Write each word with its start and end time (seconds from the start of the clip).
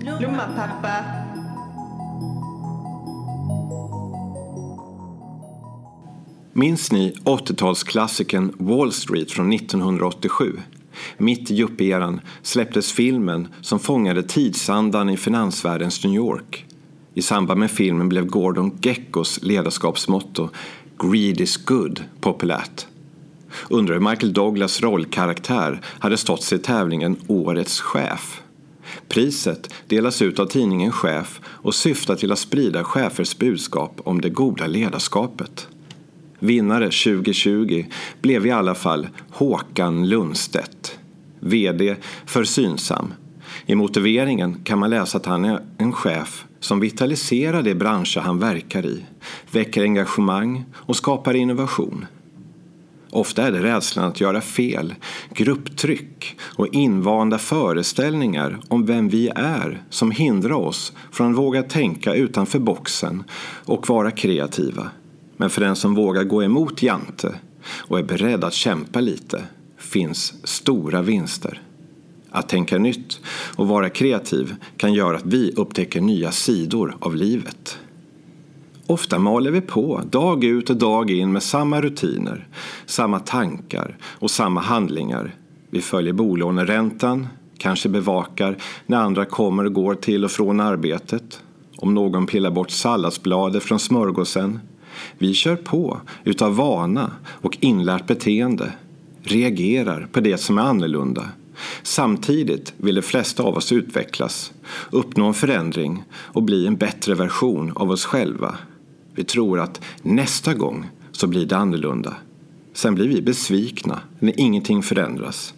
Lugna 0.00 0.48
pappa. 0.56 1.04
Minns 6.52 6.92
ni 6.92 7.12
80-talsklassikern 7.24 8.54
Wall 8.58 8.92
Street 8.92 9.32
från 9.32 9.52
1987? 9.52 10.60
Mitt 11.18 11.50
i 11.50 11.54
yuppie-eran 11.54 12.20
släpptes 12.42 12.92
filmen 12.92 13.48
som 13.60 13.78
fångade 13.78 14.22
tidsandan 14.22 15.10
i 15.10 15.16
finansvärldens 15.16 16.04
New 16.04 16.14
York. 16.14 16.66
I 17.14 17.22
samband 17.22 17.60
med 17.60 17.70
filmen 17.70 18.08
blev 18.08 18.26
Gordon 18.26 18.78
Geckos 18.80 19.42
ledarskapsmotto 19.42 20.48
“Greed 20.98 21.40
is 21.40 21.56
good” 21.56 22.04
populärt. 22.20 22.86
Undrar 23.70 23.94
hur 23.94 24.10
Michael 24.10 24.32
Douglas 24.32 24.80
rollkaraktär 24.80 25.80
hade 25.84 26.16
stått 26.16 26.42
sig 26.42 26.58
i 26.58 26.60
tävlingen 26.60 27.16
Årets 27.26 27.80
chef. 27.80 28.42
Priset 29.08 29.74
delas 29.86 30.22
ut 30.22 30.38
av 30.38 30.46
tidningen 30.46 30.92
Chef 30.92 31.40
och 31.44 31.74
syftar 31.74 32.16
till 32.16 32.32
att 32.32 32.38
sprida 32.38 32.84
chefers 32.84 33.38
budskap 33.38 34.00
om 34.04 34.20
det 34.20 34.30
goda 34.30 34.66
ledarskapet. 34.66 35.68
Vinnare 36.38 36.84
2020 36.84 37.84
blev 38.20 38.46
i 38.46 38.50
alla 38.50 38.74
fall 38.74 39.08
Håkan 39.30 40.08
Lundstedt, 40.08 40.98
VD 41.40 41.96
för 42.26 42.44
Synsam. 42.44 43.12
I 43.66 43.74
motiveringen 43.74 44.60
kan 44.64 44.78
man 44.78 44.90
läsa 44.90 45.18
att 45.18 45.26
han 45.26 45.44
är 45.44 45.60
en 45.78 45.92
chef 45.92 46.44
som 46.60 46.80
vitaliserar 46.80 47.62
de 47.62 47.74
branscher 47.74 48.20
han 48.20 48.38
verkar 48.38 48.86
i, 48.86 49.04
väcker 49.50 49.82
engagemang 49.82 50.64
och 50.74 50.96
skapar 50.96 51.34
innovation. 51.34 52.06
Ofta 53.10 53.46
är 53.46 53.52
det 53.52 53.62
rädslan 53.62 54.04
att 54.04 54.20
göra 54.20 54.40
fel, 54.40 54.94
grupptryck 55.34 56.38
och 56.40 56.74
invanda 56.74 57.38
föreställningar 57.38 58.60
om 58.68 58.86
vem 58.86 59.08
vi 59.08 59.28
är 59.34 59.82
som 59.90 60.10
hindrar 60.10 60.52
oss 60.54 60.92
från 61.12 61.30
att 61.30 61.38
våga 61.38 61.62
tänka 61.62 62.14
utanför 62.14 62.58
boxen 62.58 63.24
och 63.64 63.88
vara 63.88 64.10
kreativa. 64.10 64.90
Men 65.36 65.50
för 65.50 65.60
den 65.60 65.76
som 65.76 65.94
vågar 65.94 66.24
gå 66.24 66.42
emot 66.42 66.82
Jante 66.82 67.34
och 67.70 67.98
är 67.98 68.02
beredd 68.02 68.44
att 68.44 68.54
kämpa 68.54 69.00
lite 69.00 69.42
finns 69.78 70.34
stora 70.44 71.02
vinster. 71.02 71.62
Att 72.30 72.48
tänka 72.48 72.78
nytt 72.78 73.20
och 73.56 73.68
vara 73.68 73.90
kreativ 73.90 74.56
kan 74.76 74.94
göra 74.94 75.16
att 75.16 75.26
vi 75.26 75.52
upptäcker 75.56 76.00
nya 76.00 76.32
sidor 76.32 76.96
av 77.00 77.16
livet. 77.16 77.78
Ofta 78.90 79.18
maler 79.18 79.50
vi 79.50 79.60
på 79.60 80.02
dag 80.10 80.44
ut 80.44 80.70
och 80.70 80.76
dag 80.76 81.10
in 81.10 81.32
med 81.32 81.42
samma 81.42 81.80
rutiner, 81.80 82.48
samma 82.86 83.20
tankar 83.20 83.96
och 84.02 84.30
samma 84.30 84.60
handlingar. 84.60 85.34
Vi 85.70 85.80
följer 85.80 86.12
bolåneräntan, 86.12 87.26
kanske 87.58 87.88
bevakar 87.88 88.56
när 88.86 88.98
andra 88.98 89.24
kommer 89.24 89.64
och 89.64 89.72
går 89.72 89.94
till 89.94 90.24
och 90.24 90.30
från 90.30 90.60
arbetet, 90.60 91.42
om 91.76 91.94
någon 91.94 92.26
pillar 92.26 92.50
bort 92.50 92.70
salladsbladet 92.70 93.62
från 93.62 93.78
smörgåsen. 93.78 94.60
Vi 95.18 95.34
kör 95.34 95.56
på 95.56 96.00
utav 96.24 96.56
vana 96.56 97.12
och 97.26 97.58
inlärt 97.60 98.06
beteende, 98.06 98.72
reagerar 99.22 100.08
på 100.12 100.20
det 100.20 100.38
som 100.38 100.58
är 100.58 100.62
annorlunda. 100.62 101.24
Samtidigt 101.82 102.74
vill 102.76 102.94
de 102.94 103.02
flesta 103.02 103.42
av 103.42 103.56
oss 103.56 103.72
utvecklas, 103.72 104.52
uppnå 104.90 105.26
en 105.26 105.34
förändring 105.34 106.04
och 106.12 106.42
bli 106.42 106.66
en 106.66 106.76
bättre 106.76 107.14
version 107.14 107.72
av 107.74 107.90
oss 107.90 108.04
själva. 108.04 108.54
Vi 109.18 109.24
tror 109.24 109.60
att 109.60 109.80
nästa 110.02 110.54
gång 110.54 110.86
så 111.12 111.26
blir 111.26 111.46
det 111.46 111.56
annorlunda. 111.56 112.16
Sen 112.72 112.94
blir 112.94 113.08
vi 113.08 113.22
besvikna 113.22 114.00
när 114.18 114.40
ingenting 114.40 114.82
förändras. 114.82 115.54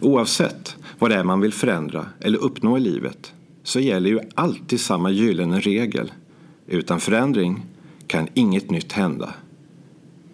Oavsett 0.00 0.76
vad 0.98 1.10
det 1.10 1.16
är 1.16 1.24
man 1.24 1.40
vill 1.40 1.52
förändra 1.52 2.06
eller 2.20 2.38
uppnå 2.38 2.76
i 2.76 2.80
livet 2.80 3.32
så 3.62 3.80
gäller 3.80 4.10
ju 4.10 4.20
alltid 4.34 4.80
samma 4.80 5.10
gyllene 5.10 5.60
regel. 5.60 6.12
Utan 6.66 7.00
förändring 7.00 7.66
kan 8.06 8.28
inget 8.34 8.70
nytt 8.70 8.92
hända. 8.92 9.34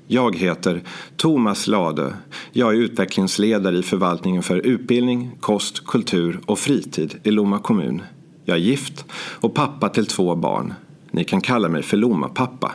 Jag 0.06 0.36
heter 0.36 0.82
Thomas 1.16 1.66
Lade. 1.66 2.14
Jag 2.52 2.75
är 2.75 2.78
utvecklingsledare 2.78 3.78
i 3.78 3.82
förvaltningen 3.82 4.42
för 4.42 4.56
utbildning, 4.56 5.30
kost, 5.41 5.86
kultur 5.86 6.41
och 6.46 6.58
fritid 6.58 7.14
i 7.22 7.30
Lomma 7.30 7.58
kommun. 7.58 8.02
Jag 8.44 8.56
är 8.56 8.60
gift 8.60 9.04
och 9.14 9.54
pappa 9.54 9.88
till 9.88 10.06
två 10.06 10.34
barn. 10.34 10.75
Ni 11.14 11.24
kan 11.24 11.40
kalla 11.40 11.68
mig 11.68 11.82
för 11.82 11.96
Lomma-pappa. 11.96 12.72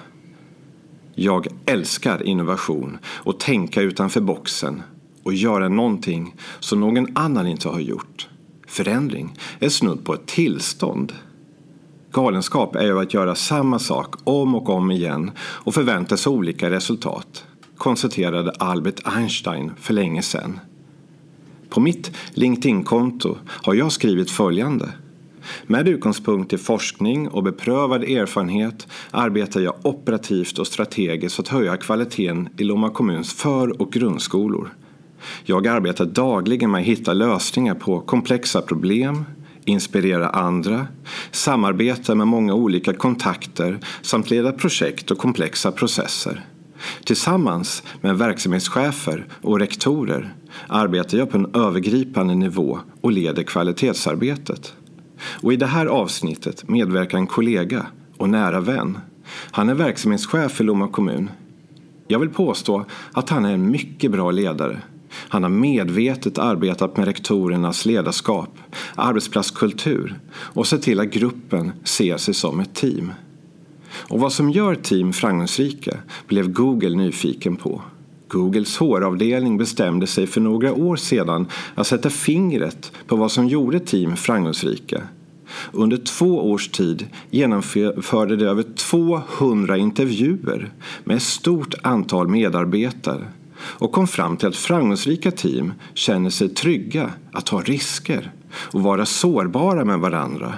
Jag 1.16 1.48
älskar 1.66 2.24
innovation 2.24 2.98
och 3.06 3.40
tänka 3.40 3.82
utanför 3.82 4.22
boxen 4.22 4.82
och 5.24 5.34
göra 5.34 5.70
någonting 5.70 6.36
som 6.60 6.80
någon 6.80 7.18
annan 7.18 7.48
inte 7.48 7.70
har 7.70 7.80
gjort. 7.80 8.28
Förändring 8.68 9.34
är 9.60 9.70
snudd 9.70 10.06
på 10.06 10.14
ett 10.14 10.26
tillstånd. 10.26 11.14
Galenskap 12.12 12.76
är 12.76 12.86
ju 12.86 13.00
att 13.00 13.14
göra 13.14 13.36
samma 13.36 13.80
sak 13.80 14.16
om 14.24 14.56
och 14.56 14.70
om 14.70 14.92
igen 14.92 15.32
och 15.40 15.74
förvänta 15.74 16.18
sig 16.18 16.30
olika 16.30 16.70
resultat, 16.70 17.46
konstaterade 17.78 18.52
Albert 18.52 19.02
Einstein 19.04 19.72
för 19.80 19.94
länge 19.94 20.22
sedan. 20.22 20.60
På 21.70 21.80
mitt 21.80 22.12
LinkedIn-konto 22.34 23.38
har 23.48 23.74
jag 23.74 23.92
skrivit 23.92 24.32
följande. 24.32 24.90
Med 25.68 25.88
utgångspunkt 25.88 26.54
i 26.54 26.58
forskning 26.58 27.28
och 27.28 27.44
beprövad 27.44 28.04
erfarenhet 28.04 28.88
arbetar 29.12 29.62
jag 29.62 29.76
operativt 29.84 30.60
och 30.60 30.68
strategiskt 30.68 31.36
för 31.36 31.44
att 31.44 31.48
höja 31.48 31.78
kvaliteten 31.78 32.50
i 32.58 32.64
Lomma 32.64 32.90
kommuns 32.90 33.34
för 33.34 33.82
och 33.82 33.92
grundskolor. 33.92 34.74
Jag 35.46 35.68
arbetar 35.68 36.06
dagligen 36.06 36.72
med 36.72 36.82
att 36.82 36.88
hitta 36.88 37.14
lösningar 37.14 37.76
på 37.76 38.00
komplexa 38.00 38.62
problem, 38.62 39.26
inspirera 39.66 40.30
andra, 40.30 40.88
samarbeta 41.32 42.16
med 42.16 42.28
många 42.28 42.54
olika 42.54 42.94
kontakter 42.94 43.80
samt 44.02 44.30
leda 44.30 44.52
projekt 44.52 45.12
och 45.12 45.18
komplexa 45.18 45.72
processer. 45.72 46.46
Tillsammans 47.04 47.84
med 48.02 48.18
verksamhetschefer 48.18 49.26
och 49.42 49.60
rektorer 49.60 50.34
arbetar 50.68 51.18
jag 51.18 51.32
på 51.32 51.38
en 51.38 51.56
övergripande 51.56 52.36
nivå 52.36 52.80
och 53.02 53.12
leder 53.12 53.44
kvalitetsarbetet. 53.44 54.74
Och 55.20 55.54
i 55.54 55.56
det 55.56 55.66
här 55.66 55.86
avsnittet 55.86 56.70
medverkar 56.70 57.18
en 57.18 57.28
kollega 57.28 57.86
och 58.18 58.30
nära 58.30 58.60
vän. 58.60 58.98
Han 59.52 59.70
är 59.70 59.74
verksamhetschef 59.74 60.52
för 60.52 60.64
Lomma 60.64 60.88
kommun. 60.88 61.30
Jag 62.08 62.20
vill 62.20 62.30
påstå 62.30 62.86
att 63.12 63.30
han 63.30 63.46
är 63.46 63.54
en 63.54 63.72
mycket 63.72 64.12
bra 64.12 64.32
ledare. 64.32 64.82
Han 65.10 65.44
har 65.44 65.50
medvetet 65.50 66.38
arbetat 66.38 66.98
med 66.98 67.06
rektorernas 67.06 67.86
ledarskap, 67.86 68.58
arbetsplatskultur 68.96 70.20
och 70.34 70.68
sett 70.68 70.82
till 70.82 71.00
att 71.00 71.12
gruppen 71.12 71.72
ser 71.84 72.18
sig 72.18 72.34
som 72.34 72.60
ett 72.60 72.76
team. 72.76 73.12
Och 73.94 74.20
vad 74.20 74.34
som 74.34 74.50
gör 74.50 74.76
team 74.76 75.14
framgångsrika 75.14 75.98
blev 76.28 76.52
Google 76.52 76.96
nyfiken 76.96 77.56
på. 77.56 77.82
Googles 78.28 78.78
HR-avdelning 78.78 79.58
bestämde 79.58 80.08
sig 80.08 80.28
för 80.28 80.42
några 80.42 80.74
år 80.74 80.96
sedan 80.96 81.48
att 81.76 81.88
sätta 81.88 82.10
fingret 82.10 82.92
på 83.08 83.16
vad 83.16 83.32
som 83.32 83.48
gjorde 83.48 83.80
team 83.80 84.16
framgångsrika. 84.16 85.02
Under 85.72 85.98
två 85.98 86.52
års 86.52 86.70
tid 86.70 87.08
genomförde 87.30 88.36
de 88.36 88.46
över 88.46 88.64
200 88.64 89.78
intervjuer 89.78 90.74
med 91.04 91.18
ett 91.18 91.24
stort 91.24 91.74
antal 91.82 92.28
medarbetare 92.28 93.28
och 93.60 93.92
kom 93.92 94.08
fram 94.08 94.38
till 94.38 94.48
att 94.48 94.56
framgångsrika 94.56 95.32
team 95.32 95.74
känner 95.94 96.30
sig 96.30 96.50
trygga 96.50 97.12
att 97.32 97.46
ta 97.46 97.62
risker 97.62 98.32
och 98.50 98.82
vara 98.82 99.06
sårbara 99.06 99.86
med 99.86 100.00
varandra. 100.00 100.54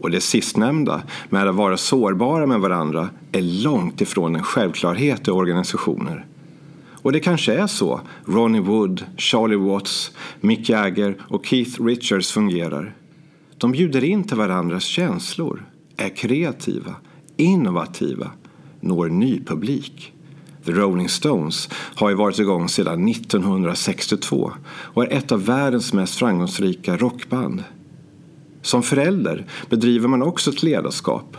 Och 0.00 0.10
det 0.10 0.20
sistnämnda, 0.20 1.02
med 1.28 1.48
att 1.48 1.54
vara 1.54 1.76
sårbara 1.76 2.46
med 2.46 2.60
varandra, 2.60 3.08
är 3.32 3.62
långt 3.62 4.00
ifrån 4.00 4.36
en 4.36 4.42
självklarhet 4.42 5.28
i 5.28 5.30
organisationer. 5.30 6.26
Och 7.02 7.12
det 7.12 7.20
kanske 7.20 7.54
är 7.54 7.66
så 7.66 8.00
Ronnie 8.24 8.60
Wood, 8.60 9.04
Charlie 9.16 9.56
Watts, 9.56 10.12
Mick 10.40 10.68
Jagger 10.68 11.16
och 11.28 11.46
Keith 11.46 11.82
Richards 11.82 12.32
fungerar. 12.32 12.96
De 13.58 13.72
bjuder 13.72 14.04
in 14.04 14.24
till 14.24 14.36
varandras 14.36 14.84
känslor, 14.84 15.66
är 15.96 16.08
kreativa, 16.08 16.94
innovativa, 17.36 18.30
når 18.80 19.08
ny 19.08 19.44
publik. 19.44 20.12
The 20.64 20.72
Rolling 20.72 21.08
Stones 21.08 21.68
har 21.72 22.10
ju 22.10 22.14
varit 22.14 22.38
igång 22.38 22.68
sedan 22.68 23.08
1962 23.08 24.52
och 24.66 25.04
är 25.04 25.12
ett 25.12 25.32
av 25.32 25.44
världens 25.44 25.92
mest 25.92 26.14
framgångsrika 26.14 26.96
rockband. 26.96 27.64
Som 28.62 28.82
förälder 28.82 29.46
bedriver 29.70 30.08
man 30.08 30.22
också 30.22 30.50
ett 30.50 30.62
ledarskap. 30.62 31.36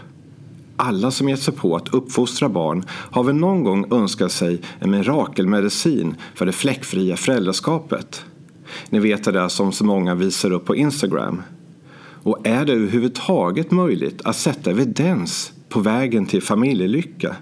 Alla 0.78 1.12
som 1.12 1.30
gett 1.30 1.42
sig 1.42 1.54
på 1.54 1.76
att 1.76 1.94
uppfostra 1.94 2.50
barn 2.50 2.84
har 2.90 3.24
väl 3.24 3.36
någon 3.36 3.64
gång 3.64 3.94
önskat 3.94 4.32
sig 4.32 4.62
en 4.80 4.92
mirakelmedicin 4.92 6.16
för 6.36 6.46
det 6.46 6.52
fläckfria 6.52 7.18
föräldraskapet. 7.18 8.26
Ni 8.90 9.00
vet 9.00 9.24
det 9.24 9.32
där 9.32 9.48
som 9.48 9.72
så 9.72 9.86
många 9.86 10.16
visar 10.16 10.52
upp 10.52 10.66
på 10.66 10.76
Instagram. 10.76 11.42
Och 12.24 12.48
är 12.48 12.66
det 12.66 12.74
överhuvudtaget 12.74 13.72
möjligt 13.72 14.22
att 14.26 14.36
sätta 14.36 14.72
evidens 14.72 15.54
på 15.70 15.80
vägen 15.80 16.26
till 16.26 16.42
familjelycka? 16.42 17.36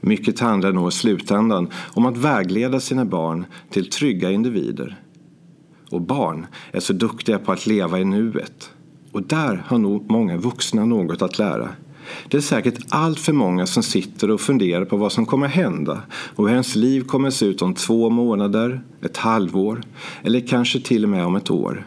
Mycket 0.00 0.40
handlar 0.40 0.72
nog 0.72 0.88
i 0.88 0.92
slutändan 0.92 1.70
om 1.94 2.06
att 2.06 2.16
vägleda 2.16 2.80
sina 2.80 3.04
barn 3.04 3.46
till 3.70 3.90
trygga 3.90 4.30
individer. 4.30 5.00
Och 5.90 6.00
barn 6.00 6.46
är 6.72 6.80
så 6.80 6.92
duktiga 6.92 7.38
på 7.38 7.52
att 7.52 7.66
leva 7.66 8.00
i 8.00 8.04
nuet. 8.04 8.70
Och 9.12 9.22
där 9.22 9.64
har 9.66 9.78
nog 9.78 10.10
många 10.10 10.36
vuxna 10.36 10.84
något 10.84 11.22
att 11.22 11.38
lära. 11.38 11.68
Det 12.28 12.36
är 12.36 12.40
säkert 12.40 12.78
allt 12.88 13.20
för 13.20 13.32
många 13.32 13.66
som 13.66 13.82
sitter 13.82 14.30
och 14.30 14.40
funderar 14.40 14.84
på 14.84 14.96
vad 14.96 15.12
som 15.12 15.26
kommer 15.26 15.48
hända 15.48 16.02
och 16.10 16.48
hur 16.48 16.52
ens 16.52 16.76
liv 16.76 17.04
kommer 17.04 17.30
se 17.30 17.46
ut 17.46 17.62
om 17.62 17.74
två 17.74 18.10
månader, 18.10 18.82
ett 19.02 19.16
halvår 19.16 19.82
eller 20.22 20.40
kanske 20.40 20.80
till 20.80 21.04
och 21.04 21.10
med 21.10 21.24
om 21.24 21.36
ett 21.36 21.50
år. 21.50 21.86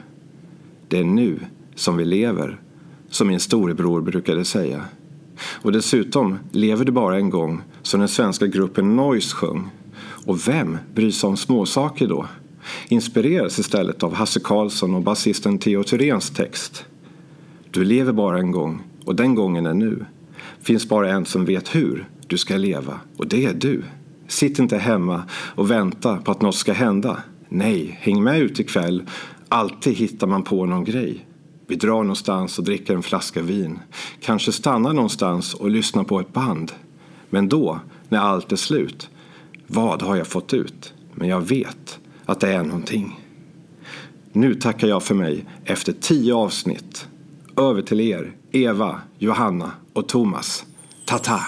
Det 0.88 1.00
är 1.00 1.04
nu 1.04 1.40
som 1.76 1.98
vi 1.98 2.06
lever, 2.06 2.60
som 3.10 3.28
min 3.28 3.40
storebror 3.40 4.02
brukade 4.02 4.46
säga. 4.46 4.82
Och 5.62 5.72
dessutom 5.72 6.40
lever 6.52 6.86
du 6.86 6.92
bara 6.92 7.18
en 7.18 7.30
gång, 7.30 7.62
som 7.82 8.00
den 8.00 8.10
svenska 8.10 8.48
gruppen 8.48 8.96
Noise 8.96 9.36
sjöng. 9.36 9.70
Och 10.26 10.48
vem 10.48 10.78
bryr 10.96 11.12
sig 11.12 11.28
om 11.28 11.38
småsaker 11.38 12.08
då? 12.08 12.28
Inspireras 12.88 13.60
istället 13.60 14.04
av 14.04 14.14
Hasse 14.14 14.40
Karlsson 14.40 14.96
och 14.96 15.02
basisten 15.02 15.58
Theo 15.58 15.84
Thyréns 15.84 16.36
text. 16.36 16.86
Du 17.72 17.84
lever 17.84 18.14
bara 18.14 18.40
en 18.40 18.52
gång 18.52 18.82
och 19.08 19.16
den 19.16 19.36
gången 19.36 19.66
är 19.66 19.74
nu. 19.74 20.06
Finns 20.62 20.90
bara 20.90 21.12
en 21.12 21.26
som 21.26 21.46
vet 21.46 21.76
hur 21.76 22.10
du 22.28 22.38
ska 22.38 22.58
leva 22.58 23.00
och 23.18 23.28
det 23.28 23.46
är 23.46 23.54
du. 23.54 23.84
Sitt 24.28 24.60
inte 24.60 24.78
hemma 24.78 25.24
och 25.32 25.72
vänta 25.72 26.18
på 26.18 26.32
att 26.32 26.42
något 26.42 26.56
ska 26.56 26.74
hända. 26.74 27.18
Nej, 27.50 27.98
häng 28.02 28.24
med 28.24 28.40
ut 28.40 28.60
ikväll. 28.60 29.04
Alltid 29.50 29.94
hittar 29.94 30.28
man 30.28 30.44
på 30.44 30.66
någon 30.66 30.84
grej. 30.84 31.26
Vi 31.68 31.76
drar 31.76 32.04
någonstans 32.04 32.60
och 32.60 32.66
dricker 32.66 32.96
en 32.96 33.04
flaska 33.04 33.42
vin. 33.42 33.80
Kanske 34.22 34.52
stannar 34.52 34.94
någonstans 34.94 35.54
och 35.54 35.70
lyssnar 35.70 36.04
på 36.04 36.20
ett 36.20 36.34
band. 36.34 36.72
Men 37.30 37.50
då, 37.50 37.80
när 38.10 38.20
allt 38.20 38.52
är 38.52 38.56
slut, 38.56 39.10
vad 39.68 40.02
har 40.02 40.16
jag 40.16 40.28
fått 40.28 40.54
ut? 40.54 40.94
Men 41.14 41.28
jag 41.28 41.42
vet 41.42 42.00
att 42.26 42.40
det 42.40 42.54
är 42.54 42.64
någonting. 42.64 43.20
Nu 44.32 44.56
tackar 44.56 44.88
jag 44.88 45.04
för 45.04 45.16
mig 45.16 45.46
efter 45.66 45.94
tio 45.94 46.36
avsnitt. 46.36 47.08
Över 47.60 47.82
till 47.82 48.00
er, 48.00 48.32
Eva, 48.52 49.02
Johanna 49.18 49.72
och 49.94 50.10
Thomas. 50.10 50.64
Ta-ta! 51.06 51.42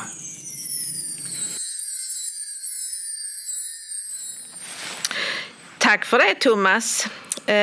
Tack 5.77 6.05
för 6.05 6.17
det 6.17 6.35
Thomas. 6.35 7.07
Uh, 7.49 7.55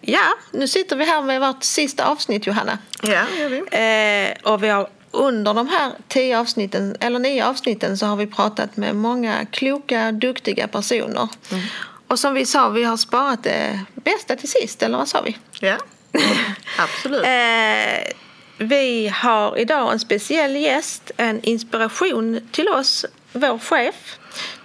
ja, 0.00 0.34
nu 0.52 0.68
sitter 0.68 0.96
vi 0.96 1.04
här 1.04 1.22
med 1.22 1.40
vårt 1.40 1.64
sista 1.64 2.04
avsnitt 2.08 2.46
Johanna. 2.46 2.78
Ja, 3.02 3.24
gör 3.38 3.48
vi. 3.48 3.58
Uh, 3.58 4.52
och 4.52 4.62
vi 4.62 4.68
har 4.68 4.88
under 5.10 5.54
de 5.54 5.68
här 5.68 5.92
tio 6.08 6.40
avsnitten, 6.40 6.96
eller 7.00 7.18
nio 7.18 7.46
avsnitten 7.46 7.98
så 7.98 8.06
har 8.06 8.16
vi 8.16 8.26
pratat 8.26 8.76
med 8.76 8.96
många 8.96 9.46
kloka, 9.46 10.12
duktiga 10.12 10.68
personer. 10.68 11.28
Mm. 11.52 11.64
Och 12.08 12.18
som 12.18 12.34
vi 12.34 12.46
sa, 12.46 12.68
vi 12.68 12.84
har 12.84 12.96
sparat 12.96 13.42
det 13.42 13.80
bästa 13.94 14.36
till 14.36 14.48
sist, 14.48 14.82
eller 14.82 14.98
vad 14.98 15.08
sa 15.08 15.22
vi? 15.22 15.36
Ja, 15.60 15.78
absolut. 16.78 17.24
uh, 17.24 18.12
vi 18.58 19.08
har 19.08 19.58
idag 19.58 19.92
en 19.92 19.98
speciell 19.98 20.56
gäst, 20.56 21.10
en 21.16 21.42
inspiration 21.42 22.48
till 22.52 22.68
oss, 22.68 23.04
vår 23.32 23.58
chef 23.58 24.18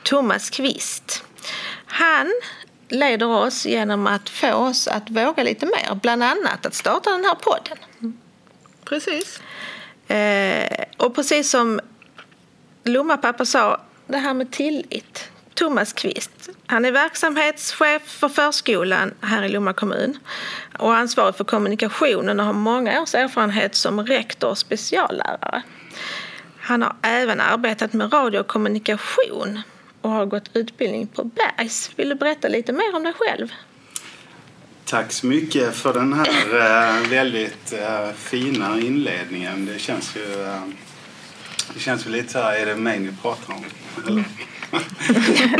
Thomas 0.03 0.49
Kvist. 0.49 1.23
Han 1.85 2.31
leder 2.89 3.27
oss 3.27 3.65
genom 3.65 4.07
att 4.07 4.29
få 4.29 4.53
oss 4.53 4.87
att 4.87 5.09
våga 5.09 5.43
lite 5.43 5.65
mer, 5.65 5.95
bland 5.95 6.23
annat 6.23 6.65
att 6.65 6.73
starta 6.73 7.11
den 7.11 7.25
här 7.25 7.35
podden. 7.35 7.77
Precis. 8.85 9.41
Eh, 10.07 10.85
och 10.97 11.15
precis 11.15 11.49
som 11.49 11.79
Lomma 12.83 13.17
pappa 13.17 13.45
sa, 13.45 13.81
det 14.07 14.17
här 14.17 14.33
med 14.33 14.51
tillit. 14.51 15.30
Thomas 15.61 15.93
Kvist. 15.93 16.49
Han 16.65 16.85
är 16.85 16.91
verksamhetschef 16.91 18.01
för 18.05 18.29
förskolan 18.29 19.13
här 19.21 19.43
i 19.43 19.49
Lomma 19.49 19.73
kommun 19.73 20.17
och 20.79 20.95
ansvarig 20.95 21.35
för 21.35 21.43
kommunikationen 21.43 22.39
och 22.39 22.45
har 22.45 22.53
många 22.53 23.01
års 23.01 23.15
erfarenhet 23.15 23.75
som 23.75 24.05
rektor 24.05 24.49
och 24.49 24.57
speciallärare. 24.57 25.61
Han 26.59 26.81
har 26.81 26.95
även 27.01 27.41
arbetat 27.41 27.93
med 27.93 28.13
radio 28.13 28.39
och 28.39 28.47
kommunikation 28.47 29.61
och 30.01 30.09
har 30.09 30.25
gått 30.25 30.49
utbildning 30.53 31.07
på 31.07 31.23
Bergs. 31.23 31.91
Vill 31.95 32.09
du 32.09 32.15
berätta 32.15 32.47
lite 32.47 32.73
mer 32.73 32.95
om 32.95 33.03
dig 33.03 33.13
själv? 33.13 33.51
Tack 34.85 35.11
så 35.11 35.25
mycket 35.25 35.75
för 35.75 35.93
den 35.93 36.13
här 36.13 36.55
eh, 36.55 37.09
väldigt 37.09 37.73
eh, 37.73 38.11
fina 38.15 38.79
inledningen. 38.79 39.65
Det 39.65 39.79
känns 39.79 40.15
ju, 40.15 40.43
eh, 40.43 40.61
det 41.73 41.79
känns 41.79 42.07
ju 42.07 42.09
lite 42.09 42.31
så 42.31 42.39
här, 42.39 42.53
är 42.53 42.65
det 42.65 42.75
mig 42.75 42.99
ni 42.99 43.11
pratar 43.21 43.53
om? 43.53 43.65
Eller? 44.07 44.23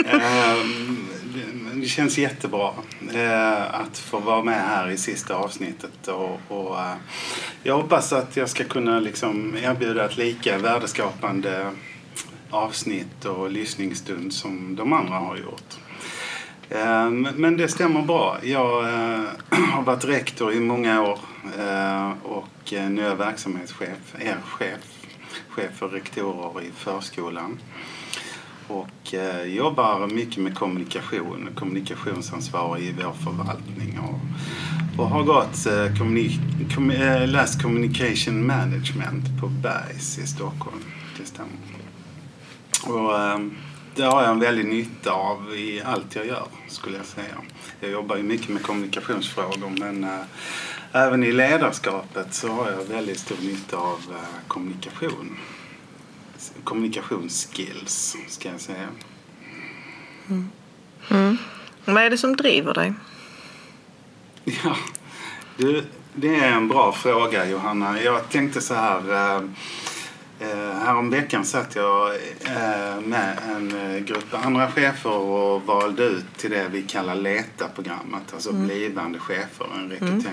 Ehm, 0.06 1.08
det 1.74 1.88
känns 1.88 2.18
jättebra 2.18 2.74
eh, 3.14 3.76
att 3.82 3.98
få 3.98 4.20
vara 4.20 4.44
med 4.44 4.62
här 4.68 4.90
i 4.90 4.98
sista 4.98 5.36
avsnittet. 5.36 6.08
Och, 6.48 6.80
eh, 6.80 6.94
jag 7.64 7.76
hoppas 7.76 8.14
att 8.14 8.38
jag 8.38 8.50
ska 8.50 8.64
kunna 8.64 9.00
liksom 9.00 9.56
erbjuda 9.64 10.06
ett 10.06 10.18
lika 10.18 10.58
värdeskapande 10.58 11.72
avsnitt 12.50 13.26
och 13.26 13.52
lyssningsstund 13.52 14.34
som 14.34 14.76
de 14.76 14.94
andra 14.94 15.16
har 15.16 15.38
gjort. 15.38 15.78
Ehm, 16.70 17.28
men 17.36 17.58
det 17.58 17.68
stämmer 17.68 18.02
bra. 18.02 18.38
Jag 18.44 18.84
eh, 18.84 19.24
har 19.50 19.82
varit 19.84 20.06
rektor 20.06 20.54
i 20.54 20.60
många 20.60 21.02
år 21.02 21.20
och 22.24 22.74
nu 22.74 23.02
är 23.02 23.10
jag 23.10 23.16
verksamhetschef, 23.16 24.16
er 24.20 24.38
chef, 24.44 24.80
chef 25.50 25.72
för 25.78 25.88
rektorer 25.88 26.62
i 26.62 26.72
förskolan. 26.76 27.60
Och 28.72 29.14
eh, 29.14 29.44
jobbar 29.44 30.08
mycket 30.08 30.38
med 30.38 30.56
kommunikation, 30.56 31.50
kommunikationsansvarig 31.56 32.84
i 32.84 32.92
vår 32.92 33.14
förvaltning. 33.14 34.00
Och, 34.00 34.20
och 35.04 35.10
har 35.10 35.24
gått 35.24 35.66
eh, 35.66 35.98
kommunik 35.98 36.40
kom, 36.76 36.92
eh, 36.92 37.28
läst 37.28 37.62
communication 37.62 38.48
management 38.48 39.42
på 39.42 39.48
Bergs 39.48 40.18
i 40.18 40.28
Stockholm. 40.28 40.84
Det 41.18 41.26
stämmer. 41.26 41.52
Och, 42.84 43.20
ehm, 43.20 43.58
det 43.96 44.04
har 44.04 44.22
jag 44.22 44.32
en 44.32 44.40
väldig 44.40 44.66
nytta 44.66 45.12
av 45.12 45.56
i 45.56 45.82
allt 45.86 46.16
jag 46.16 46.26
gör, 46.26 46.48
skulle 46.68 46.98
jag 46.98 47.06
säga. 47.06 47.36
Jag 47.80 47.92
jobbar 47.92 48.18
ju 48.18 48.24
mycket 48.24 48.50
med 48.50 48.64
kommunikationsfrågor 48.64 49.72
men 49.78 50.04
äh, 50.04 50.20
även 50.92 51.24
i 51.24 51.32
ledarskapet 51.32 52.34
så 52.34 52.48
har 52.48 52.72
jag 52.72 52.84
väldigt 52.84 53.20
stor 53.20 53.38
nytta 53.42 53.78
av 53.78 54.00
äh, 54.10 54.48
kommunikation. 54.48 55.38
Kommunikationsskills, 56.64 58.18
ska 58.28 58.50
jag 58.50 58.62
säga. 58.62 58.88
Mm. 60.30 60.50
Mm. 61.10 61.38
Vad 61.86 62.04
är 62.04 62.10
det 62.10 62.18
som 62.18 62.36
driver 62.36 62.74
dig? 62.74 62.94
Ja, 64.44 64.76
du, 65.58 65.84
det 66.14 66.36
är 66.36 66.52
en 66.52 66.68
bra 66.68 66.92
fråga 66.92 67.50
Johanna. 67.50 68.02
Jag 68.02 68.30
tänkte 68.30 68.62
så 68.62 68.74
här 68.74 69.36
äh, 69.36 69.42
Eh, 70.42 70.74
häromveckan 70.74 71.46
satt 71.46 71.76
jag 71.76 72.16
eh, 72.46 73.02
med 73.06 73.38
en 73.50 73.96
eh, 73.96 74.00
grupp 74.00 74.34
andra 74.46 74.72
chefer 74.72 75.12
och 75.12 75.62
valde 75.62 76.04
ut 76.04 76.38
till 76.38 76.50
det 76.52 76.68
vi 76.72 76.82
kallar 76.82 77.16
LETA-programmet, 77.16 78.34
alltså 78.34 78.50
mm. 78.50 78.68
blivande 78.68 79.20
chefer, 79.20 79.68
en 79.76 79.92
mm. 79.92 80.24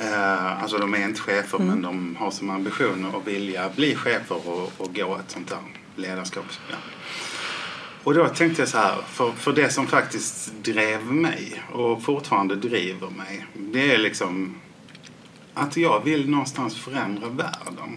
Eh, 0.00 0.62
alltså 0.62 0.78
de 0.78 0.94
är 0.94 1.04
inte 1.04 1.20
chefer 1.20 1.58
mm. 1.58 1.68
men 1.68 1.82
de 1.82 2.16
har 2.16 2.30
som 2.30 2.50
ambition 2.50 3.14
att 3.14 3.28
vilja 3.28 3.70
bli 3.76 3.94
chefer 3.94 4.48
och, 4.48 4.72
och 4.76 4.94
gå 4.94 5.16
ett 5.16 5.30
sånt 5.30 5.48
där 5.48 5.58
ledarskapsprogram. 5.96 6.80
Och 8.04 8.14
då 8.14 8.28
tänkte 8.28 8.62
jag 8.62 8.68
så 8.68 8.78
här, 8.78 8.96
för, 9.08 9.32
för 9.32 9.52
det 9.52 9.70
som 9.70 9.86
faktiskt 9.86 10.52
drev 10.62 11.12
mig 11.12 11.62
och 11.72 12.02
fortfarande 12.02 12.56
driver 12.56 13.10
mig, 13.10 13.46
det 13.54 13.94
är 13.94 13.98
liksom 13.98 14.60
att 15.54 15.76
jag 15.76 16.04
vill 16.04 16.30
någonstans 16.30 16.76
förändra 16.76 17.28
världen. 17.28 17.96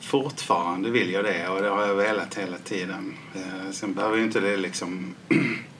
Fortfarande 0.00 0.90
vill 0.90 1.10
jag 1.12 1.24
det 1.24 1.48
och 1.48 1.62
det 1.62 1.68
har 1.68 1.86
jag 1.86 1.94
velat 1.94 2.34
hela 2.34 2.58
tiden. 2.58 3.14
Eh, 3.34 3.70
sen 3.70 3.94
behöver 3.94 4.16
ju 4.16 4.22
inte 4.22 4.40
det 4.40 4.56
liksom 4.56 5.14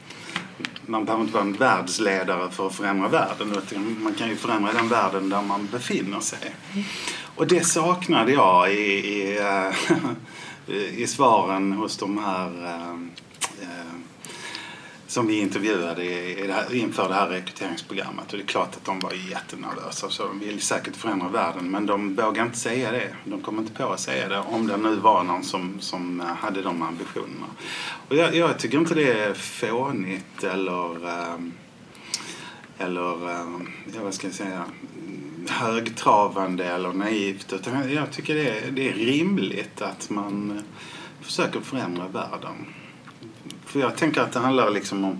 man 0.87 1.05
behöver 1.05 1.23
inte 1.23 1.35
vara 1.35 1.45
en 1.45 1.53
världsledare 1.53 2.51
för 2.51 2.67
att 2.67 2.75
förändra 2.75 3.09
världen 3.09 3.53
utan 3.53 4.03
man 4.03 4.15
kan 4.15 4.29
ju 4.29 4.37
förändra 4.37 4.73
den 4.73 4.89
världen 4.89 5.29
där 5.29 5.43
man 5.43 5.69
befinner 5.73 6.21
sig. 6.21 6.55
Och 7.37 7.47
det 7.47 7.67
saknade 7.67 8.33
jag 8.33 8.73
i, 8.73 8.77
i, 8.77 9.39
eh, 9.39 9.97
i 11.01 11.07
svaren 11.07 11.73
hos 11.73 11.97
de 11.97 12.19
här 12.19 12.65
eh, 12.65 12.93
eh, 13.63 13.92
som 15.13 15.27
vi 15.27 15.39
intervjuade 15.39 16.05
i, 16.05 16.47
det 16.47 16.53
här, 16.53 16.75
inför 16.75 17.09
det 17.09 17.15
här 17.15 17.29
rekryteringsprogrammet. 17.29 18.33
Och 18.33 18.39
det 18.39 18.45
är 18.45 18.47
klart 18.47 18.77
att 18.77 18.85
de 18.85 19.01
var 19.01 19.13
jättenervösa. 19.31 20.11
Så 20.11 20.27
de 20.27 20.39
vill 20.39 20.61
säkert 20.61 20.97
förändra 20.97 21.29
världen. 21.29 21.71
Men 21.71 21.87
de 21.87 22.15
vågar 22.15 22.45
inte 22.45 22.59
säga 22.59 22.93
det. 22.93 23.15
De 23.25 23.41
kommer 23.41 23.63
inte 23.63 23.73
på 23.73 23.93
att 23.93 24.01
säga 24.01 24.29
det. 24.29 24.39
Om 24.39 24.67
det 24.67 24.77
nu 24.77 24.95
var 24.95 25.23
någon 25.23 25.45
som, 25.45 25.81
som 25.81 26.21
eh, 26.21 26.27
hade 26.27 26.63
de 26.63 26.83
ambitionerna. 26.83 27.47
Och 28.09 28.17
jag, 28.17 28.35
jag 28.35 28.59
tycker 28.59 28.79
inte 28.79 28.95
det 28.95 29.13
är 29.13 29.35
fånigt 29.35 30.45
eller... 30.45 31.09
Ehm, 31.09 31.53
eller, 32.79 33.31
ehm, 33.31 33.69
ja, 33.95 34.01
vad 34.03 34.15
ska 34.15 34.27
jag 34.27 34.35
säga? 34.35 34.65
högtravande 35.49 36.65
eller 36.65 36.93
naivt. 36.93 37.53
Utan 37.53 37.93
jag 37.93 38.13
tycker 38.13 38.35
det 38.35 38.49
är, 38.49 38.71
det 38.71 38.89
är 38.89 38.93
rimligt 38.93 39.83
att 39.83 40.11
man 40.11 40.51
eh, 40.51 40.63
försöker 41.25 41.61
förändra 41.61 42.09
världen. 42.09 42.67
För 43.73 43.81
jag 43.81 43.97
tänker 43.97 44.21
att 44.21 44.33
det 44.33 44.39
handlar 44.39 44.71
liksom 44.71 45.05
om, 45.05 45.19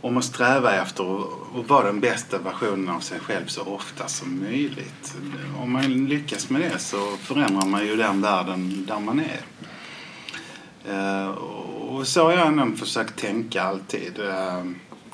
om 0.00 0.16
att 0.16 0.24
sträva 0.24 0.72
efter 0.72 1.20
att 1.60 1.68
vara 1.68 1.86
den 1.86 2.00
bästa 2.00 2.38
versionen 2.38 2.88
av 2.88 3.00
sig 3.00 3.20
själv 3.20 3.46
så 3.46 3.62
ofta 3.62 4.08
som 4.08 4.40
möjligt. 4.40 5.16
Om 5.62 5.72
man 5.72 6.06
lyckas 6.06 6.50
med 6.50 6.60
det 6.60 6.78
så 6.78 7.16
förändrar 7.16 7.66
man 7.66 7.86
ju 7.86 7.96
den 7.96 8.22
världen 8.22 8.86
där 8.88 9.00
man 9.00 9.20
är. 9.20 9.40
Eh, 10.88 11.28
och 11.28 12.06
så 12.06 12.24
har 12.24 12.32
jag 12.32 12.46
ändå 12.46 12.76
försökt 12.76 13.18
tänka 13.18 13.62
alltid. 13.62 14.20
Eh, 14.20 14.64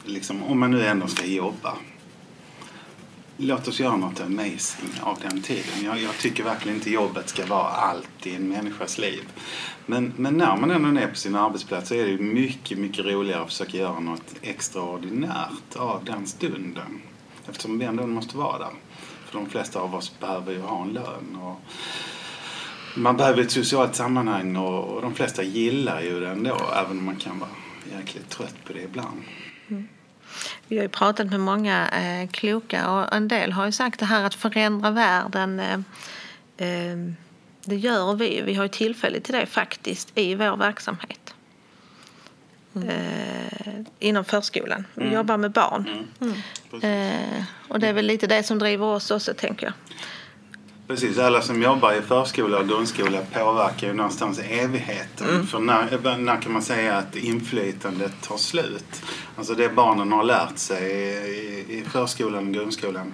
liksom, 0.04 0.42
om 0.42 0.60
man 0.60 0.70
nu 0.70 0.86
ändå 0.86 1.06
ska 1.06 1.26
jobba. 1.26 1.76
Låt 3.44 3.68
oss 3.68 3.80
göra 3.80 3.96
något 3.96 4.20
amazing 4.20 4.90
av 5.00 5.18
den 5.22 5.42
tiden. 5.42 5.84
Jag, 5.84 5.98
jag 5.98 6.18
tycker 6.18 6.44
verkligen 6.44 6.76
inte 6.76 6.90
jobbet 6.90 7.28
ska 7.28 7.46
vara 7.46 7.68
allt 7.68 8.26
i 8.26 8.34
en 8.34 8.48
människas 8.48 8.98
liv. 8.98 9.22
Men, 9.86 10.12
men 10.16 10.36
när 10.36 10.56
man 10.56 10.70
ändå 10.70 11.00
är 11.00 11.06
på 11.06 11.14
sin 11.14 11.36
arbetsplats 11.36 11.88
så 11.88 11.94
är 11.94 12.06
det 12.06 12.18
mycket, 12.18 12.78
mycket 12.78 13.04
roligare 13.04 13.42
att 13.42 13.48
försöka 13.48 13.76
göra 13.78 14.00
något 14.00 14.34
extraordinärt 14.42 15.76
av 15.76 16.04
den 16.04 16.26
stunden. 16.26 17.02
Eftersom 17.48 17.78
vi 17.78 17.84
ändå 17.84 18.06
måste 18.06 18.36
vara 18.36 18.58
där. 18.58 18.72
För 19.26 19.38
de 19.38 19.50
flesta 19.50 19.80
av 19.80 19.94
oss 19.94 20.20
behöver 20.20 20.52
ju 20.52 20.60
ha 20.60 20.82
en 20.82 20.92
lön. 20.92 21.38
Och 21.42 21.60
man 22.96 23.16
behöver 23.16 23.42
ett 23.42 23.50
socialt 23.50 23.94
sammanhang 23.94 24.56
och, 24.56 24.84
och 24.84 25.02
de 25.02 25.14
flesta 25.14 25.42
gillar 25.42 26.02
ju 26.02 26.20
det 26.20 26.28
ändå. 26.28 26.60
Även 26.76 26.98
om 26.98 27.04
man 27.04 27.16
kan 27.16 27.38
vara 27.38 27.50
jäkligt 27.98 28.28
trött 28.28 28.64
på 28.64 28.72
det 28.72 28.82
ibland. 28.82 29.22
Mm. 29.68 29.88
Vi 30.72 30.78
har 30.78 30.82
ju 30.82 30.88
pratat 30.88 31.30
med 31.30 31.40
många 31.40 31.88
eh, 31.88 32.28
kloka 32.28 32.90
och 32.90 33.14
en 33.14 33.28
del 33.28 33.52
har 33.52 33.66
ju 33.66 33.72
sagt 33.72 34.00
det 34.00 34.06
här 34.06 34.24
att 34.24 34.34
förändra 34.34 34.90
världen. 34.90 35.60
Eh, 35.60 35.78
eh, 36.56 36.96
det 37.64 37.76
gör 37.76 38.14
vi. 38.14 38.42
Vi 38.42 38.54
har 38.54 38.64
ju 38.64 38.68
tillfälle 38.68 39.20
till 39.20 39.34
det 39.34 39.46
faktiskt 39.46 40.18
i 40.18 40.34
vår 40.34 40.56
verksamhet. 40.56 41.34
Mm. 42.74 42.88
Eh, 42.88 43.74
inom 43.98 44.24
förskolan. 44.24 44.86
Vi 44.94 45.02
mm. 45.02 45.14
jobbar 45.14 45.36
med 45.36 45.50
barn. 45.50 46.06
Mm. 46.20 46.34
Eh, 46.82 47.44
och 47.68 47.80
det 47.80 47.88
är 47.88 47.92
väl 47.92 48.06
lite 48.06 48.26
det 48.26 48.42
som 48.42 48.58
driver 48.58 48.86
oss 48.86 49.10
också 49.10 49.34
tänker 49.34 49.66
jag. 49.66 49.74
Precis, 50.92 51.18
alla 51.18 51.42
som 51.42 51.62
jobbar 51.62 51.92
i 51.92 52.02
förskola 52.02 52.58
och 52.58 52.68
grundskola 52.68 53.18
påverkar 53.32 53.86
ju 53.86 53.92
någonstans 53.92 54.38
evigheten. 54.38 55.28
Mm. 55.28 55.46
För 55.46 55.58
när, 55.58 56.16
när 56.16 56.40
kan 56.40 56.52
man 56.52 56.62
säga 56.62 56.96
att 56.96 57.16
inflytandet 57.16 58.12
tar 58.22 58.36
slut? 58.36 59.02
Alltså 59.36 59.54
det 59.54 59.68
barnen 59.68 60.12
har 60.12 60.24
lärt 60.24 60.58
sig 60.58 60.90
i, 60.90 61.78
i 61.78 61.84
förskolan 61.90 62.46
och 62.46 62.52
grundskolan 62.54 63.12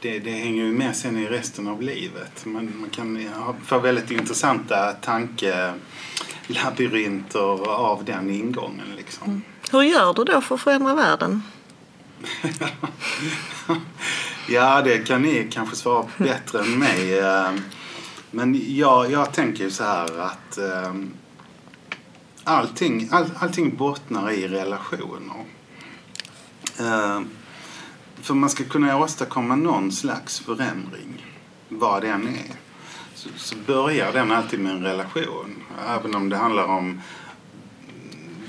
det, 0.00 0.18
det 0.18 0.30
hänger 0.30 0.64
ju 0.64 0.72
med 0.72 0.96
sen 0.96 1.18
i 1.18 1.26
resten 1.26 1.68
av 1.68 1.82
livet. 1.82 2.44
Man, 2.44 2.72
man 2.80 2.90
kan 2.90 3.28
få 3.64 3.78
väldigt 3.78 4.10
intressanta 4.10 4.92
tankelabyrinter 4.92 7.68
av 7.68 8.04
den 8.04 8.30
ingången. 8.30 8.86
Liksom. 8.96 9.26
Mm. 9.26 9.42
Hur 9.72 9.82
gör 9.82 10.14
du 10.14 10.24
då 10.24 10.40
för 10.40 10.54
att 10.54 10.60
förändra 10.60 10.94
världen? 10.94 11.42
Ja, 14.48 14.82
det 14.82 14.98
kan 14.98 15.22
ni 15.22 15.48
kanske 15.50 15.76
svara 15.76 16.06
bättre 16.18 16.60
än 16.60 16.78
mig. 16.78 17.18
Ehm, 17.18 17.60
men 18.30 18.76
jag, 18.76 19.10
jag 19.10 19.32
tänker 19.32 19.70
så 19.70 19.84
här 19.84 20.18
att 20.18 20.58
ehm, 20.58 21.14
allting, 22.44 23.08
all, 23.12 23.30
allting 23.38 23.76
bottnar 23.76 24.30
i 24.30 24.48
relationer. 24.48 25.44
Ehm, 26.80 27.28
för 28.22 28.34
man 28.34 28.50
ska 28.50 28.64
kunna 28.64 28.98
åstadkomma 28.98 29.56
någon 29.56 29.92
slags 29.92 30.40
förändring, 30.40 31.26
vad 31.68 32.02
den 32.02 32.28
är, 32.28 32.56
så, 33.14 33.28
så 33.36 33.56
börjar 33.66 34.12
den 34.12 34.32
alltid 34.32 34.60
med 34.60 34.72
en 34.72 34.82
relation. 34.82 35.62
Även 35.88 36.14
om 36.14 36.28
det 36.28 36.36
handlar 36.36 36.64
om 36.64 37.00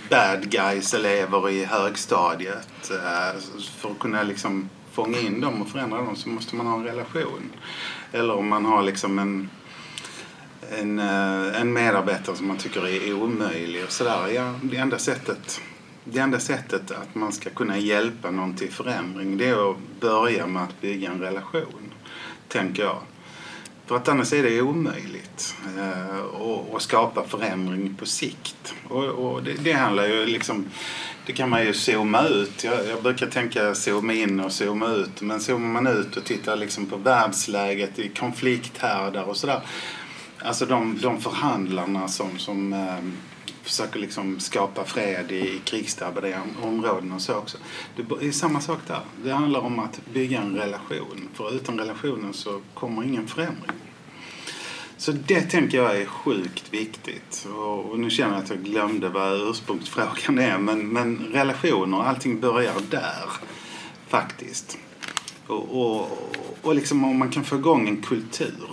bad 0.09 0.49
guys 0.49 0.93
elever 0.93 1.49
i 1.49 1.65
högstadiet. 1.65 2.91
Eh, 2.91 3.39
för 3.77 3.91
att 3.91 3.99
kunna 3.99 4.23
liksom 4.23 4.69
fånga 4.93 5.19
in 5.19 5.41
dem 5.41 5.61
och 5.61 5.69
förändra 5.69 5.97
dem 5.97 6.15
så 6.15 6.29
måste 6.29 6.55
man 6.55 6.67
ha 6.67 6.75
en 6.75 6.83
relation. 6.83 7.51
Eller 8.11 8.33
om 8.33 8.47
man 8.47 8.65
har 8.65 8.83
liksom 8.83 9.19
en, 9.19 9.49
en, 10.79 10.99
eh, 10.99 11.61
en 11.61 11.73
medarbetare 11.73 12.35
som 12.35 12.47
man 12.47 12.57
tycker 12.57 12.87
är 12.87 13.13
omöjlig 13.13 13.83
och 13.83 13.91
sådär. 13.91 14.27
Ja, 14.27 14.53
det, 14.61 14.77
enda 14.77 14.99
sättet, 14.99 15.61
det 16.03 16.19
enda 16.19 16.39
sättet 16.39 16.91
att 16.91 17.15
man 17.15 17.31
ska 17.31 17.49
kunna 17.49 17.77
hjälpa 17.77 18.31
någon 18.31 18.55
till 18.55 18.71
förändring 18.71 19.37
det 19.37 19.47
är 19.47 19.71
att 19.71 19.77
börja 19.99 20.47
med 20.47 20.63
att 20.63 20.81
bygga 20.81 21.11
en 21.11 21.19
relation, 21.19 21.93
tänker 22.47 22.83
jag. 22.83 22.99
För 23.85 23.95
att 23.95 24.07
annars 24.07 24.33
är 24.33 24.43
det 24.43 24.61
omöjligt 24.61 25.55
eh, 25.77 26.75
att 26.75 26.81
skapa 26.81 27.23
förändring 27.23 27.95
på 27.95 28.05
sikt. 28.05 28.73
Och, 28.87 29.03
och 29.03 29.43
det, 29.43 29.53
det 29.53 29.73
handlar 29.73 30.07
ju 30.07 30.25
liksom 30.25 30.65
det 31.25 31.33
kan 31.33 31.49
man 31.49 31.65
ju 31.65 31.73
zooma 31.73 32.27
ut. 32.27 32.63
Jag, 32.63 32.87
jag 32.87 33.03
brukar 33.03 33.27
tänka 33.27 33.75
zooma 33.75 34.13
in 34.13 34.39
och 34.39 34.51
zooma 34.51 34.87
ut. 34.87 35.21
Men 35.21 35.39
zoomar 35.39 35.81
man 35.81 35.87
ut 35.87 36.17
och 36.17 36.23
tittar 36.23 36.55
liksom 36.55 36.85
på 36.85 36.97
världsläget 36.97 37.99
i 37.99 38.09
konflikthärdar 38.09 39.23
och 39.23 39.37
sådär. 39.37 39.61
Alltså 40.39 40.65
de, 40.65 40.99
de 41.01 41.21
förhandlarna 41.21 42.07
som, 42.07 42.39
som 42.39 42.73
eh, 42.73 42.97
försöker 43.63 43.99
liksom 43.99 44.39
skapa 44.39 44.83
fred 44.83 45.31
i, 45.31 45.35
i 45.35 45.61
krigsdrabbade 45.63 46.39
områden 46.61 47.11
och 47.11 47.21
så 47.21 47.35
också. 47.35 47.57
Det 47.95 48.27
är 48.27 48.31
samma 48.31 48.61
sak 48.61 48.79
där. 48.87 48.99
Det 49.23 49.31
handlar 49.31 49.59
om 49.59 49.79
att 49.79 49.99
bygga 50.13 50.41
en 50.41 50.55
relation. 50.55 51.29
För 51.33 51.55
utan 51.55 51.79
relationen 51.79 52.33
så 52.33 52.61
kommer 52.73 53.03
ingen 53.03 53.27
förändring. 53.27 53.71
Så 55.03 55.11
det 55.11 55.41
tänker 55.41 55.77
jag 55.77 55.97
är 55.97 56.05
sjukt 56.05 56.73
viktigt. 56.73 57.47
Och, 57.55 57.85
och 57.85 57.99
nu 57.99 58.09
känner 58.09 58.33
jag 58.33 58.43
att 58.43 58.49
jag 58.49 58.63
glömde 58.63 59.09
vad 59.09 59.49
ursprungsfrågan 59.49 60.39
är. 60.39 60.57
Men, 60.57 60.87
men 60.87 61.17
relationer, 61.17 62.03
allting 62.03 62.39
börjar 62.39 62.73
där 62.89 63.29
faktiskt. 64.07 64.77
Och, 65.47 65.81
och, 65.81 66.09
och 66.61 66.75
liksom 66.75 67.03
om 67.03 67.19
man 67.19 67.31
kan 67.31 67.43
få 67.43 67.55
igång 67.55 67.87
en 67.87 68.01
kultur 68.01 68.69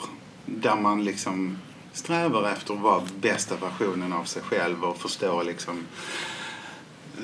där 0.47 0.77
man 0.77 1.05
liksom 1.05 1.59
strävar 1.93 2.51
efter 2.51 2.75
att 2.75 2.81
vara 2.81 3.03
bästa 3.21 3.57
versionen 3.57 4.13
av 4.13 4.25
sig 4.25 4.43
själv 4.43 4.85
och 4.85 4.99
förstå 4.99 5.43
liksom 5.43 5.87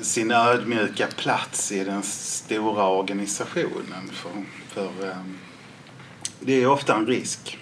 sin 0.01 0.31
ödmjuka 0.31 1.07
plats 1.07 1.71
i 1.71 1.83
den 1.83 2.03
stora 2.03 2.87
organisationen. 2.87 4.09
För, 4.11 4.31
för 4.67 5.07
eh, 5.09 5.17
det 6.39 6.53
är 6.53 6.67
ofta 6.67 6.95
en 6.95 7.07
risk 7.07 7.57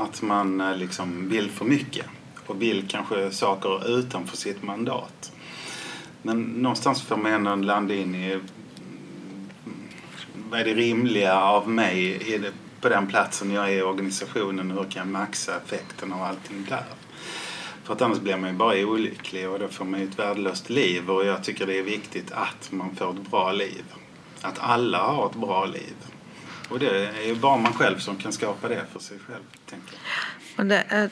att 0.00 0.22
man 0.22 0.60
eh, 0.60 0.76
liksom 0.76 1.28
vill 1.28 1.50
för 1.50 1.64
mycket 1.64 2.06
och 2.46 2.62
vill 2.62 2.88
kanske 2.88 3.30
saker 3.30 3.98
utanför 3.98 4.36
sitt 4.36 4.62
mandat. 4.62 5.32
Men 6.22 6.42
någonstans 6.42 7.02
får 7.02 7.16
man 7.16 7.32
ändå 7.32 7.54
landa 7.54 7.94
in 7.94 8.14
i 8.14 8.32
mm, 8.32 8.46
vad 10.50 10.60
är 10.60 10.64
det 10.64 10.74
rimliga 10.74 11.40
av 11.40 11.68
mig 11.68 12.18
på 12.80 12.88
den 12.88 13.06
platsen 13.06 13.50
jag 13.50 13.72
är 13.72 13.78
i 13.78 13.82
organisationen 13.82 14.70
och 14.70 14.84
hur 14.84 14.90
kan 14.90 15.00
jag 15.00 15.12
maxa 15.12 15.56
effekten 15.56 16.12
av 16.12 16.22
allting 16.22 16.66
där. 16.68 16.84
För 17.84 17.92
att 17.92 18.02
annars 18.02 18.18
blir 18.18 18.36
man 18.36 18.50
ju 18.50 18.56
bara 18.56 18.86
olycklig 18.86 19.48
och 19.48 19.58
då 19.58 19.68
får 19.68 19.84
man 19.84 20.00
ju 20.00 20.06
ett 20.06 20.18
värdelöst 20.18 20.70
liv 20.70 21.10
och 21.10 21.26
jag 21.26 21.44
tycker 21.44 21.66
det 21.66 21.78
är 21.78 21.82
viktigt 21.82 22.32
att 22.32 22.72
man 22.72 22.96
får 22.96 23.10
ett 23.10 23.30
bra 23.30 23.52
liv. 23.52 23.84
Att 24.40 24.58
alla 24.58 24.98
har 24.98 25.26
ett 25.26 25.36
bra 25.36 25.64
liv. 25.64 25.94
Och 26.70 26.78
det 26.78 27.06
är 27.06 27.26
ju 27.26 27.34
bara 27.34 27.56
man 27.56 27.74
själv 27.74 27.98
som 27.98 28.16
kan 28.16 28.32
skapa 28.32 28.68
det 28.68 28.84
för 28.92 29.00
sig 29.00 29.18
själv. 29.26 29.42
Tänker 29.66 29.94
jag. 29.94 30.00
Och 30.60 30.66
det, 30.66 30.84
äh, 30.90 31.08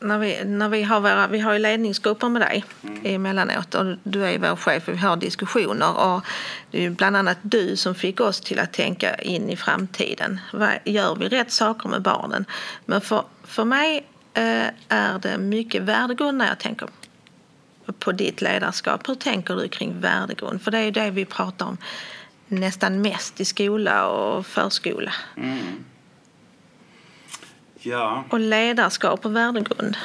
när 0.00 0.18
vi, 0.18 0.44
när 0.44 0.68
vi, 0.68 0.82
har 0.82 1.00
våra, 1.00 1.26
vi 1.26 1.38
har 1.38 1.52
ju 1.52 1.58
ledningsgrupper 1.58 2.28
med 2.28 2.42
dig 2.42 2.64
mm. 2.82 3.00
emellanåt 3.04 3.74
och 3.74 3.96
du 4.02 4.24
är 4.24 4.38
vår 4.38 4.56
chef 4.56 4.88
och 4.88 4.94
vi 4.94 4.98
har 4.98 5.16
diskussioner. 5.16 5.98
Och 5.98 6.24
det 6.70 6.78
är 6.78 6.82
ju 6.82 6.90
bland 6.90 7.16
annat 7.16 7.38
du 7.42 7.76
som 7.76 7.94
fick 7.94 8.20
oss 8.20 8.40
till 8.40 8.58
att 8.58 8.72
tänka 8.72 9.14
in 9.14 9.50
i 9.50 9.56
framtiden. 9.56 10.40
Gör 10.84 11.14
vi 11.14 11.28
rätt 11.28 11.52
saker 11.52 11.88
med 11.88 12.02
barnen? 12.02 12.44
Men 12.86 13.00
för, 13.00 13.24
för 13.44 13.64
mig 13.64 14.06
äh, 14.34 14.66
är 14.88 15.18
det 15.18 15.38
mycket 15.38 15.82
värdegrund 15.82 16.38
när 16.38 16.48
jag 16.48 16.58
tänker 16.58 16.88
på 17.98 18.12
ditt 18.12 18.42
ledarskap. 18.42 19.08
Hur 19.08 19.14
tänker 19.14 19.56
du 19.56 19.68
kring 19.68 20.00
värdegrund? 20.00 20.62
För 20.62 20.70
det 20.70 20.78
är 20.78 20.82
ju 20.82 20.90
det 20.90 21.10
vi 21.10 21.24
pratar 21.24 21.66
om 21.66 21.76
nästan 22.50 23.02
mest 23.02 23.40
i 23.40 23.44
skola 23.44 24.08
och 24.08 24.46
förskola. 24.46 25.12
Mm. 25.36 25.84
Ja. 27.78 28.24
Och 28.30 28.40
ledarskap 28.40 29.26
och 29.26 29.36
värdegrund. 29.36 29.96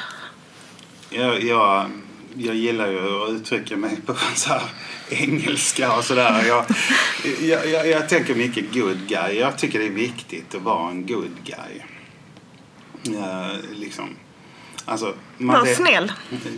Ja, 1.09 1.37
jag, 1.37 1.89
jag 2.35 2.55
gillar 2.55 2.87
ju 2.87 3.23
att 3.23 3.29
uttrycka 3.29 3.77
mig 3.77 4.01
på 4.05 4.13
så 4.35 4.49
här 4.49 4.63
engelska 5.09 5.97
och 5.97 6.03
sådär. 6.03 6.45
Jag, 6.45 6.65
jag, 7.41 7.67
jag, 7.67 7.87
jag 7.87 8.09
tänker 8.09 8.35
mycket 8.35 8.73
good 8.73 9.07
guy. 9.07 9.39
Jag 9.39 9.57
tycker 9.57 9.79
det 9.79 9.85
är 9.85 9.89
viktigt 9.89 10.55
att 10.55 10.61
vara 10.61 10.91
en 10.91 11.07
good 11.07 11.35
guy. 11.43 11.81
Ja, 13.03 13.49
liksom. 13.73 14.09
Alltså, 14.85 15.13
man 15.37 15.59
var 15.59 15.73
snäll. 15.73 16.11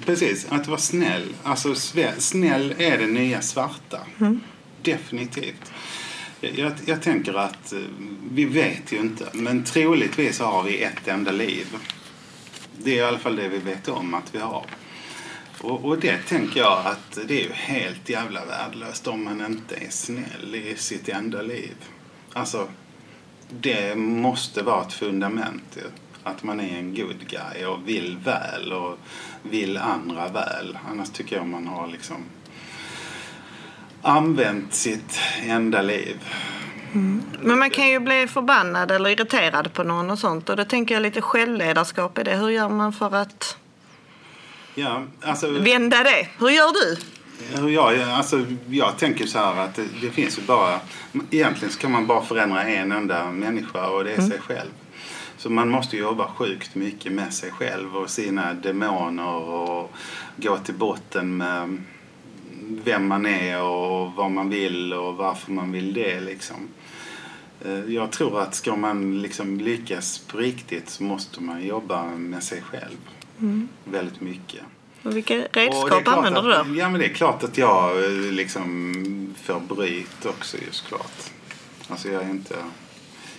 Precis, 0.05 0.47
att 0.49 0.67
vara 0.67 0.79
snäll. 0.79 1.33
Alltså 1.43 1.75
snäll 2.17 2.75
är 2.77 2.97
det 2.97 3.07
nya 3.07 3.41
svarta. 3.41 3.99
Mm. 4.19 4.41
Definitivt. 4.87 5.71
Jag, 6.41 6.71
jag 6.85 7.01
tänker 7.01 7.33
att 7.33 7.73
eh, 7.73 7.79
vi 8.31 8.45
vet 8.45 8.91
ju 8.91 8.97
inte, 8.97 9.25
men 9.33 9.63
troligtvis 9.63 10.39
har 10.39 10.63
vi 10.63 10.83
ett 10.83 11.07
enda 11.07 11.31
liv. 11.31 11.67
Det 12.77 12.91
är 12.91 12.95
i 12.95 13.01
alla 13.01 13.17
fall 13.19 13.35
det 13.35 13.47
vi 13.47 13.57
vet 13.57 13.87
om 13.87 14.13
att 14.13 14.35
vi 14.35 14.39
har. 14.39 14.65
Och, 15.61 15.85
och 15.85 15.99
det 15.99 16.17
tänker 16.17 16.59
jag 16.59 16.85
att 16.85 17.19
det 17.27 17.39
är 17.39 17.43
ju 17.43 17.53
helt 17.53 18.09
jävla 18.09 18.45
värdelöst 18.45 19.07
om 19.07 19.23
man 19.23 19.45
inte 19.45 19.75
är 19.75 19.89
snäll 19.89 20.55
i 20.55 20.75
sitt 20.77 21.09
enda 21.09 21.41
liv. 21.41 21.75
Alltså, 22.33 22.67
det 23.49 23.95
måste 23.95 24.63
vara 24.63 24.85
ett 24.85 24.93
fundament 24.93 25.75
ju. 25.75 25.83
Att 26.23 26.43
man 26.43 26.59
är 26.59 26.77
en 26.77 26.95
good 26.95 27.27
guy 27.29 27.65
och 27.65 27.87
vill 27.87 28.17
väl 28.17 28.73
och 28.73 28.97
vill 29.43 29.77
andra 29.77 30.27
väl. 30.27 30.77
Annars 30.91 31.09
tycker 31.09 31.35
jag 31.35 31.47
man 31.47 31.67
har 31.67 31.87
liksom 31.87 32.23
använt 34.07 34.73
sitt 34.73 35.19
enda 35.43 35.81
liv. 35.81 36.17
Men 37.41 37.59
man 37.59 37.69
kan 37.69 37.87
ju 37.87 37.99
bli 37.99 38.27
förbannad 38.27 38.91
eller 38.91 39.09
irriterad 39.09 39.73
på 39.73 39.83
någon 39.83 40.09
och 40.09 40.19
sånt. 40.19 40.49
Och 40.49 40.55
då 40.55 40.65
tänker 40.65 40.95
jag 40.95 41.01
lite 41.01 41.21
självledarskap 41.21 42.19
i 42.19 42.23
det. 42.23 42.35
Hur 42.35 42.49
gör 42.49 42.69
man 42.69 42.93
för 42.93 43.15
att 43.15 43.57
Ja, 44.75 45.03
alltså, 45.21 45.49
vända 45.49 46.03
det? 46.03 46.27
Hur 46.39 46.49
gör 46.49 46.73
du? 46.73 46.97
hur 47.61 47.69
jag, 47.69 48.01
alltså, 48.01 48.45
jag 48.69 48.97
tänker 48.97 49.25
så 49.25 49.39
här 49.39 49.63
att 49.63 49.75
det, 49.75 49.85
det 50.01 50.09
finns 50.09 50.37
ju 50.37 50.41
bara... 50.41 50.79
Egentligen 51.31 51.73
kan 51.73 51.91
man 51.91 52.07
bara 52.07 52.21
förändra 52.21 52.63
en 52.63 52.91
enda 52.91 53.31
människa 53.31 53.87
och 53.87 54.03
det 54.03 54.13
är 54.13 54.21
sig 54.21 54.39
själv. 54.39 54.69
Så 55.37 55.49
man 55.49 55.69
måste 55.69 55.97
jobba 55.97 56.27
sjukt 56.27 56.75
mycket 56.75 57.11
med 57.11 57.33
sig 57.33 57.51
själv 57.51 57.97
och 57.97 58.09
sina 58.09 58.53
demoner 58.53 59.33
och 59.33 59.91
gå 60.35 60.57
till 60.57 60.73
botten 60.73 61.37
med 61.37 61.83
vem 62.69 63.07
man 63.07 63.25
är 63.25 63.61
och 63.61 64.13
vad 64.13 64.31
man 64.31 64.49
vill 64.49 64.93
och 64.93 65.15
varför 65.17 65.51
man 65.51 65.71
vill 65.71 65.93
det 65.93 66.19
liksom. 66.19 66.67
Eh, 67.65 67.79
Jag 67.93 68.11
tror 68.11 68.41
att 68.41 68.55
ska 68.55 68.75
man 68.75 69.21
liksom 69.21 69.59
lyckas 69.59 70.17
på 70.19 70.37
riktigt 70.37 70.89
så 70.89 71.03
måste 71.03 71.43
man 71.43 71.65
jobba 71.65 72.03
med 72.05 72.43
sig 72.43 72.61
själv 72.61 72.97
väldigt 73.83 74.21
mycket. 74.21 74.61
Och 75.03 75.17
vilka 75.17 75.35
Och 75.35 75.47
redskap 75.55 75.87
klart 75.89 76.07
använder 76.07 76.41
du 76.41 76.49
då? 76.49 76.79
Ja 76.79 76.89
men 76.89 76.99
det 76.99 77.05
är 77.05 77.13
klart 77.13 77.43
att 77.43 77.57
jag 77.57 78.03
eh, 78.05 78.11
liksom 78.11 79.35
får 79.43 79.59
bryt 79.75 80.25
också 80.25 80.57
just 80.65 80.87
klart. 80.87 81.31
Alltså 81.89 82.07
jag 82.09 82.23
är 82.23 82.29
inte, 82.29 82.55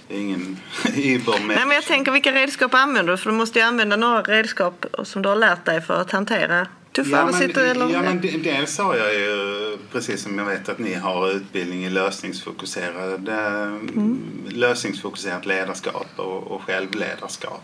jag 0.08 0.16
är 0.18 0.20
ingen 0.22 0.56
übermänniska. 0.96 1.46
Nej, 1.46 1.66
men 1.66 1.70
jag 1.74 1.84
tänker 1.84 2.12
vilka 2.12 2.32
redskap 2.32 2.74
använder 2.74 3.12
du? 3.12 3.16
För 3.18 3.30
du 3.30 3.36
måste 3.36 3.58
ju 3.58 3.64
använda 3.64 3.96
några 3.96 4.22
redskap 4.22 4.86
som 5.04 5.22
du 5.22 5.28
har 5.28 5.36
lärt 5.36 5.64
dig 5.64 5.80
för 5.82 6.00
att 6.00 6.10
hantera 6.10 6.66
tuffare 6.92 7.24
men, 7.24 7.34
situationer. 7.34 7.92
ja, 7.92 8.02
men 8.02 8.20
det- 8.20 8.42
dels 8.42 8.78
har 8.78 8.96
jag 8.96 9.14
ju, 9.14 9.78
precis 9.92 10.22
som 10.22 10.38
jag 10.38 10.44
vet 10.44 10.68
att 10.68 10.78
ni 10.78 10.94
har 10.94 11.30
utbildning 11.30 11.84
i 11.84 11.90
lösningsfokuserad, 11.90 13.28
mm. 13.28 14.20
lösningsfokuserat 14.48 15.46
ledarskap 15.46 16.06
och, 16.16 16.42
och 16.42 16.62
självledarskap. 16.62 17.62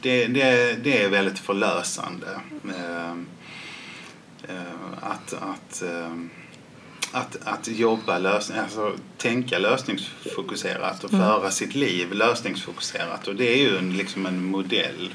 Det, 0.00 0.26
det, 0.26 0.74
det 0.84 1.02
är 1.02 1.08
väldigt 1.08 1.38
förlösande. 1.38 2.26
Eh, 2.68 3.10
eh, 4.48 4.74
att, 5.00 5.32
att, 5.32 5.82
eh, 5.82 6.12
att, 7.12 7.36
att 7.44 7.68
jobba 7.68 8.18
lösning, 8.18 8.58
alltså 8.58 8.92
tänka 9.18 9.58
lösningsfokuserat 9.58 11.04
och 11.04 11.10
föra 11.10 11.50
sitt 11.50 11.74
liv 11.74 12.12
lösningsfokuserat. 12.12 13.28
Och 13.28 13.34
det 13.36 13.52
är 13.52 13.56
ju 13.58 13.76
en, 13.76 13.96
liksom 13.96 14.26
en 14.26 14.44
modell 14.44 15.14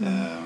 eh, 0.00 0.44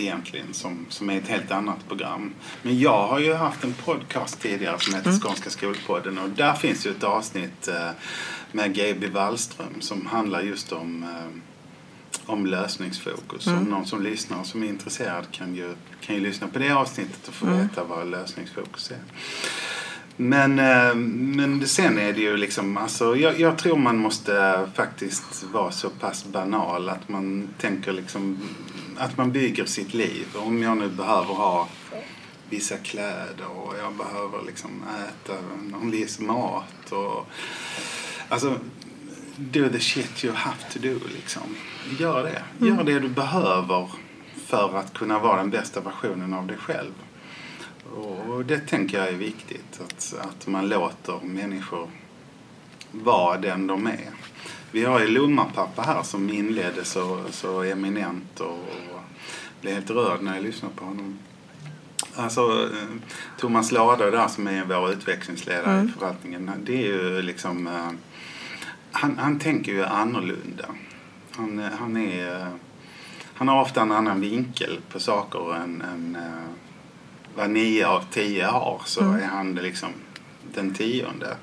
egentligen 0.00 0.54
som, 0.54 0.86
som 0.88 1.10
är 1.10 1.18
ett 1.18 1.28
helt 1.28 1.50
annat 1.50 1.88
program. 1.88 2.34
Men 2.62 2.78
jag 2.78 3.06
har 3.06 3.18
ju 3.18 3.34
haft 3.34 3.64
en 3.64 3.74
podcast 3.74 4.40
tidigare 4.40 4.78
som 4.78 4.94
heter 4.94 5.12
Skånska 5.20 5.50
skolpodden 5.50 6.18
och 6.18 6.30
där 6.30 6.54
finns 6.54 6.86
ju 6.86 6.90
ett 6.90 7.04
avsnitt 7.04 7.68
eh, 7.68 7.90
med 8.52 8.74
GB 8.74 9.08
Wallström 9.08 9.80
som 9.80 10.06
handlar 10.06 10.40
just 10.40 10.72
om 10.72 11.02
eh, 11.02 11.40
om 12.26 12.46
lösningsfokus. 12.46 13.46
Om 13.46 13.64
någon 13.64 13.86
som 13.86 14.02
lyssnar 14.02 14.40
och 14.40 14.46
som 14.46 14.62
är 14.62 14.66
intresserad 14.66 15.24
kan 15.30 15.54
ju, 15.54 15.74
kan 16.00 16.14
ju 16.14 16.20
lyssna 16.20 16.48
på 16.48 16.58
det 16.58 16.70
avsnittet 16.70 17.28
och 17.28 17.34
få 17.34 17.46
veta 17.46 17.84
vad 17.84 18.06
lösningsfokus 18.06 18.90
är. 18.90 18.98
Men, 20.16 20.58
eh, 20.58 20.94
men 20.94 21.66
sen 21.66 21.98
är 21.98 22.12
det 22.12 22.20
ju 22.20 22.36
liksom, 22.36 22.76
alltså, 22.76 23.16
jag, 23.16 23.40
jag 23.40 23.58
tror 23.58 23.76
man 23.76 23.96
måste 23.96 24.66
faktiskt 24.74 25.44
vara 25.52 25.72
så 25.72 25.90
pass 25.90 26.24
banal 26.24 26.88
att 26.88 27.08
man 27.08 27.48
tänker 27.58 27.92
liksom, 27.92 28.38
att 28.98 29.16
man 29.16 29.32
bygger 29.32 29.64
sitt 29.64 29.94
liv. 29.94 30.26
Om 30.34 30.62
jag 30.62 30.76
nu 30.76 30.88
behöver 30.88 31.34
ha 31.34 31.68
vissa 32.50 32.76
kläder 32.76 33.46
och 33.56 33.74
jag 33.78 33.94
behöver 33.94 34.42
liksom 34.46 34.84
äta 35.08 35.32
någon 35.70 35.90
viss 35.90 36.20
mat 36.20 36.92
och 36.92 37.26
alltså 38.28 38.58
do 39.36 39.68
the 39.68 39.80
shit 39.80 40.24
you 40.24 40.34
have 40.34 40.56
to 40.72 40.78
do 40.78 40.98
liksom. 41.14 41.42
Gör 41.98 42.22
det. 42.22 42.66
Gör 42.66 42.84
det 42.84 43.00
du 43.00 43.08
behöver 43.08 43.90
för 44.46 44.78
att 44.78 44.94
kunna 44.94 45.18
vara 45.18 45.36
den 45.36 45.50
bästa 45.50 45.80
versionen 45.80 46.34
av 46.34 46.46
dig 46.46 46.56
själv. 46.56 46.92
Och 48.28 48.44
det 48.44 48.58
tänker 48.58 48.98
jag 48.98 49.08
är 49.08 49.16
viktigt. 49.16 49.80
Att, 49.80 50.14
att 50.20 50.46
man 50.46 50.68
låter 50.68 51.20
människor 51.22 51.90
vara 52.90 53.38
den 53.38 53.66
de 53.66 53.86
är. 53.86 54.10
Vi 54.74 54.84
har 54.84 55.00
ju 55.00 55.06
Lomma-pappa 55.08 55.82
här 55.82 56.02
som 56.02 56.30
inledde 56.30 56.84
så, 56.84 57.20
så 57.30 57.62
eminent 57.62 58.40
och, 58.40 58.58
och 58.94 59.00
blev 59.60 59.74
helt 59.74 59.90
rörd 59.90 60.22
när 60.22 60.34
jag 60.34 60.42
lyssnade 60.44 60.74
på 60.74 60.84
honom. 60.84 61.18
Alltså 62.14 62.40
eh, 62.40 62.88
Thomas 63.38 63.72
Lade 63.72 64.10
där 64.10 64.28
som 64.28 64.46
är 64.46 64.64
vår 64.64 64.90
utvecklingsledare 64.90 65.84
i 65.84 65.88
förvaltningen. 65.88 66.50
Det 66.62 66.72
är 66.72 66.86
ju 66.86 67.22
liksom... 67.22 67.66
eh, 67.66 67.90
Han, 68.92 69.18
han 69.18 69.38
tänker 69.38 69.72
ju 69.72 69.84
annorlunda. 69.84 70.64
Han, 71.36 71.58
eh, 71.58 71.70
han 71.78 71.96
är... 71.96 72.48
Han 73.34 73.48
har 73.48 73.60
ofta 73.60 73.82
en 73.82 73.92
annan 73.92 74.20
vinkel 74.20 74.78
på 74.92 75.00
saker 75.00 75.54
än, 75.54 75.82
än 75.82 76.18
vad 77.36 77.50
nio 77.50 77.86
av 77.88 78.04
tio 78.10 78.44
har 78.44 78.82
så 78.84 79.00
är 79.00 79.26
han 79.26 79.54
liksom 79.54 79.88
den 80.54 80.74
tionde. 80.74 81.36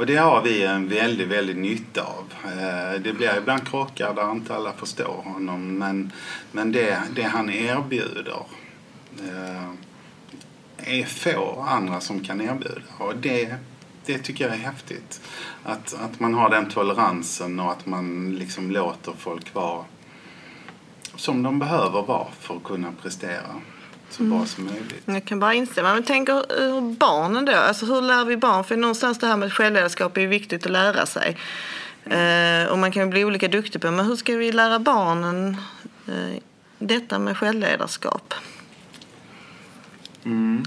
Och 0.00 0.06
det 0.06 0.16
har 0.16 0.42
vi 0.42 0.62
en 0.62 0.88
väldigt, 0.88 1.28
väldigt 1.28 1.56
nytta 1.56 2.02
av. 2.02 2.24
Eh, 2.44 3.00
det 3.00 3.12
blir 3.12 3.38
ibland 3.38 3.68
krockar 3.68 4.14
där 4.14 4.32
inte 4.32 4.54
alla 4.54 4.72
förstår 4.72 5.22
honom 5.24 5.78
men, 5.78 6.12
men 6.52 6.72
det, 6.72 7.02
det 7.14 7.22
han 7.22 7.50
erbjuder 7.50 8.42
eh, 9.18 9.68
är 10.76 11.04
få 11.04 11.66
andra 11.68 12.00
som 12.00 12.20
kan 12.20 12.40
erbjuda. 12.40 12.80
Och 12.98 13.16
det, 13.16 13.54
det 14.06 14.18
tycker 14.18 14.44
jag 14.44 14.54
är 14.54 14.58
häftigt. 14.58 15.20
Att, 15.64 15.94
att 15.94 16.20
man 16.20 16.34
har 16.34 16.50
den 16.50 16.68
toleransen 16.68 17.60
och 17.60 17.72
att 17.72 17.86
man 17.86 18.34
liksom 18.34 18.70
låter 18.70 19.12
folk 19.18 19.54
vara 19.54 19.84
som 21.14 21.42
de 21.42 21.58
behöver 21.58 22.02
vara 22.02 22.28
för 22.40 22.56
att 22.56 22.64
kunna 22.64 22.92
prestera 23.02 23.60
så 24.10 24.22
bra 24.22 24.46
som 24.46 24.64
möjligt. 24.64 25.02
Jag 25.04 25.24
kan 25.24 25.40
bara 25.40 25.54
instämma. 25.54 25.94
Men 25.94 26.02
tänk 26.02 26.28
hur 26.28 26.94
barnen 26.94 27.44
då? 27.44 27.52
Alltså 27.52 27.86
hur 27.86 28.02
lär 28.02 28.24
vi 28.24 28.36
barn? 28.36 28.64
För 28.64 28.76
någonstans 28.76 29.18
det 29.18 29.26
här 29.26 29.36
med 29.36 29.52
självledarskap 29.52 30.16
är 30.16 30.20
ju 30.20 30.26
viktigt 30.26 30.66
att 30.66 30.72
lära 30.72 31.06
sig. 31.06 31.36
Eh, 32.04 32.70
och 32.70 32.78
man 32.78 32.92
kan 32.92 33.10
bli 33.10 33.24
olika 33.24 33.48
duktig 33.48 33.80
på 33.80 33.90
Men 33.90 34.06
hur 34.06 34.16
ska 34.16 34.36
vi 34.36 34.52
lära 34.52 34.78
barnen 34.78 35.56
eh, 36.06 36.42
detta 36.78 37.18
med 37.18 37.36
självledarskap? 37.36 38.34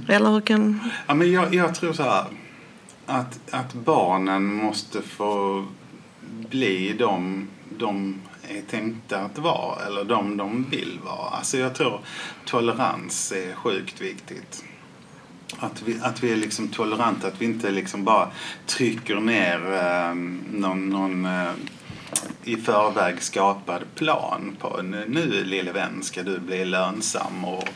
Eller 0.08 0.30
hur 0.30 0.42
kan... 0.42 0.90
Ja, 1.08 1.14
men 1.14 1.32
jag, 1.32 1.54
jag 1.54 1.76
tror 1.76 1.94
så 1.94 2.04
här. 2.04 2.26
Att, 3.06 3.40
att 3.52 3.74
barnen 3.74 4.44
måste 4.54 5.02
få 5.02 5.66
bli 6.50 6.96
de 7.00 7.48
de 7.78 8.22
är 8.48 8.62
tänkta 8.62 9.20
att 9.20 9.38
vara 9.38 9.86
eller 9.86 10.04
de 10.04 10.38
de 10.38 10.70
vill 10.70 11.00
vara. 11.04 11.30
Alltså 11.30 11.58
jag 11.58 11.76
tror 11.76 12.00
tolerans 12.46 13.32
är 13.32 13.56
sjukt 13.56 14.02
viktigt. 14.02 14.64
Att 15.58 15.82
vi, 15.82 16.00
att 16.02 16.24
vi 16.24 16.32
är 16.32 16.36
liksom 16.36 16.68
toleranta, 16.68 17.28
att 17.28 17.42
vi 17.42 17.46
inte 17.46 17.72
liksom 17.72 18.04
bara 18.04 18.28
trycker 18.66 19.16
ner 19.16 19.74
eh, 19.74 20.16
någon, 20.52 20.90
någon 20.90 21.26
eh, 21.26 21.52
i 22.44 22.56
förväg 22.56 23.24
skapad 23.24 23.84
plan 23.96 24.56
på 24.60 24.82
nu, 24.82 25.06
nu 25.08 25.44
lille 25.44 25.72
vän 25.72 26.04
ska 26.04 26.24
du 26.24 26.40
bli 26.40 26.66
lönsam 26.66 27.46
och, 27.46 27.70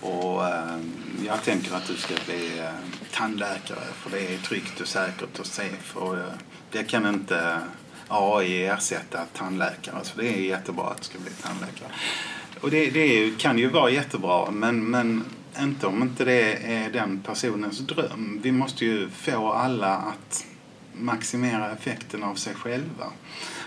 och 0.00 0.48
eh, 0.48 0.78
jag 1.26 1.42
tänker 1.42 1.74
att 1.74 1.86
du 1.86 1.96
ska 1.96 2.14
bli 2.26 2.58
eh, 2.58 2.70
tandläkare 3.12 3.84
för 3.94 4.10
det 4.10 4.34
är 4.34 4.38
tryggt 4.38 4.80
och 4.80 4.88
säkert 4.88 5.38
och 5.38 5.46
safe 5.46 5.98
och 5.98 6.16
eh, 6.16 6.32
det 6.70 6.84
kan 6.84 7.06
inte 7.06 7.60
AI 8.08 8.66
ersätta 8.66 9.24
tandläkare 9.32 9.96
så 10.02 10.18
det 10.18 10.28
är 10.28 10.40
jättebra 10.40 10.84
att 10.84 10.98
du 10.98 11.04
ska 11.04 11.18
bli 11.18 11.30
tandläkare. 11.30 11.88
Och 12.60 12.70
det, 12.70 12.90
det 12.90 13.38
kan 13.38 13.58
ju 13.58 13.68
vara 13.68 13.90
jättebra 13.90 14.50
men, 14.50 14.84
men 14.90 15.24
inte 15.58 15.86
om 15.86 16.02
inte 16.02 16.24
det 16.24 16.52
är 16.52 16.90
den 16.90 17.22
personens 17.26 17.78
dröm. 17.78 18.40
Vi 18.42 18.52
måste 18.52 18.84
ju 18.84 19.08
få 19.10 19.52
alla 19.52 19.96
att 19.96 20.46
maximera 20.92 21.72
effekten 21.72 22.22
av 22.22 22.34
sig 22.34 22.54
själva. 22.54 23.06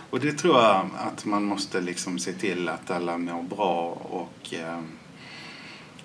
Och 0.09 0.19
det 0.19 0.31
tror 0.31 0.61
jag 0.61 0.89
att 0.97 1.25
man 1.25 1.43
måste 1.43 1.81
liksom 1.81 2.19
se 2.19 2.33
till 2.33 2.69
att 2.69 2.91
alla 2.91 3.17
mår 3.17 3.43
bra 3.43 3.97
och 4.09 4.53
eh, 4.53 4.81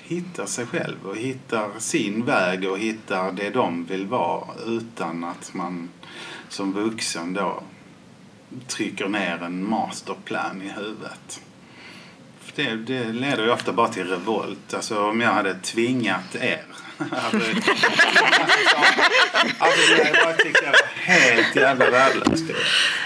hittar 0.02 0.46
sig 0.46 0.66
själv 0.66 1.06
och 1.06 1.16
hittar 1.16 1.70
sin 1.78 2.24
väg 2.24 2.70
och 2.70 2.78
hittar 2.78 3.32
det 3.32 3.50
de 3.50 3.84
vill 3.84 4.06
vara 4.06 4.46
utan 4.66 5.24
att 5.24 5.54
man 5.54 5.88
som 6.48 6.72
vuxen 6.72 7.34
då 7.34 7.62
trycker 8.68 9.08
ner 9.08 9.42
en 9.42 9.68
masterplan 9.70 10.62
i 10.62 10.68
huvudet. 10.68 11.40
För 12.40 12.62
det, 12.62 12.76
det 12.76 13.12
leder 13.12 13.44
ju 13.44 13.50
ofta 13.50 13.72
bara 13.72 13.88
till 13.88 14.06
revolt. 14.06 14.74
Alltså 14.74 15.08
om 15.08 15.20
jag 15.20 15.32
hade 15.32 15.54
tvingat 15.54 16.34
er 16.34 16.64
Alltså, 16.98 17.38
alltså, 19.58 19.92
jag 19.92 20.24
bara 20.24 20.32
tyckte 20.32 20.60
det 20.60 20.66
var 21.06 21.14
helt 21.14 21.56
jävla 21.56 21.90
värdelöst. 21.90 22.44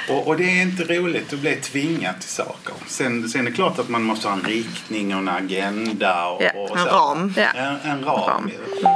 Och, 0.09 0.29
och 0.29 0.37
det 0.37 0.45
är 0.45 0.63
inte 0.63 0.85
roligt 0.85 1.33
att 1.33 1.39
bli 1.39 1.57
tvingad 1.57 2.21
till 2.21 2.31
saker. 2.31 2.75
Sen, 2.87 3.29
sen 3.29 3.41
är 3.41 3.51
det 3.51 3.57
klart 3.57 3.79
att 3.79 3.89
man 3.89 4.03
måste 4.03 4.29
ha 4.29 4.35
en 4.35 4.43
riktning 4.43 5.15
och 5.15 5.21
en 5.21 5.29
agenda. 5.29 6.29
Och, 6.29 6.43
Ja, 6.43 6.51
och 6.55 6.79
en 6.79 6.85
ram. 6.87 7.35
Ja. 7.37 7.51
En, 7.55 7.91
en 7.91 8.05
ram. 8.05 8.29
Ram. 8.29 8.49
ju. 8.49 8.89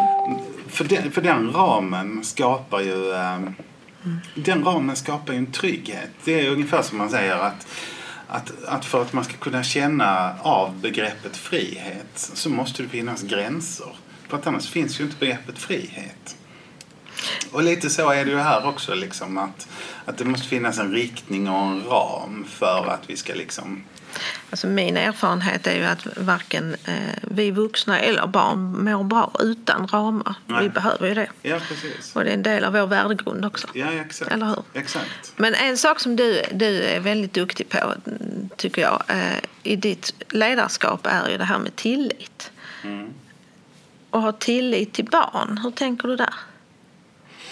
För, 0.68 0.84
den, 0.84 1.12
för 1.12 1.22
den 1.22 1.52
ramen 1.52 2.24
skapar 2.24 2.80
ju... 2.80 3.14
Den 4.34 4.64
ramen 4.64 4.96
skapar 4.96 5.32
ju 5.32 5.38
en 5.38 5.52
trygghet. 5.52 6.10
Det 6.24 6.46
är 6.46 6.50
ungefär 6.50 6.82
som 6.82 6.98
man 6.98 7.10
säger 7.10 7.36
att 7.36 7.66
att, 8.32 8.64
att 8.64 8.84
för 8.84 9.02
att 9.02 9.12
man 9.12 9.24
ska 9.24 9.36
kunna 9.36 9.62
känna 9.62 10.34
av 10.40 10.80
begreppet 10.80 11.36
frihet 11.36 12.06
så 12.14 12.50
måste 12.50 12.82
det 12.82 12.88
finnas 12.88 13.22
gränser. 13.22 13.96
För 14.28 14.36
att 14.36 14.46
annars 14.46 14.70
finns 14.70 15.00
ju 15.00 15.04
inte 15.04 15.16
begreppet 15.16 15.58
frihet. 15.58 16.36
Och 17.52 17.62
lite 17.62 17.90
så 17.90 18.10
är 18.10 18.24
det 18.24 18.30
ju 18.30 18.38
här 18.38 18.66
också 18.66 18.94
liksom 18.94 19.38
att, 19.38 19.68
att 20.04 20.18
det 20.18 20.24
måste 20.24 20.48
finnas 20.48 20.78
en 20.78 20.92
riktning 20.92 21.48
och 21.48 21.66
en 21.66 21.84
ram 21.84 22.44
för 22.48 22.86
att 22.86 23.10
vi 23.10 23.16
ska 23.16 23.34
liksom 23.34 23.84
Alltså 24.50 24.66
min 24.66 24.96
erfarenhet 24.96 25.66
är 25.66 25.74
ju 25.76 25.84
att 25.84 26.06
varken 26.16 26.76
eh, 26.84 26.94
vi 27.22 27.50
vuxna 27.50 27.98
eller 28.00 28.26
barn 28.26 28.84
mår 28.84 29.04
bra 29.04 29.32
utan 29.40 29.86
ramar. 29.86 30.34
Nej. 30.46 30.62
Vi 30.62 30.68
behöver 30.68 31.08
ju 31.08 31.14
det. 31.14 31.30
Ja, 31.42 31.58
precis. 31.68 32.16
Och 32.16 32.24
det 32.24 32.30
är 32.30 32.34
en 32.34 32.42
del 32.42 32.64
av 32.64 32.72
vår 32.72 32.86
värdegrund 32.86 33.44
också. 33.44 33.68
Ja, 33.74 33.92
exakt. 33.92 34.32
Eller 34.32 34.46
hur? 34.46 34.62
Exakt. 34.74 35.32
Men 35.36 35.54
en 35.54 35.76
sak 35.78 36.00
som 36.00 36.16
du, 36.16 36.42
du 36.52 36.82
är 36.82 37.00
väldigt 37.00 37.32
duktig 37.34 37.68
på, 37.68 37.94
tycker 38.56 38.82
jag, 38.82 39.02
eh, 39.08 39.38
i 39.62 39.76
ditt 39.76 40.14
ledarskap 40.28 41.06
är 41.06 41.28
ju 41.30 41.38
det 41.38 41.44
här 41.44 41.58
med 41.58 41.76
tillit. 41.76 42.50
Mm. 42.84 43.08
Och 44.10 44.22
ha 44.22 44.32
tillit 44.32 44.92
till 44.92 45.04
barn. 45.04 45.60
Hur 45.62 45.70
tänker 45.70 46.08
du 46.08 46.16
där? 46.16 46.34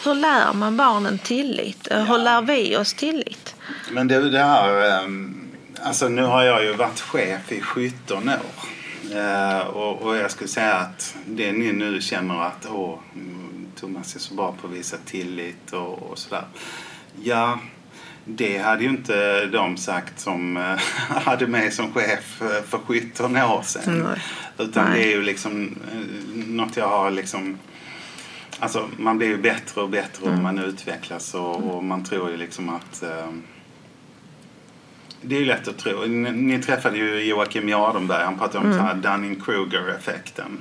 Hur 0.05 0.15
lär 0.15 0.53
man 0.53 0.77
barnen 0.77 1.19
tillit? 1.19 1.89
Eh, 1.91 2.05
Hur 2.05 2.19
lär 2.19 2.43
vi 2.43 2.77
oss 2.77 2.95
tillit? 2.95 3.55
Men 3.91 4.09
det, 4.09 4.31
det 4.31 4.39
här... 4.39 5.03
ehm, 5.05 5.47
Alltså 5.83 6.09
nu 6.09 6.23
har 6.23 6.43
jag 6.43 6.65
ju 6.65 6.73
varit 6.73 7.01
chef 7.01 7.53
i 7.53 7.61
17 7.61 8.29
år. 8.29 8.35
Eh, 9.17 9.67
och, 9.67 10.03
och 10.03 10.17
jag 10.17 10.31
skulle 10.31 10.49
säga 10.49 10.75
att 10.75 11.17
det 11.27 11.53
ni 11.53 11.73
nu 11.73 12.01
känner 12.01 12.43
att 12.43 12.67
åh, 12.71 12.99
mm, 13.15 13.67
Thomas 13.77 14.15
är 14.15 14.21
så 14.21 14.35
bra 14.35 14.55
på 14.61 14.67
att 14.67 14.73
visa 14.73 14.97
tillit 15.05 15.73
och, 15.73 16.03
och 16.03 16.19
sådär. 16.19 16.45
Ja, 17.23 17.59
det 18.25 18.59
hade 18.59 18.83
ju 18.85 18.91
inte 18.91 19.47
de 19.47 19.77
sagt 19.77 20.21
som 20.21 20.57
eh, 20.57 20.79
hade 21.25 21.47
mig 21.47 21.71
som 21.71 21.93
chef 21.93 22.43
för 22.69 22.79
17 22.79 23.37
år 23.37 23.63
sedan. 23.63 23.99
Nej. 23.99 24.23
Utan 24.59 24.85
Nej. 24.85 24.99
det 24.99 25.13
är 25.13 25.17
ju 25.17 25.23
liksom 25.23 25.77
eh, 25.93 26.47
något 26.47 26.77
jag 26.77 26.89
har 26.89 27.11
liksom 27.11 27.59
Alltså 28.59 28.89
man 28.97 29.19
blir 29.19 29.29
ju 29.29 29.37
bättre 29.37 29.81
och 29.81 29.89
bättre 29.89 30.31
och 30.31 30.39
man 30.39 30.59
utvecklas 30.59 31.35
och, 31.35 31.57
och 31.57 31.85
man 31.85 32.05
tror 32.05 32.31
ju 32.31 32.37
liksom 32.37 32.69
att 32.69 33.03
eh, 33.03 33.29
det 35.23 35.37
är 35.37 35.45
lätt 35.45 35.69
att 35.69 35.79
tro. 35.79 36.07
Ni, 36.07 36.33
ni 36.33 36.63
träffade 36.63 36.97
ju 36.97 37.23
Joakim 37.23 37.69
Jardenberg. 37.69 38.25
Han 38.25 38.39
pratade 38.39 38.67
om 38.67 38.73
mm. 38.73 39.01
Dunning-Kruger-effekten. 39.01 40.59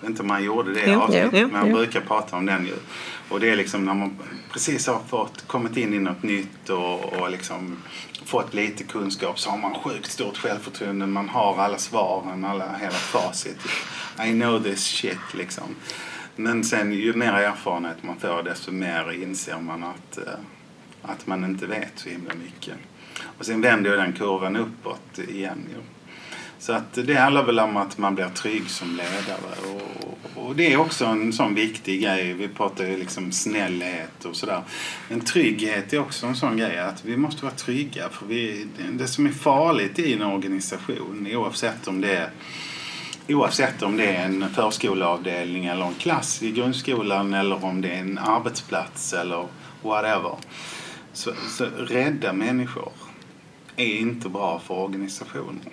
Jag 0.00 0.08
vet 0.08 0.10
inte 0.10 0.22
om 0.22 0.30
han 0.30 0.44
gjorde 0.44 0.74
det 0.74 0.82
Jo, 0.86 1.00
avsnittet, 1.00 1.30
jo, 1.32 1.46
men 1.46 1.56
han 1.56 1.72
brukar 1.72 2.00
prata 2.00 2.36
om 2.36 2.46
den 2.46 2.66
ju. 2.66 2.74
Och 3.28 3.40
det 3.40 3.50
är 3.50 3.56
liksom 3.56 3.84
när 3.84 3.94
man 3.94 4.16
precis 4.52 4.86
har 4.86 5.00
fått, 5.08 5.46
kommit 5.46 5.76
in 5.76 5.94
i 5.94 5.98
något 5.98 6.22
nytt 6.22 6.70
och, 6.70 7.04
och 7.04 7.30
liksom 7.30 7.76
fått 8.24 8.54
lite 8.54 8.84
kunskap 8.84 9.38
så 9.38 9.50
har 9.50 9.58
man 9.58 9.74
sjukt 9.74 10.10
stort 10.10 10.36
självförtroende. 10.36 11.06
Man 11.06 11.28
har 11.28 11.58
alla 11.58 11.78
svaren, 11.78 12.44
alla, 12.44 12.76
hela 12.76 12.92
facit. 12.92 13.58
I 14.26 14.32
know 14.32 14.62
this 14.62 14.84
shit 14.84 15.34
liksom. 15.34 15.64
Men 16.36 16.64
sen 16.64 16.92
ju 16.92 17.14
mer 17.14 17.32
erfarenhet 17.32 18.02
man 18.02 18.16
får 18.16 18.42
desto 18.42 18.72
mer 18.72 19.12
inser 19.22 19.58
man 19.58 19.84
att, 19.84 20.18
eh, 20.18 20.32
att 21.02 21.26
man 21.26 21.44
inte 21.44 21.66
vet 21.66 21.92
så 21.94 22.08
himla 22.08 22.34
mycket. 22.34 22.74
Och 23.38 23.46
sen 23.46 23.60
vänder 23.60 23.90
ju 23.90 23.96
den 23.96 24.12
kurvan 24.12 24.56
uppåt 24.56 25.18
igen 25.18 25.66
ju. 25.70 25.80
Så 26.60 26.72
att 26.72 26.94
det 26.94 27.14
handlar 27.14 27.44
väl 27.44 27.58
om 27.58 27.76
att 27.76 27.98
man 27.98 28.14
blir 28.14 28.28
trygg 28.28 28.70
som 28.70 28.96
ledare. 28.96 29.74
Och, 30.34 30.46
och 30.46 30.56
det 30.56 30.72
är 30.72 30.76
också 30.76 31.04
en 31.04 31.32
sån 31.32 31.54
viktig 31.54 32.02
grej. 32.02 32.32
Vi 32.32 32.48
pratar 32.48 32.84
ju 32.84 32.96
liksom 32.96 33.32
snällhet 33.32 34.24
och 34.24 34.36
sådär. 34.36 34.62
Men 35.08 35.20
trygghet 35.20 35.92
är 35.92 35.98
också 35.98 36.26
en 36.26 36.36
sån 36.36 36.56
grej 36.56 36.78
att 36.78 37.04
vi 37.04 37.16
måste 37.16 37.44
vara 37.44 37.54
trygga. 37.54 38.08
För 38.08 38.26
vi, 38.26 38.66
det 38.92 39.06
som 39.06 39.26
är 39.26 39.30
farligt 39.30 39.98
i 39.98 40.12
en 40.12 40.22
organisation 40.22 41.28
oavsett 41.34 41.88
om 41.88 42.00
det 42.00 42.16
är 42.16 42.30
Oavsett 43.28 43.82
om 43.82 43.96
det 43.96 44.06
är 44.06 44.24
en 44.24 44.50
förskoleavdelning 44.50 45.66
eller 45.66 45.84
en 45.84 45.94
klass 45.94 46.42
i 46.42 46.50
grundskolan 46.50 47.34
eller 47.34 47.64
om 47.64 47.80
det 47.80 47.88
är 47.88 48.00
en 48.00 48.18
arbetsplats 48.18 49.12
eller 49.12 49.46
whatever. 49.82 50.34
Så, 51.12 51.32
så 51.48 51.64
rädda 51.64 52.32
människor 52.32 52.92
är 53.80 54.00
inte 54.00 54.28
bra 54.28 54.58
för 54.58 54.74
organisationen. 54.74 55.70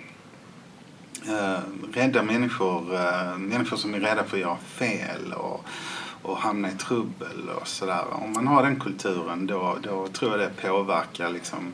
Eh, 1.26 1.60
rädda 1.92 2.22
människor, 2.22 2.94
eh, 2.94 3.38
människor 3.38 3.76
som 3.76 3.94
är 3.94 4.00
rädda 4.00 4.24
för 4.24 4.36
att 4.36 4.40
göra 4.40 4.56
fel 4.56 5.32
och, 5.32 5.64
och 6.22 6.36
hamna 6.36 6.68
i 6.68 6.74
trubbel 6.74 7.48
och 7.60 7.68
sådär. 7.68 8.04
Om 8.12 8.32
man 8.32 8.46
har 8.46 8.62
den 8.62 8.80
kulturen 8.80 9.46
då, 9.46 9.78
då 9.82 10.08
tror 10.08 10.30
jag 10.30 10.40
det 10.40 10.68
påverkar 10.68 11.30
liksom 11.30 11.72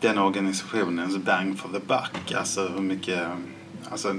den 0.00 0.18
organisationens 0.18 1.16
bang 1.16 1.58
for 1.58 1.68
the 1.68 1.86
buck. 1.86 2.32
Alltså 2.32 2.68
hur 2.68 2.80
mycket, 2.80 3.28
alltså 3.90 4.14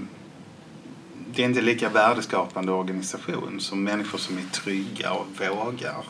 det 1.33 1.41
är 1.41 1.45
inte 1.45 1.61
lika 1.61 1.89
värdeskapande 1.89 2.71
organisation 2.71 3.59
som 3.59 3.83
människor 3.83 4.17
som 4.17 4.37
är 4.37 4.43
trygga 4.51 5.13
och 5.13 5.27
vågar. 5.39 6.03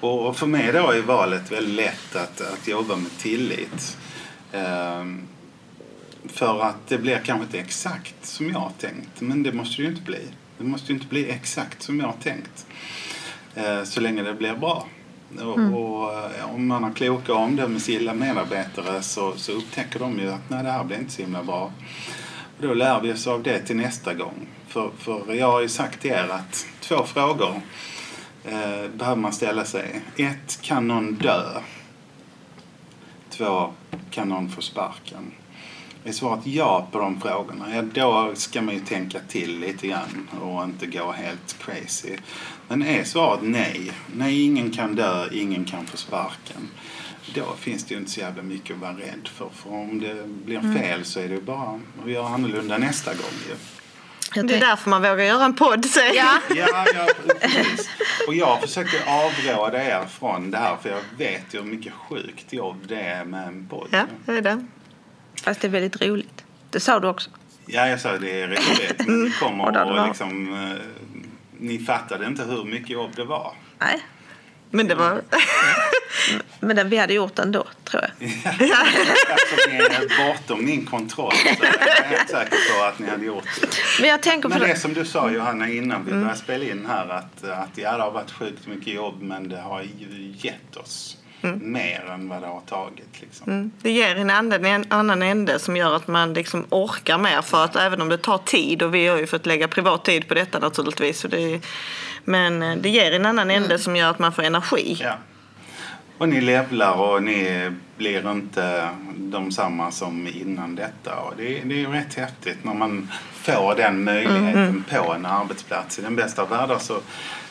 Och 0.00 0.26
och 0.26 0.36
för 0.36 0.46
mig 0.46 0.72
då 0.72 0.90
är 0.90 1.02
valet 1.02 1.52
väldigt 1.52 1.74
lätt 1.74 2.16
att, 2.16 2.40
att 2.40 2.68
jobba 2.68 2.96
med 2.96 3.18
tillit. 3.18 3.96
Ehm, 4.52 5.20
för 6.26 6.62
att 6.62 6.88
det 6.88 6.98
blir 6.98 7.18
kanske 7.24 7.44
inte 7.44 7.58
exakt 7.58 8.26
som 8.26 8.48
jag 8.48 8.58
har 8.58 8.72
tänkt. 8.78 9.20
Men 9.20 9.42
det 9.42 9.52
måste 9.52 9.76
det 9.76 9.82
ju 9.82 9.88
inte 9.88 10.02
bli. 10.02 10.20
Det 10.58 10.64
måste 10.64 10.92
ju 10.92 10.98
inte 10.98 11.08
bli 11.08 11.30
exakt 11.30 11.82
som 11.82 12.00
jag 12.00 12.06
har 12.06 12.16
tänkt. 12.22 12.66
Eh, 13.54 13.84
så 13.84 14.00
länge 14.00 14.22
det 14.22 14.34
blir 14.34 14.54
bra. 14.54 14.86
Och, 15.38 15.58
och 15.58 16.14
eh, 16.14 16.54
om 16.54 16.66
man 16.66 16.84
har 16.84 16.92
kloka 16.92 17.34
och 17.34 17.40
omdömesgilla 17.40 18.14
medarbetare 18.14 19.02
så, 19.02 19.32
så 19.36 19.52
upptäcker 19.52 19.98
de 19.98 20.18
ju 20.18 20.32
att 20.32 20.50
nej, 20.50 20.62
det 20.62 20.70
här 20.70 20.84
blir 20.84 20.98
inte 20.98 21.12
så 21.12 21.22
himla 21.22 21.42
bra. 21.42 21.72
Och 22.58 22.66
då 22.66 22.74
lär 22.74 23.00
vi 23.00 23.12
oss 23.12 23.26
av 23.26 23.42
det 23.42 23.58
till 23.58 23.76
nästa 23.76 24.14
gång. 24.14 24.48
För, 24.68 24.90
för 24.98 25.34
jag 25.34 25.52
har 25.52 25.60
ju 25.60 25.68
sagt 25.68 26.00
till 26.00 26.10
er 26.10 26.28
att 26.30 26.66
två 26.80 27.04
frågor 27.04 27.60
eh, 28.44 28.90
behöver 28.94 29.16
man 29.16 29.32
ställa 29.32 29.64
sig. 29.64 30.00
Ett, 30.16 30.58
kan 30.62 30.88
någon 30.88 31.14
dö? 31.14 31.60
Två, 33.40 33.72
kan 34.10 34.28
någon 34.28 34.48
få 34.48 34.62
sparken? 34.62 35.32
Är 36.04 36.12
svaret 36.12 36.46
ja 36.46 36.88
på 36.92 36.98
de 36.98 37.20
frågorna, 37.20 37.74
ja 37.74 37.82
då 37.82 38.30
ska 38.34 38.62
man 38.62 38.74
ju 38.74 38.80
tänka 38.80 39.20
till 39.28 39.60
lite 39.60 39.86
grann 39.86 40.28
och 40.40 40.64
inte 40.64 40.86
gå 40.86 41.12
helt 41.12 41.56
crazy. 41.58 42.16
Men 42.68 42.82
är 42.82 43.04
svaret 43.04 43.40
nej, 43.42 43.92
nej 44.16 44.44
ingen 44.44 44.70
kan 44.70 44.94
dö, 44.94 45.28
ingen 45.32 45.64
kan 45.64 45.86
få 45.86 45.96
sparken. 45.96 46.68
Då 47.34 47.44
finns 47.58 47.84
det 47.84 47.94
ju 47.94 48.00
inte 48.00 48.10
så 48.10 48.20
jävla 48.20 48.42
mycket 48.42 48.76
att 48.76 48.82
vara 48.82 48.92
rädd 48.92 49.28
för. 49.28 49.48
För 49.48 49.70
om 49.70 50.00
det 50.00 50.26
blir 50.44 50.78
fel 50.78 51.04
så 51.04 51.20
är 51.20 51.28
det 51.28 51.34
ju 51.34 51.42
bara 51.42 51.80
att 52.04 52.10
göra 52.10 52.28
annorlunda 52.28 52.78
nästa 52.78 53.10
gång 53.10 53.38
ju. 53.48 53.79
Jag 54.34 54.46
Det 54.46 54.56
är 54.56 54.60
därför 54.60 54.90
man 54.90 55.02
vågar 55.02 55.24
göra 55.24 55.44
en 55.44 55.54
podd, 55.56 55.84
säger 55.84 56.14
Ja. 56.14 56.40
Ja, 56.56 56.86
ja. 56.94 57.08
Och 58.28 58.34
jag 58.34 58.60
försöker 58.60 59.00
avråda 59.06 59.84
er 59.84 60.04
från 60.18 60.50
det 60.50 60.58
här 60.58 60.76
för 60.82 60.88
jag 60.88 61.00
vet 61.18 61.54
ju 61.54 61.58
hur 61.58 61.66
mycket 61.66 61.92
sjukt 61.92 62.52
jobb 62.52 62.76
det 62.88 63.00
är 63.00 63.24
med 63.24 63.48
en 63.48 63.66
podd. 63.68 63.88
Ja, 63.90 64.06
det 64.26 64.32
är 64.32 64.42
det. 64.42 64.66
Fast 65.44 65.60
det 65.60 65.66
är 65.68 65.70
väldigt 65.70 66.02
roligt. 66.02 66.44
Det 66.70 66.80
sa 66.80 67.00
du 67.00 67.08
också. 67.08 67.30
Ja, 67.66 67.88
jag 67.88 68.00
sa 68.00 68.18
det 68.18 68.42
är 68.42 68.48
roligt 68.48 69.06
men 69.06 69.24
ni 69.24 69.30
kommer 69.40 69.84
Och 69.84 69.98
och 70.00 70.06
liksom... 70.06 70.54
eh, 70.54 70.78
Ni 71.58 71.78
fattade 71.78 72.26
inte 72.26 72.42
hur 72.44 72.64
mycket 72.64 72.90
jobb 72.90 73.10
det 73.16 73.24
var. 73.24 73.52
Nej, 73.78 74.00
Men 74.70 74.86
det 74.86 74.94
var... 74.94 75.22
men 76.60 76.76
det, 76.76 76.84
vi 76.84 76.96
hade 76.96 77.14
gjort 77.14 77.38
ändå, 77.38 77.66
tror 77.84 78.02
jag. 78.02 78.30
Alltså, 79.30 79.70
ni 79.70 79.76
är 79.76 80.26
bortom 80.26 80.64
min 80.64 80.86
kontroll. 80.86 81.32
Så 81.32 81.64
jag 81.64 81.98
är 81.98 82.04
helt 82.04 82.30
säker 82.30 82.78
på 82.78 82.84
att 82.84 82.98
ni 82.98 83.10
hade 83.10 83.24
gjort 83.24 83.44
det. 83.60 83.68
Men 84.00 84.10
jag 84.10 84.22
tänker 84.22 84.48
Men 84.48 84.60
det 84.60 84.66
det. 84.66 84.76
som 84.76 84.94
du 84.94 85.04
sa 85.04 85.30
Johanna 85.30 85.68
innan 85.68 86.04
vi 86.04 86.12
började 86.12 86.36
spela 86.36 86.64
in 86.64 86.86
här 86.86 87.08
att, 87.08 87.44
att 87.44 87.68
ja, 87.74 87.96
det 87.96 88.02
har 88.02 88.10
varit 88.10 88.30
sjukt 88.30 88.66
mycket 88.66 88.94
jobb 88.94 89.22
men 89.22 89.48
det 89.48 89.60
har 89.60 89.82
ju 89.82 90.34
gett 90.38 90.76
oss 90.76 91.16
mer 91.42 92.04
än 92.10 92.28
vad 92.28 92.42
det 92.42 92.46
har 92.46 92.60
tagit. 92.60 93.20
Liksom. 93.20 93.52
Mm. 93.52 93.70
Det 93.82 93.90
ger 93.90 94.16
en 94.16 94.30
annan, 94.30 94.64
en 94.64 94.84
annan 94.88 95.22
ände 95.22 95.58
som 95.58 95.76
gör 95.76 95.96
att 95.96 96.08
man 96.08 96.32
liksom 96.32 96.66
orkar 96.70 97.18
mer. 97.18 97.42
För 97.42 97.64
att 97.64 97.76
även 97.76 98.02
om 98.02 98.08
det 98.08 98.18
tar 98.18 98.38
tid, 98.38 98.82
och 98.82 98.94
vi 98.94 99.06
har 99.06 99.18
ju 99.18 99.26
fått 99.26 99.46
lägga 99.46 99.68
privat 99.68 100.04
tid 100.04 100.28
på 100.28 100.34
detta 100.34 100.58
naturligtvis. 100.58 101.20
För 101.22 101.28
det, 101.28 101.60
men 102.30 102.62
eh, 102.62 102.76
det 102.76 102.88
ger 102.88 103.12
en 103.12 103.26
annan 103.26 103.50
ände 103.50 103.78
som 103.78 103.96
gör 103.96 104.10
att 104.10 104.18
man 104.18 104.32
får 104.32 104.42
energi. 104.42 104.98
Ja. 105.00 105.14
Och 106.18 106.28
ni 106.28 106.40
levlar 106.40 106.92
och 106.92 107.22
ni 107.22 107.70
blir 107.96 108.30
inte 108.30 108.88
de 109.16 109.52
samma 109.52 109.90
som 109.90 110.28
innan 110.28 110.74
detta. 110.74 111.16
Och 111.16 111.34
det, 111.36 111.44
det 111.44 111.74
är 111.74 111.78
ju 111.78 111.86
rätt 111.86 112.14
häftigt 112.14 112.64
när 112.64 112.74
man 112.74 113.10
får 113.32 113.74
den 113.74 114.04
möjligheten 114.04 114.84
på 114.90 115.12
en 115.12 115.26
arbetsplats. 115.26 115.98
I 115.98 116.02
den 116.02 116.16
bästa 116.16 116.42
av 116.42 116.48
världar 116.48 116.78
så 116.78 117.00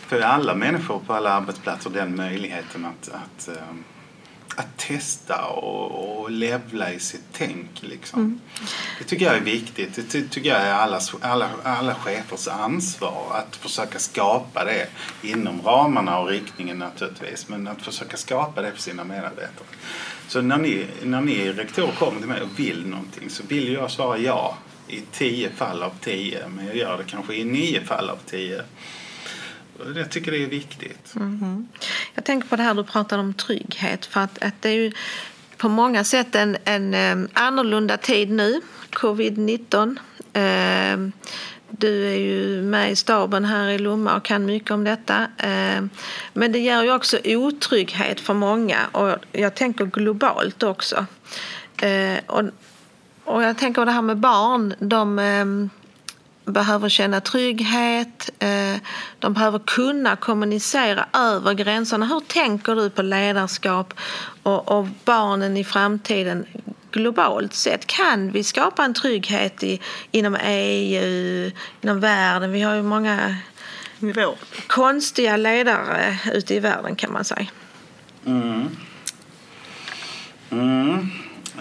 får 0.08 0.22
alla 0.22 0.56
människor 0.56 1.00
på 1.00 1.14
alla 1.14 1.30
arbetsplatser 1.30 1.90
den 1.90 2.16
möjligheten 2.16 2.86
att, 2.86 3.10
att, 3.10 3.48
eh, 3.48 3.64
att 4.56 4.78
testa 4.78 5.46
och, 5.46 6.20
och 6.20 6.32
levla 6.32 6.94
i 6.94 7.00
sitt 7.00 7.24
tänk. 7.32 7.70
Liksom. 7.80 8.42
Det 9.00 9.06
tycker 9.06 9.26
jag 9.26 9.36
är 9.36 9.42
viktigt. 9.42 9.96
Det 9.96 10.04
ty- 10.04 10.28
tycker 10.28 10.50
jag 10.50 10.62
är 10.62 10.74
allas, 10.74 11.16
alla, 11.22 11.50
alla 11.64 11.96
chefers 11.96 12.48
ansvar 12.48 13.26
att 13.32 13.56
försöka 13.56 14.00
skapa 14.00 14.66
det 14.66 14.88
inom 15.22 15.62
ramarna 15.62 16.20
och 16.20 16.30
riktningen 16.30 16.78
naturligtvis. 16.78 17.50
Men 17.50 17.68
att 17.68 17.82
försöka 17.82 18.18
skapa 18.18 18.62
det 18.62 18.72
för 18.72 18.82
sina 18.82 19.04
medarbetare. 19.04 19.68
Så 20.28 20.42
när 20.42 20.58
ni, 20.58 20.86
när 21.04 21.22
ni 21.22 21.52
rektorer 21.52 21.92
kommer 21.92 22.20
till 22.20 22.30
mig 22.30 22.42
och 22.42 22.60
vill 22.60 22.86
någonting 22.86 23.30
så 23.30 23.44
vill 23.48 23.74
jag 23.74 23.92
svara 23.92 24.18
ja 24.18 24.58
i 24.88 25.02
tio 25.12 25.50
fall 25.50 25.84
av 25.84 25.92
tio. 26.02 26.48
Men 26.48 26.66
jag 26.66 26.76
gör 26.76 26.98
det 26.98 27.04
kanske 27.04 27.36
i 27.36 27.44
nio 27.44 27.86
fall 27.86 28.10
av 28.10 28.18
tio. 28.26 28.64
Jag 29.96 30.10
tycker 30.10 30.32
det 30.32 30.44
är 30.44 30.48
viktigt. 30.48 31.14
Mm-hmm. 31.14 31.66
Jag 32.14 32.26
tänker 32.26 32.48
på 32.48 32.56
det 32.56 32.64
här 32.64 32.74
du 32.74 32.84
pratade 32.84 33.22
om 33.22 33.34
trygghet. 33.34 34.06
För 34.06 34.22
att, 34.22 34.44
att 34.44 34.62
det 34.62 34.70
är 34.70 34.74
ju 34.74 34.92
på 35.58 35.70
många 35.70 36.04
sätt 36.04 36.36
en, 36.36 36.58
en 36.64 36.94
ehm, 36.94 37.28
annorlunda 37.34 37.98
tid 37.98 38.32
nu, 38.32 38.62
covid-19. 38.92 39.98
Ehm, 40.34 41.12
du 41.70 42.08
är 42.08 42.18
ju 42.18 42.62
med 42.62 42.92
i 42.92 42.96
staben 42.96 43.46
här 43.46 43.70
i 43.70 43.78
Lomma 43.78 44.16
och 44.16 44.26
kan 44.26 44.46
mycket 44.46 44.72
om 44.72 44.84
detta. 44.84 45.28
Ehm, 45.38 45.90
men 46.34 46.52
det 46.52 46.60
ger 46.60 46.84
ju 46.84 46.94
också 46.94 47.18
otrygghet 47.26 48.20
för 48.20 48.34
många 48.34 48.88
och 48.92 49.16
jag 49.32 49.56
tänker 49.56 49.86
globalt 49.86 50.64
också. 50.64 51.06
Och, 52.26 53.44
jag 53.44 53.58
tänker 53.58 53.82
på 53.82 53.86
det 53.86 53.92
här 53.92 54.02
med 54.02 54.18
barn. 54.18 54.74
De 54.80 55.20
behöver 56.54 56.90
känna 56.90 57.22
trygghet. 57.22 58.30
Eh, 58.40 58.76
de 59.20 59.34
behöver 59.34 59.60
kunna 59.60 60.16
kommunicera 60.16 61.06
över 61.14 61.54
gränserna. 61.54 62.06
Hur 62.06 62.20
tänker 62.20 62.76
du 62.76 62.90
på 62.90 63.02
ledarskap 63.02 63.94
och, 64.44 64.72
och 64.80 64.88
barnen 65.06 65.58
i 65.58 65.64
framtiden 65.64 66.46
globalt 66.92 67.54
sett? 67.54 67.88
Kan 67.88 68.32
vi 68.32 68.44
skapa 68.44 68.86
en 68.86 68.94
trygghet 68.94 69.64
i, 69.64 69.82
inom 70.12 70.38
EU, 70.44 71.52
inom 71.82 72.00
världen? 72.00 72.52
Vi 72.52 72.62
har 72.62 72.76
ju 72.76 72.84
många 72.84 73.36
Nivå. 74.00 74.36
konstiga 74.68 75.38
ledare 75.38 76.20
ute 76.34 76.56
i 76.56 76.60
världen 76.60 76.96
kan 76.96 77.12
man 77.12 77.24
säga. 77.24 77.48
Mm. 78.26 78.70
Mm. 80.50 81.10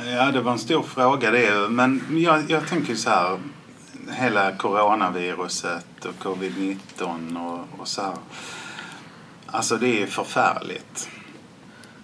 Ja, 0.07 0.31
det 0.33 0.41
var 0.41 0.53
en 0.53 0.59
stor 0.59 0.83
fråga 0.83 1.31
det. 1.31 1.69
Men 1.69 2.03
jag, 2.11 2.51
jag 2.51 2.69
tänker 2.69 2.95
så 2.95 3.11
här. 3.11 3.39
Hela 4.11 4.57
coronaviruset 4.57 6.05
och 6.05 6.15
covid-19 6.15 7.47
och, 7.47 7.81
och 7.81 7.89
så 7.89 8.03
här. 8.03 8.15
Alltså 9.47 9.77
det 9.77 10.03
är 10.03 10.07
förfärligt. 10.07 11.09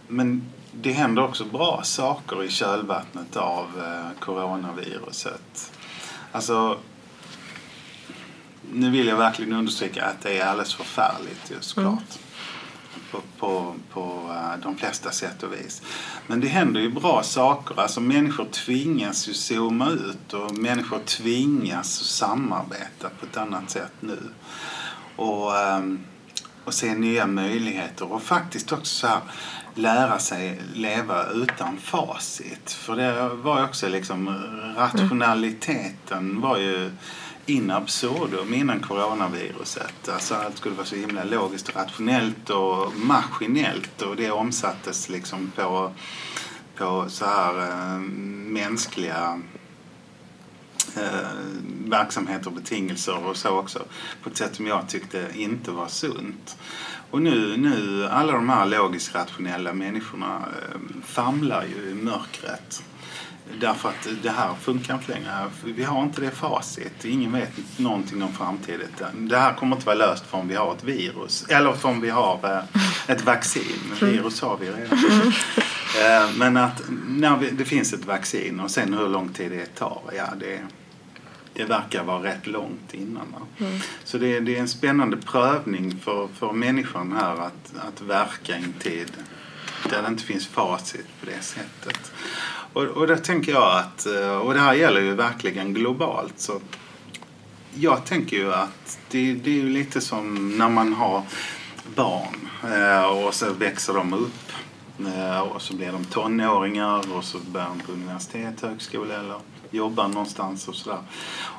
Men 0.09 0.53
det 0.73 0.93
händer 0.93 1.25
också 1.25 1.45
bra 1.45 1.81
saker 1.85 2.45
i 2.45 2.51
kölvattnet 2.51 3.37
av 3.37 3.67
eh, 3.79 4.21
coronaviruset. 4.21 5.73
Alltså 6.33 6.79
nu 8.73 8.91
vill 8.91 9.07
jag 9.07 9.17
verkligen 9.17 9.53
understryka 9.53 10.05
att 10.05 10.21
det 10.21 10.39
är 10.39 10.47
alldeles 10.47 10.75
förfärligt 10.75 11.51
just 11.51 11.69
såklart. 11.71 12.19
På, 13.15 13.21
på, 13.39 13.75
på 13.93 14.01
eh, 14.31 14.63
de 14.63 14.77
flesta 14.77 15.11
sätt 15.11 15.43
och 15.43 15.53
vis. 15.53 15.83
Men 16.27 16.41
det 16.41 16.49
händer 16.49 16.81
ju 16.81 16.91
bra 16.91 17.23
saker. 17.23 17.81
Alltså 17.81 18.01
människor 18.01 18.45
tvingas 18.45 19.29
ju 19.29 19.35
zooma 19.35 19.91
ut 19.91 20.33
och 20.33 20.59
människor 20.59 20.99
tvingas 20.99 22.05
samarbeta 22.05 23.09
på 23.21 23.27
ett 23.27 23.37
annat 23.37 23.71
sätt 23.71 23.93
nu. 24.01 24.19
Och, 25.17 25.59
ehm, 25.59 26.05
och 26.65 26.75
se 26.75 26.95
nya 26.95 27.27
möjligheter 27.27 28.13
och 28.13 28.23
faktiskt 28.23 28.73
också 28.73 28.95
så 28.95 29.07
här 29.07 29.21
lära 29.75 30.19
sig 30.19 30.61
leva 30.75 31.27
utan 31.27 31.77
facit. 31.77 32.71
För 32.71 32.97
det 32.97 33.29
var 33.29 33.59
ju 33.59 33.65
också 33.65 33.89
liksom 33.89 34.29
rationaliteten 34.77 36.41
var 36.41 36.59
ju 36.59 36.91
in 37.47 37.71
absurdum 37.71 38.55
innan 38.55 38.81
coronaviruset. 38.81 40.09
Alltså 40.09 40.35
allt 40.35 40.57
skulle 40.57 40.75
vara 40.75 40.87
så 40.87 40.97
himla 40.97 41.25
logiskt 41.25 41.69
och 41.69 41.77
rationellt 41.77 42.51
och 42.51 42.93
maskinellt 42.97 44.03
och 44.03 44.17
det 44.17 44.31
omsattes 44.31 45.09
liksom 45.09 45.53
på, 45.57 45.93
på 46.77 47.05
så 47.09 47.25
här 47.25 47.61
äh, 47.61 47.99
mänskliga 48.49 49.41
äh, 50.97 51.29
verksamheter 51.85 52.47
och 52.47 52.53
betingelser 52.53 53.27
och 53.27 53.37
så 53.37 53.49
också 53.49 53.85
på 54.23 54.31
ett 54.31 54.37
sätt 54.37 54.55
som 54.55 54.67
jag 54.67 54.89
tyckte 54.89 55.29
inte 55.35 55.71
var 55.71 55.89
sunt. 55.89 56.57
Och 57.11 57.23
nu, 57.23 57.57
nu 57.57 58.07
alla 58.07 58.33
de 58.33 58.49
här 58.49 58.67
logiskt 58.67 59.15
rationella 59.15 59.73
människorna 59.73 60.37
äh, 60.37 60.81
famlar 61.05 61.65
ju 61.65 61.91
i 61.91 61.95
mörkret. 61.95 62.83
Därför 63.61 63.89
att 63.89 64.09
det 64.23 64.31
här 64.31 64.55
funkar 64.55 64.95
inte 64.95 65.13
längre. 65.13 65.51
Vi 65.65 65.85
har 65.85 66.03
inte 66.03 66.21
det 66.21 66.31
facit. 66.31 67.05
Ingen 67.05 67.33
vet 67.33 67.79
någonting 67.79 68.23
om 68.23 68.33
framtiden. 68.33 68.89
Det 69.29 69.39
här 69.39 69.55
kommer 69.55 69.77
inte 69.77 69.87
vara 69.87 69.97
löst 69.97 70.25
förrän 70.27 70.49
vi 70.49 70.55
har 70.55 70.75
ett 70.75 70.85
virus. 70.85 71.45
Eller 71.49 71.73
förrän 71.73 72.01
vi 72.01 72.11
har 72.11 72.41
eh, 72.45 73.11
ett 73.11 73.25
vaccin. 73.25 73.81
Virus 74.01 74.41
har 74.41 74.57
vi 74.57 74.67
redan. 74.71 74.99
Eh, 76.03 76.31
Men 76.37 76.57
att 76.57 76.83
när 77.09 77.37
vi, 77.37 77.51
det 77.51 77.65
finns 77.65 77.93
ett 77.93 78.05
vaccin 78.05 78.61
och 78.61 78.71
sen 78.71 78.95
hur 78.95 79.09
lång 79.09 79.29
tid 79.29 79.51
det 79.51 79.67
tar. 79.75 80.03
Ja, 80.17 80.27
det, 80.41 80.61
det 81.55 81.65
verkar 81.65 82.05
vara 82.05 82.23
rätt 82.23 82.47
långt 82.47 82.95
innan. 82.95 83.33
va. 83.33 83.67
Så 84.05 84.19
det, 84.19 84.41
det 84.41 84.57
är 84.57 84.61
en 84.61 84.69
spännande 84.69 85.17
prövning 85.17 86.01
för, 86.05 86.29
för 86.39 86.53
människan 86.53 87.13
här 87.21 87.33
att, 87.33 87.73
att 87.89 88.01
verka 88.01 88.59
i 88.59 88.63
en 88.65 88.73
tid 88.73 89.13
där 89.91 90.03
det 90.03 90.09
inte 90.09 90.25
finns 90.25 90.47
facit 90.47 91.07
på 91.21 91.27
det 91.27 91.43
sättet. 91.45 92.13
Och, 92.75 92.83
och 92.83 93.07
det 93.07 93.17
tänker 93.17 93.53
jag 93.53 93.79
att, 93.79 94.07
eh, 94.07 94.37
och 94.37 94.55
det 94.55 94.61
här 94.61 94.75
gäller 94.75 95.01
ju 95.01 95.15
verkligen 95.15 95.75
globalt, 95.75 96.35
så 96.37 96.61
jag 97.75 98.05
tänker 98.05 98.37
ju 98.37 98.53
att 98.53 98.99
det, 99.11 99.35
det 99.35 99.51
är 99.51 99.55
ju 99.55 99.69
lite 99.69 100.01
som 100.01 100.59
när 100.59 100.69
man 100.69 100.93
har 100.93 101.23
barn 101.97 102.49
eh, 102.73 103.05
och 103.05 103.35
så 103.35 103.53
växer 103.53 103.95
de 103.95 104.13
upp 104.13 104.53
eh, 105.17 105.41
och 105.41 105.63
så 105.63 105.75
blir 105.75 105.93
de 105.93 106.05
tonåringar 106.05 107.13
och 107.13 107.25
så 107.25 107.39
börjar 107.39 107.69
de 107.69 107.81
på 107.81 107.93
universitet, 107.93 108.61
högskola 108.61 109.15
eller 109.15 109.41
jobbar 109.71 110.09
någonstans 110.09 110.69
och 110.69 110.75
sådär. 110.75 111.03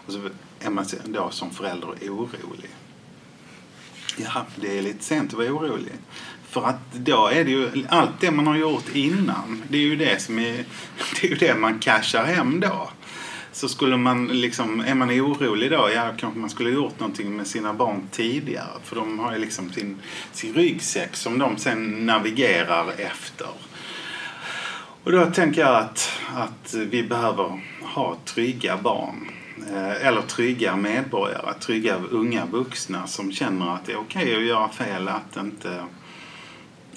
Och 0.06 0.14
så 0.14 0.30
är 0.60 0.70
man 0.70 0.86
då 1.06 1.30
som 1.30 1.52
förälder 1.52 1.88
orolig. 1.88 2.70
Ja, 4.18 4.46
det 4.56 4.78
är 4.78 4.82
lite 4.82 5.04
sent 5.04 5.34
att 5.34 5.38
vara 5.38 5.52
orolig. 5.52 5.94
För 6.56 6.66
att 6.66 6.94
då 6.94 7.28
är 7.28 7.44
det 7.44 7.52
ju 7.52 7.86
allt 7.90 8.20
det 8.20 8.32
man 8.32 8.48
har 8.48 8.56
gjort 8.56 8.96
innan. 8.96 9.64
Det 9.68 9.78
är 9.78 9.82
ju 9.82 9.96
det 9.96 10.22
som 10.22 10.40
är, 10.40 10.54
det 11.22 11.28
är 11.28 11.30
ju 11.30 11.36
det 11.36 11.56
man 11.56 11.80
cashar 11.80 12.24
hem 12.24 12.60
då. 12.60 12.90
Så 13.52 13.70
skulle 13.70 13.98
man 13.98 14.28
liksom, 14.28 14.80
är 14.80 14.96
man 14.96 15.10
orolig 15.10 15.72
då, 15.72 15.90
ja 15.96 16.12
kanske 16.18 16.40
man 16.40 16.50
skulle 16.50 16.70
ha 16.70 16.76
gjort 16.76 17.00
någonting 17.00 17.38
med 17.38 17.48
sina 17.48 17.74
barn 17.74 18.08
tidigare. 18.12 18.80
För 18.84 18.96
de 18.96 19.20
har 19.20 19.34
ju 19.34 19.40
liksom 19.40 19.72
sin, 19.72 20.02
sin 20.32 20.54
ryggsäck 20.54 21.16
som 21.16 21.40
de 21.40 21.58
sen 21.58 22.06
navigerar 22.06 22.92
efter. 22.98 23.48
Och 25.04 25.12
då 25.12 25.26
tänker 25.26 25.62
jag 25.62 25.76
att, 25.76 26.12
att 26.36 26.74
vi 26.74 27.04
behöver 27.04 27.62
ha 27.82 28.18
trygga 28.26 28.78
barn. 28.78 29.32
Eh, 29.72 30.08
eller 30.08 30.22
trygga 30.22 30.76
medborgare, 30.76 31.54
trygga 31.54 31.96
unga 32.12 32.46
vuxna 32.46 33.08
som 33.08 33.32
känner 33.32 33.76
att 33.76 33.86
det 33.86 33.92
är 33.92 34.00
okej 34.00 34.36
att 34.36 34.44
göra 34.44 34.70
fel, 34.70 35.08
att 35.08 35.38
inte, 35.38 35.84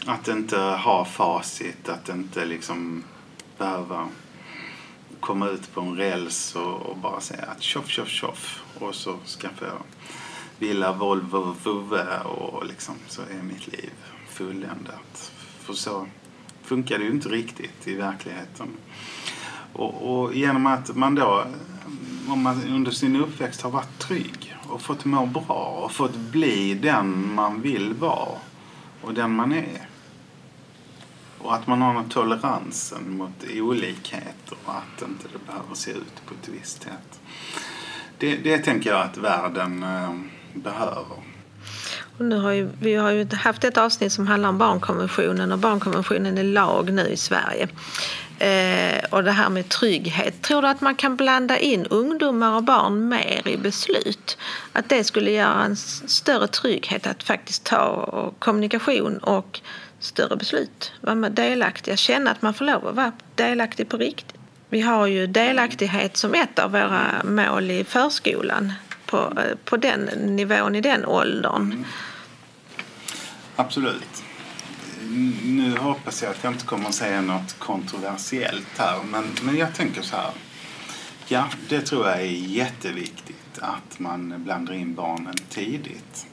att 0.09 0.29
inte 0.29 0.59
ha 0.59 1.05
facit, 1.05 1.89
att 1.89 2.09
inte 2.09 2.45
liksom 2.45 3.05
behöva 3.59 4.09
komma 5.21 5.49
ut 5.49 5.75
på 5.75 5.81
en 5.81 5.97
räls 5.97 6.57
och, 6.57 6.87
och 6.87 6.97
bara 6.97 7.21
säga 7.21 7.45
att 7.45 7.63
tjoff, 7.63 7.89
tjoff, 7.89 8.09
tjoff 8.09 8.63
och 8.79 8.95
så 8.95 9.19
skaffa 9.41 9.67
jag 9.67 9.83
villa, 10.59 10.93
Volvo, 10.93 11.55
vovve 11.65 12.21
och 12.21 12.67
liksom 12.67 12.95
så 13.09 13.23
är 13.23 13.43
mitt 13.43 13.67
liv 13.67 13.91
fulländat. 14.29 15.33
För 15.61 15.73
så 15.73 16.07
funkar 16.63 16.99
det 16.99 17.05
ju 17.05 17.11
inte 17.11 17.29
riktigt 17.29 17.89
i 17.89 17.95
verkligheten. 17.95 18.69
Och, 19.73 20.21
och 20.21 20.35
genom 20.35 20.67
att 20.67 20.97
man 20.97 21.15
då, 21.15 21.45
om 22.29 22.43
man 22.43 22.63
under 22.69 22.91
sin 22.91 23.17
uppväxt 23.17 23.63
har 23.63 23.71
varit 23.71 23.99
trygg 23.99 24.57
och 24.69 24.83
fått 24.83 25.05
må 25.05 25.27
bra 25.27 25.81
och 25.85 25.93
fått 25.93 26.17
bli 26.17 26.75
den 26.75 27.35
man 27.35 27.61
vill 27.61 27.95
vara 27.95 28.39
och 29.03 29.15
den 29.15 29.35
man 29.35 29.53
är 29.53 29.88
och 31.39 31.55
att 31.55 31.67
man 31.67 31.83
har 31.83 31.95
en 31.95 32.09
toleransen 32.09 33.17
mot 33.17 33.45
olikheter 33.55 34.57
och 34.65 34.75
att 34.75 35.03
inte 35.03 35.29
det 35.33 35.47
behöver 35.47 35.75
se 35.75 35.91
ut 35.91 36.27
på 36.27 36.35
ett 36.35 36.49
visst 36.49 36.83
sätt. 36.83 37.21
Det, 38.19 38.37
det 38.37 38.59
tänker 38.59 38.91
jag 38.91 39.01
att 39.01 39.17
världen 39.17 39.83
eh, 39.83 40.15
behöver. 40.55 41.17
Och 42.19 42.25
nu 42.25 42.39
har 42.39 42.53
ju, 42.53 42.69
vi 42.81 42.95
har 42.95 43.11
ju 43.11 43.27
haft 43.35 43.65
ett 43.65 43.79
avsnitt 43.79 44.13
som 44.13 44.27
handlar 44.27 44.49
om 44.49 44.59
barnkonventionen 44.59 45.53
och 45.53 45.59
barnkonventionen 45.59 46.39
är 46.39 46.45
lag 46.45 46.93
nu 46.93 47.07
i 47.09 47.17
Sverige. 47.17 47.69
Eh, 48.39 49.05
och 49.11 49.25
det 49.25 49.31
här 49.31 49.49
med 49.49 49.69
trygghet. 49.69 50.43
Tror 50.43 50.63
du 50.63 50.69
att 50.69 50.81
man 50.81 50.95
kan 50.95 51.17
blanda 51.17 51.59
in 51.59 51.87
ungdomar 51.87 52.57
och 52.57 52.63
barn 52.63 53.09
mer 53.09 53.49
i 53.49 53.57
beslut? 53.57 54.39
Att 54.73 54.89
det 54.89 55.05
skulle 55.05 55.31
göra 55.31 55.65
en 55.65 55.77
större 55.77 56.47
trygghet 56.47 57.07
att 57.07 57.23
faktiskt 57.23 57.65
ta 57.65 58.33
kommunikation 58.39 59.19
och 59.19 59.61
större 60.01 60.37
beslut. 60.37 60.93
Vara 61.01 61.29
delaktiga, 61.29 61.97
känna 61.97 62.31
att 62.31 62.43
man 62.43 62.55
får 62.55 62.65
lov 62.65 62.87
att 62.87 62.95
vara 62.95 63.13
delaktig 63.35 63.89
på 63.89 63.97
riktigt. 63.97 64.35
Vi 64.69 64.81
har 64.81 65.07
ju 65.07 65.27
delaktighet 65.27 66.17
som 66.17 66.35
ett 66.35 66.59
av 66.59 66.73
våra 66.73 67.23
mål 67.25 67.71
i 67.71 67.85
förskolan 67.85 68.73
på, 69.07 69.17
eh, 69.17 69.57
på 69.65 69.77
den 69.77 70.01
nivån, 70.37 70.75
i 70.75 70.81
den 70.81 71.05
åldern. 71.05 71.63
Mm. 71.63 71.85
Absolut. 73.57 74.23
Nu 75.45 75.77
hoppas 75.77 76.23
jag 76.23 76.31
att 76.31 76.45
jag 76.45 76.53
inte 76.53 76.67
kommer 76.67 76.89
att 76.89 76.95
säga 76.95 77.21
något 77.21 77.59
kontroversiellt 77.59 78.79
här, 78.79 79.03
men, 79.11 79.25
men 79.43 79.57
jag 79.57 79.75
tänker 79.75 80.03
så 80.03 80.17
här. 80.17 80.31
Ja, 81.27 81.49
det 81.69 81.81
tror 81.81 82.07
jag 82.07 82.21
är 82.21 82.25
jätteviktigt 82.31 83.59
att 83.61 83.99
man 83.99 84.45
blandar 84.45 84.75
in 84.75 84.95
barnen 84.95 85.35
tidigt. 85.49 86.27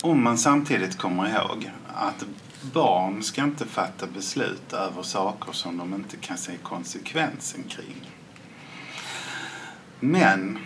Om 0.00 0.24
man 0.24 0.38
samtidigt 0.38 0.98
kommer 0.98 1.28
ihåg 1.28 1.70
att 1.94 2.24
barn 2.62 3.22
ska 3.22 3.42
inte 3.42 3.66
fatta 3.66 4.06
beslut 4.06 4.72
över 4.72 5.02
saker 5.02 5.52
som 5.52 5.76
de 5.76 5.94
inte 5.94 6.16
kan 6.16 6.38
se 6.38 6.52
konsekvensen 6.62 7.62
kring. 7.62 8.10
Men 10.00 10.58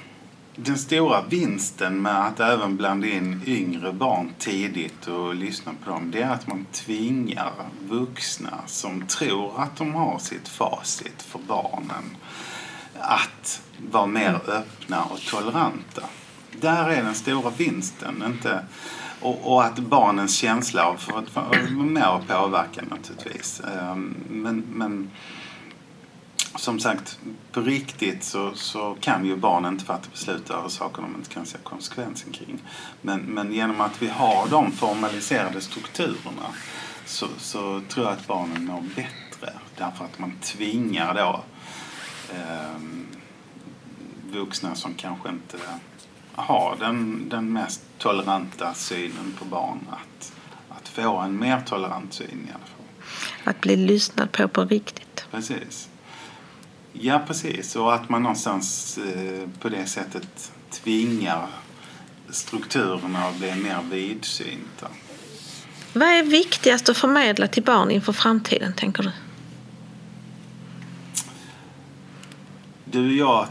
den 0.57 0.79
stora 0.79 1.23
vinsten 1.23 2.03
med 2.03 2.27
att 2.27 2.41
även 2.41 2.77
blanda 2.77 3.07
in 3.07 3.43
yngre 3.47 3.93
barn 3.93 4.33
tidigt 4.39 5.07
och 5.07 5.35
lyssna 5.35 5.73
på 5.85 5.91
dem, 5.91 6.11
det 6.11 6.23
är 6.23 6.31
att 6.31 6.47
man 6.47 6.67
tvingar 6.73 7.53
vuxna 7.89 8.59
som 8.67 9.07
tror 9.07 9.61
att 9.61 9.77
de 9.77 9.95
har 9.95 10.19
sitt 10.19 10.49
facit 10.49 11.23
för 11.23 11.39
barnen 11.39 12.17
att 13.01 13.63
vara 13.91 14.07
mer 14.07 14.41
öppna 14.47 15.05
och 15.05 15.21
toleranta. 15.21 16.03
Där 16.61 16.89
är 16.91 17.03
den 17.03 17.15
stora 17.15 17.51
vinsten. 17.51 18.23
Inte, 18.27 18.65
och, 19.23 19.53
och 19.53 19.65
att 19.65 19.79
barnens 19.79 20.37
känsla 20.37 20.85
av 20.85 21.01
att 21.15 21.37
vara 21.37 21.71
med 21.71 22.09
och 22.09 22.29
påverka 22.29 22.83
naturligtvis. 22.91 23.61
Ehm, 23.61 24.15
men, 24.29 24.65
men 24.69 25.11
som 26.55 26.81
sagt, 26.81 27.19
på 27.53 27.61
riktigt 27.61 28.25
så, 28.25 28.53
så 28.55 28.97
kan 29.01 29.25
ju 29.25 29.37
barn 29.37 29.67
inte 29.67 29.85
fatta 29.85 30.09
beslut 30.13 30.51
över 30.51 30.69
saker 30.69 31.03
de 31.03 31.15
inte 31.15 31.31
kan 31.31 31.47
se 31.47 31.59
konsekvensen 31.63 32.33
kring. 32.33 32.59
Men, 33.01 33.21
men 33.21 33.53
genom 33.53 33.81
att 33.81 34.03
vi 34.03 34.09
har 34.09 34.49
de 34.51 34.73
formaliserade 34.73 35.61
strukturerna 35.61 36.47
så, 37.07 37.27
så 37.39 37.81
tror 37.89 38.07
jag 38.07 38.13
att 38.13 38.27
barnen 38.27 38.65
mår 38.65 38.81
bättre. 38.81 39.53
Därför 39.77 40.05
att 40.05 40.19
man 40.19 40.33
tvingar 40.41 41.15
då 41.15 41.45
eh, 42.35 42.81
vuxna 44.33 44.75
som 44.75 44.95
kanske 44.95 45.29
inte 45.29 45.59
har 46.35 46.77
den, 46.81 47.29
den 47.29 47.53
mest 47.53 47.81
toleranta 47.99 48.75
synen 48.75 49.35
på 49.39 49.45
barn 49.45 49.79
att, 49.91 50.33
att 50.69 50.89
få 50.89 51.19
en 51.19 51.39
mer 51.39 51.61
tolerant 51.67 52.15
syn 52.15 52.49
i 52.49 52.51
alla 52.51 52.65
fall. 52.65 52.87
Att 53.45 53.61
bli 53.61 53.77
lyssnad 53.77 54.33
på 54.33 54.49
på 54.49 54.65
riktigt. 54.65 55.27
Precis. 55.31 55.89
Ja, 56.93 57.21
precis. 57.27 57.77
Och 57.77 57.95
att 57.95 58.09
man 58.09 58.23
någonstans 58.23 58.99
eh, 58.99 59.49
på 59.61 59.69
det 59.69 59.87
sättet 59.87 60.53
tvingar 60.71 61.47
strukturerna 62.31 63.25
att 63.25 63.37
bli 63.37 63.55
mer 63.55 63.83
vidsynta. 63.91 64.89
Vad 65.93 66.09
är 66.09 66.23
viktigast 66.23 66.89
att 66.89 66.97
förmedla 66.97 67.47
till 67.47 67.63
barn 67.63 67.91
inför 67.91 68.13
framtiden, 68.13 68.73
tänker 68.77 69.03
du? 69.03 69.11
Du, 72.85 73.17
jag 73.17 73.47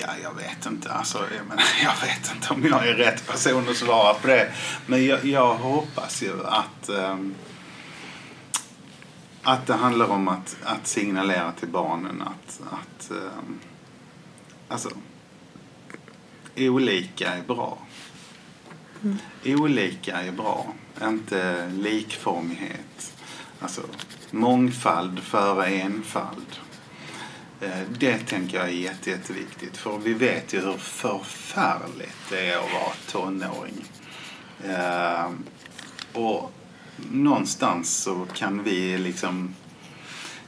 Ja, 0.00 0.08
jag 0.22 0.34
vet 0.34 0.66
inte. 0.66 0.92
Alltså, 0.92 1.18
jag, 1.18 1.46
menar, 1.46 1.64
jag 1.82 2.06
vet 2.06 2.34
inte 2.34 2.52
om 2.52 2.64
jag 2.64 2.88
är 2.88 2.94
rätt 2.94 3.26
person 3.26 3.68
att 3.68 3.76
svara 3.76 4.14
på 4.14 4.26
det. 4.26 4.52
Men 4.86 5.06
jag, 5.06 5.24
jag 5.24 5.54
hoppas 5.54 6.22
ju 6.22 6.46
att, 6.46 6.88
um, 6.88 7.34
att 9.42 9.66
det 9.66 9.74
handlar 9.74 10.06
om 10.06 10.28
att, 10.28 10.56
att 10.64 10.86
signalera 10.86 11.52
till 11.52 11.68
barnen 11.68 12.22
att, 12.22 12.60
att 12.70 13.10
um, 13.10 13.58
alltså, 14.68 14.90
olika 16.56 17.34
är 17.34 17.42
bra. 17.42 17.78
Mm. 19.02 19.18
Olika 19.44 20.16
är 20.22 20.32
bra, 20.32 20.74
inte 21.02 21.70
likformighet. 21.76 23.12
Alltså 23.60 23.82
mångfald 24.30 25.18
före 25.18 25.66
enfald. 25.66 26.46
Eh, 27.60 27.82
det 27.98 28.18
tänker 28.18 28.58
jag 28.58 28.66
är 28.66 28.72
jätte, 28.72 29.10
jätteviktigt. 29.10 29.76
För 29.76 29.98
vi 29.98 30.14
vet 30.14 30.54
ju 30.54 30.60
hur 30.60 30.76
förfärligt 30.76 32.16
det 32.30 32.50
är 32.50 32.56
att 32.56 32.72
vara 32.72 32.94
tonåring. 33.08 33.84
Eh, 34.64 35.30
och 36.12 36.52
någonstans 37.10 37.96
så 37.96 38.26
kan 38.34 38.62
vi 38.62 38.98
liksom 38.98 39.54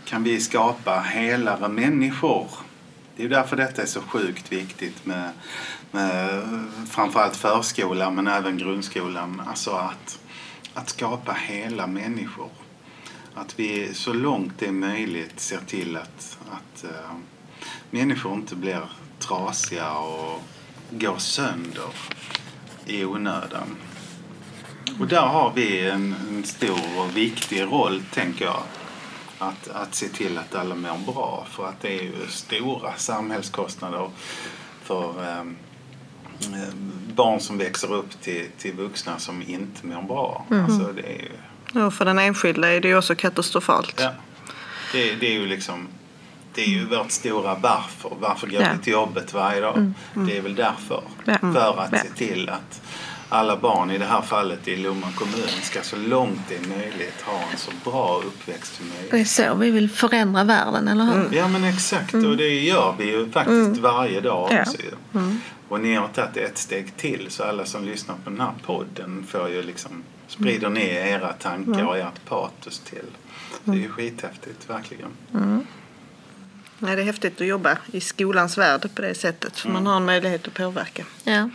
kan 0.04 0.22
vi 0.22 0.40
skapa 0.40 0.98
helare 0.98 1.68
människor. 1.68 2.50
Det 3.16 3.24
är 3.24 3.28
därför 3.28 3.56
detta 3.56 3.82
är 3.82 3.86
så 3.86 4.00
sjukt 4.00 4.52
viktigt 4.52 5.06
med, 5.06 5.30
med 5.90 6.44
framförallt 6.90 7.36
förskolan 7.36 8.14
men 8.14 8.26
även 8.26 8.58
grundskolan. 8.58 9.42
Alltså 9.46 9.70
att, 9.70 10.18
att 10.74 10.88
skapa 10.88 11.32
hela 11.32 11.86
människor. 11.86 12.50
Att 13.40 13.58
vi 13.58 13.94
så 13.94 14.12
långt 14.12 14.52
det 14.58 14.66
är 14.66 14.72
möjligt 14.72 15.40
ser 15.40 15.60
till 15.66 15.96
att, 15.96 16.38
att 16.50 16.84
uh, 16.84 17.16
människor 17.90 18.34
inte 18.34 18.56
blir 18.56 18.82
trasiga 19.18 19.92
och 19.92 20.42
går 20.90 21.18
sönder 21.18 21.88
i 22.86 23.04
onödan. 23.04 23.76
Och 25.00 25.06
där 25.06 25.26
har 25.26 25.52
vi 25.54 25.88
en, 25.88 26.14
en 26.28 26.44
stor 26.44 27.00
och 27.00 27.16
viktig 27.16 27.62
roll, 27.62 28.02
tänker 28.12 28.44
jag. 28.44 28.62
Att, 29.38 29.68
att 29.68 29.94
se 29.94 30.08
till 30.08 30.38
att 30.38 30.54
alla 30.54 30.74
mår 30.74 31.12
bra. 31.12 31.46
För 31.50 31.66
att 31.66 31.80
det 31.80 31.98
är 31.98 32.02
ju 32.02 32.26
stora 32.28 32.94
samhällskostnader 32.96 34.10
för 34.82 35.28
eh, 35.28 35.44
barn 37.14 37.40
som 37.40 37.58
växer 37.58 37.94
upp 37.94 38.20
till, 38.20 38.46
till 38.58 38.74
vuxna 38.74 39.18
som 39.18 39.42
inte 39.42 39.86
mår 39.86 40.02
bra. 40.02 40.46
Mm. 40.50 40.64
Alltså 40.64 40.92
det 40.92 41.02
är 41.02 41.22
ju 41.22 41.32
Ja, 41.72 41.90
för 41.90 42.04
den 42.04 42.18
enskilda 42.18 42.68
är 42.68 42.80
det 42.80 42.88
ju 42.88 42.98
också 42.98 43.14
katastrofalt. 43.14 43.94
Ja. 44.00 44.10
Det, 44.92 45.14
det 45.14 45.26
är 45.26 45.32
ju 45.32 45.46
liksom 45.46 45.88
det 46.54 46.64
är 46.64 46.68
ju 46.68 46.84
vårt 46.84 47.10
stora 47.10 47.54
varför. 47.54 48.12
Varför 48.20 48.46
går 48.46 48.62
ja. 48.62 48.68
vi 48.76 48.84
till 48.84 48.92
jobbet 48.92 49.34
varje 49.34 49.60
dag? 49.60 49.76
Mm. 49.76 49.94
Mm. 50.16 50.28
Det 50.28 50.36
är 50.36 50.42
väl 50.42 50.54
därför. 50.54 51.02
Ja. 51.24 51.38
För 51.40 51.80
att 51.80 51.92
ja. 51.92 51.98
se 51.98 52.08
till 52.08 52.48
att 52.48 52.82
alla 53.28 53.56
barn, 53.56 53.90
i 53.90 53.98
det 53.98 54.04
här 54.04 54.22
fallet 54.22 54.68
i 54.68 54.76
Lomma 54.76 55.06
kommun, 55.16 55.48
ska 55.62 55.82
så 55.82 55.96
långt 55.96 56.40
det 56.48 56.56
är 56.56 56.68
möjligt 56.68 57.20
ha 57.24 57.40
en 57.52 57.58
så 57.58 57.70
bra 57.84 58.22
uppväxt 58.26 58.76
som 58.76 58.88
möjligt. 58.88 59.10
Det 59.10 59.20
är 59.20 59.24
så 59.24 59.54
vi 59.54 59.70
vill 59.70 59.90
förändra 59.90 60.44
världen, 60.44 60.88
eller 60.88 61.04
hur? 61.04 61.14
Mm. 61.14 61.32
Ja, 61.32 61.48
men 61.48 61.64
exakt. 61.64 62.14
Och 62.14 62.36
det 62.36 62.48
gör 62.48 62.94
vi 62.98 63.04
ju 63.04 63.30
faktiskt 63.30 63.66
mm. 63.66 63.82
varje 63.82 64.20
dag 64.20 64.44
också. 64.44 64.78
Mm. 65.14 65.40
Och 65.68 65.80
ni 65.80 65.94
har 65.94 66.08
tagit 66.08 66.36
ett 66.36 66.58
steg 66.58 66.96
till, 66.96 67.26
så 67.30 67.44
alla 67.44 67.64
som 67.64 67.84
lyssnar 67.84 68.14
på 68.24 68.30
den 68.30 68.40
här 68.40 68.52
podden 68.66 69.26
får 69.28 69.48
ju 69.48 69.62
liksom 69.62 70.02
sprider 70.28 70.68
ner 70.68 71.06
era 71.06 71.32
tankar 71.32 71.72
mm. 71.72 71.86
och 71.88 71.98
ert 71.98 72.24
patos 72.28 72.78
till. 72.78 73.06
Det 73.64 73.72
är 73.72 73.76
ju 73.76 73.88
skithäftigt, 73.88 74.70
verkligen. 74.70 75.10
Mm. 75.34 75.66
Nej, 76.78 76.96
det 76.96 77.02
är 77.02 77.06
häftigt 77.06 77.40
att 77.40 77.46
jobba 77.46 77.78
i 77.92 78.00
skolans 78.00 78.58
värld 78.58 78.88
på 78.94 79.02
det 79.02 79.14
sättet. 79.14 79.56
För 79.58 79.68
mm. 79.68 79.82
man 79.82 79.92
har 79.92 79.96
en 79.96 80.06
möjlighet 80.06 80.46
att 80.46 80.54
påverka. 80.54 81.04
Ja. 81.24 81.50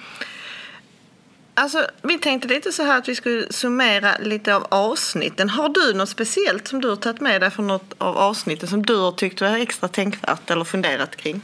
Alltså, 1.56 1.88
vi 2.02 2.20
tänkte 2.20 2.48
lite 2.48 2.72
så 2.72 2.84
här 2.84 2.98
att 2.98 3.10
vi 3.10 3.16
skulle 3.16 3.54
summera 3.54 4.18
lite 4.18 4.56
av 4.56 4.68
avsnitten. 4.72 5.50
Har 5.50 5.70
du 5.70 5.94
något 5.94 6.10
speciellt 6.10 6.68
som 6.68 6.82
du 6.82 6.90
har 6.90 6.96
tagit 6.96 7.22
med 7.22 7.42
dig 7.42 7.52
från 7.52 7.68
något 7.68 7.94
av 7.98 8.18
avsnitten 8.18 8.70
som 8.70 8.86
du 8.86 8.96
har 8.96 9.12
tyckt 9.12 9.42
var 9.42 9.58
extra 9.58 9.88
tänkvärt 9.88 10.50
eller 10.50 10.64
funderat 10.64 11.16
kring? 11.16 11.42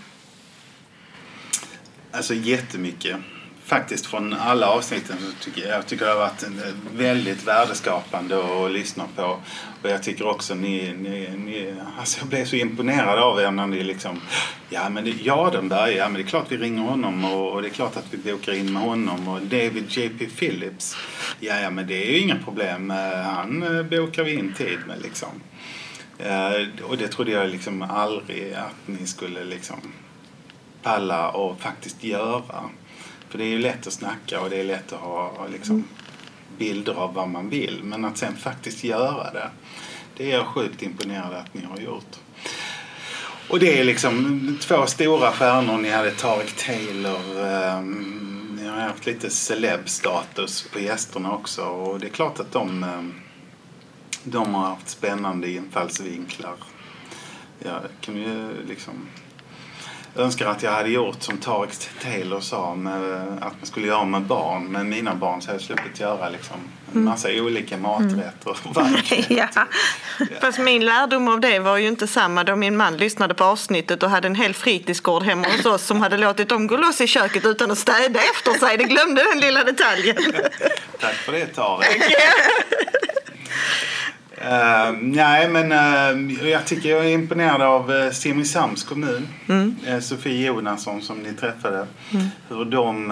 Alltså 2.12 2.34
jättemycket 2.34 3.18
faktiskt 3.70 4.06
från 4.06 4.34
alla 4.34 4.70
avsnitten 4.70 5.18
så 5.20 5.44
tycker 5.44 5.68
jag, 5.68 5.78
jag 5.78 5.88
tycker 5.88 6.06
det 6.06 6.12
har 6.12 6.20
varit 6.20 6.44
eh, 6.44 6.50
väldigt 6.94 7.48
värdeskapande 7.48 8.66
att 8.66 8.72
lyssna 8.72 9.04
på. 9.16 9.40
Och 9.82 9.90
jag 9.90 10.04
tycker 10.04 10.28
också 10.28 10.56
ni, 10.56 10.94
ni, 11.00 11.30
ni 11.38 11.74
alltså 12.00 12.20
jag 12.20 12.28
blev 12.28 12.46
så 12.46 12.56
imponerad 12.56 13.20
av 13.20 13.40
er 13.40 13.52
när 13.52 13.68
ni 13.68 13.84
liksom, 13.84 14.22
ja 14.70 14.90
men 14.90 15.04
det, 15.06 15.12
Jardenberg, 15.12 15.94
ja 15.94 16.10
men 16.10 16.14
det 16.14 16.22
är 16.22 16.30
klart 16.30 16.46
vi 16.50 16.58
ringer 16.58 16.82
honom 16.82 17.26
och, 17.26 17.54
och, 17.54 17.62
det 17.62 17.68
är 17.68 17.74
klart 17.74 17.98
att 17.98 18.06
vi 18.14 18.32
bokar 18.32 18.54
in 18.54 18.74
med 18.74 18.82
honom 18.82 19.28
och 19.28 19.42
David 19.42 19.86
J.P. 19.90 20.26
Phillips, 20.26 20.96
ja 21.40 21.60
ja 21.60 21.70
men 21.70 21.88
det 21.88 22.08
är 22.08 22.12
ju 22.12 22.20
inga 22.20 22.38
problem, 22.44 22.92
eh, 22.92 23.22
han 23.22 23.78
eh, 23.78 23.84
bokar 23.84 24.24
vi 24.24 24.34
in 24.34 24.54
tid 24.54 24.80
med 24.88 25.02
liksom. 25.02 25.30
Och 26.84 26.98
det 26.98 27.08
trodde 27.08 27.32
jag 27.32 27.50
liksom 27.50 27.82
aldrig 27.82 28.54
att 28.54 28.88
ni 28.88 29.08
skulle 29.08 29.44
liksom 29.44 29.94
palla 30.84 31.30
och 31.30 31.62
faktiskt 31.62 32.04
göra. 32.04 32.70
För 33.30 33.38
det 33.38 33.44
är 33.44 33.50
ju 33.50 33.60
lätt 33.60 33.88
att 33.88 33.94
snacka 33.94 34.42
och 34.42 34.50
det 34.50 34.60
är 34.60 34.64
lätt 34.64 34.94
att 34.94 35.00
ha 35.00 35.48
liksom, 35.52 35.84
bilder 36.58 36.94
av 36.94 37.14
vad 37.14 37.30
man 37.30 37.50
vill. 37.50 37.80
Men 37.84 38.06
att 38.06 38.18
sen 38.18 38.36
faktiskt 38.36 38.84
göra 38.84 39.32
det, 39.32 39.50
det 40.18 40.32
är 40.32 40.38
jag 40.38 40.46
sjukt 40.46 40.84
imponerad 40.84 41.34
att 41.34 41.54
ni 41.54 41.66
har 41.66 41.78
gjort. 41.78 42.18
Och 43.50 43.60
det 43.60 43.80
är 43.80 43.84
liksom 43.84 44.58
två 44.62 44.86
stora 44.86 45.32
stjärnor. 45.32 45.78
Ni 45.78 45.90
hade 45.90 46.12
Tarek 46.12 46.66
Taylor. 46.66 47.20
Um, 47.78 48.58
ni 48.62 48.68
har 48.68 48.78
haft 48.78 49.06
lite 49.06 49.30
celeb-status 49.30 50.68
på 50.74 50.80
gästerna 50.80 51.34
också. 51.34 51.62
Och 51.62 52.00
det 52.00 52.08
är 52.08 52.12
klart 52.12 52.40
att 52.40 52.52
de, 52.52 52.84
um, 52.84 53.14
de 54.24 54.56
har 54.56 54.68
haft 54.68 54.90
spännande 54.90 55.52
infallsvinklar. 55.52 56.56
Jag 57.60 57.82
kan 58.02 58.16
ju 58.16 58.66
liksom 58.68 58.94
önskar 60.16 60.46
att 60.50 60.64
jag 60.64 60.72
hade 60.72 60.90
gjort 60.90 61.24
som 61.24 61.38
Tarek 61.38 61.70
Taylor 62.04 62.40
sa 62.40 62.76
med, 62.76 63.02
att 63.42 63.54
man 63.60 63.66
skulle 63.66 63.88
göra 63.88 64.06
med 64.06 64.22
barn. 64.22 64.64
Med 64.64 64.86
mina 64.86 65.16
barn 65.16 65.42
så 65.42 65.48
hade 65.48 65.60
jag 65.60 65.66
sluppit 65.66 66.00
göra 66.00 66.30
liksom 66.30 66.58
en 66.94 67.04
massa 67.04 67.30
mm. 67.30 67.46
olika 67.46 67.78
maträtter. 67.78 68.58
Mm. 68.76 69.02
ja. 69.38 69.48
ja. 69.56 69.66
Fast 70.42 70.60
min 70.60 70.86
lärdom 70.86 71.28
av 71.28 71.40
det 71.40 71.60
var 71.60 71.78
ju 71.78 71.88
inte 71.88 72.08
samma 72.08 72.44
då 72.44 72.56
min 72.56 72.78
man 72.78 72.98
lyssnade 72.98 73.34
på 73.34 73.44
avsnittet 73.44 74.04
och 74.04 74.10
hade 74.10 74.28
en 74.28 74.36
hel 74.36 74.54
fritidsgård 74.54 75.24
hemma 75.24 75.48
hos 75.48 75.66
oss 75.66 75.86
som 75.86 76.02
hade 76.02 76.18
låtit 76.18 76.50
dem 76.50 76.68
gå 76.68 76.78
loss 76.78 77.02
i 77.02 77.08
köket 77.08 77.46
utan 77.46 77.72
att 77.72 77.78
städa 77.78 78.20
efter 78.20 78.54
sig. 78.54 78.78
Det 78.78 78.84
glömde 78.84 79.24
den 79.24 79.40
lilla 79.40 79.64
detaljen. 79.64 80.16
Tack 81.00 81.14
för 81.16 81.32
det 81.32 81.46
Tarek. 81.46 82.02
Uh, 84.50 84.98
nej, 85.02 85.50
men 85.50 85.72
uh, 85.72 86.50
jag 86.50 86.68
tycker 86.68 86.90
jag 86.90 87.06
är 87.06 87.10
imponerad 87.10 87.62
av 87.62 87.92
uh, 87.92 88.12
Simrishamns 88.12 88.84
kommun. 88.84 89.28
Mm. 89.50 89.76
Uh, 89.88 90.00
Sofie 90.00 90.48
Jonasson 90.48 91.02
som 91.02 91.18
ni 91.18 91.34
träffade. 91.34 91.88
Mm. 92.14 92.26
Hur, 92.50 92.66
de, 92.66 93.12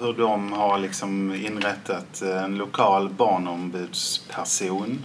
hur 0.00 0.12
de 0.12 0.52
har 0.52 0.78
liksom 0.78 1.34
inrättat 1.34 2.22
en 2.22 2.56
lokal 2.56 3.08
barnombudsperson. 3.08 5.02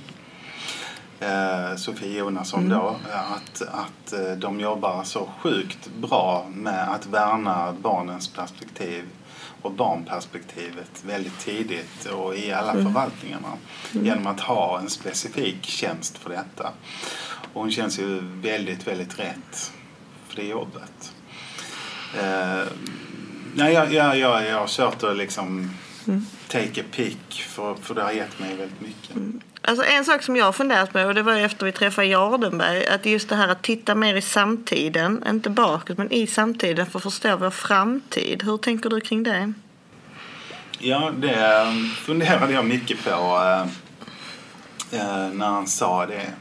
Sofie 1.78 2.20
Jonasson 2.20 2.66
mm. 2.66 2.78
då. 2.78 2.96
Att, 3.12 3.62
att 3.62 4.40
de 4.42 4.60
jobbar 4.60 5.04
så 5.04 5.30
sjukt 5.40 5.90
bra 5.98 6.46
med 6.54 6.92
att 6.92 7.08
värna 7.08 7.74
barnens 7.82 8.28
perspektiv 8.28 9.04
och 9.62 9.72
barnperspektivet 9.72 11.04
väldigt 11.06 11.40
tidigt 11.40 12.06
och 12.06 12.36
i 12.36 12.52
alla 12.54 12.72
mm. 12.72 12.86
förvaltningarna 12.86 13.54
mm. 13.94 14.06
genom 14.06 14.28
att 14.28 14.40
ha 14.40 14.80
en 14.80 14.90
specifik 14.90 15.66
tjänst 15.66 16.18
för 16.18 16.30
detta. 16.30 16.72
Och 17.54 17.62
hon 17.62 17.72
känns 17.72 18.00
ju 18.00 18.20
väldigt, 18.22 18.88
väldigt 18.88 19.20
rätt 19.20 19.72
för 20.28 20.36
det 20.36 20.48
jobbet. 20.48 21.14
Eh, 22.18 22.64
nej, 23.56 23.74
jag, 23.74 23.94
jag, 23.94 24.18
jag, 24.18 24.48
jag 24.48 24.60
har 24.60 24.68
kört 24.68 25.04
och 25.04 25.16
liksom 25.16 25.70
mm. 26.08 26.26
take 26.48 26.82
a 26.82 26.84
pick 26.92 27.44
för, 27.48 27.76
för 27.76 27.96
det 27.96 28.04
har 28.04 28.12
gett 28.12 28.40
mig 28.40 28.56
väldigt 28.56 28.82
mycket. 28.82 29.16
Mm. 29.16 29.42
Alltså 29.62 29.86
en 29.86 30.06
sak 30.06 30.24
som 30.24 30.36
jag 30.36 30.46
har 30.46 30.52
funderat 30.52 30.94
på, 30.94 31.00
och 31.00 31.16
det 31.16 31.24
var 31.24 31.36
efter 31.36 31.66
vi 31.66 31.72
träffade 31.72 32.08
Jardenberg, 32.08 32.88
att 32.88 33.06
just 33.06 33.30
det 33.30 33.36
här 33.36 33.48
att 33.48 33.62
titta 33.62 33.96
mer 33.96 34.16
i 34.16 34.22
samtiden, 34.22 35.24
inte 35.30 35.50
bakåt 35.50 35.98
men 35.98 36.12
i 36.12 36.28
samtiden 36.28 36.86
för 36.86 37.00
att 37.00 37.04
förstå 37.04 37.36
vår 37.36 37.50
framtid. 37.50 38.44
Hur 38.44 38.58
tänker 38.58 38.90
du 38.90 39.02
kring 39.02 39.24
det? 39.24 39.54
Ja, 40.80 41.12
det 41.18 41.66
funderade 41.96 42.54
jag 42.54 42.66
mycket 42.66 43.04
på 43.04 43.10
äh, 44.92 45.30
när 45.34 45.48
han 45.48 45.68
sa 45.68 46.06
det. 46.06 46.34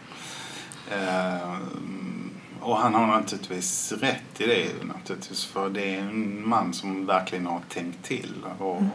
Och 2.61 2.77
han 2.77 2.95
har 2.95 3.07
naturligtvis 3.07 3.93
rätt 3.93 4.41
i 4.41 4.47
det 4.47 4.87
naturligtvis 4.87 5.45
för 5.45 5.71
det 5.71 5.95
är 5.95 5.99
en 5.99 6.49
man 6.49 6.75
som 6.75 7.07
verkligen 7.07 7.47
har 7.47 7.61
tänkt 7.69 8.05
till 8.05 8.35
och, 8.59 8.77
mm. 8.77 8.91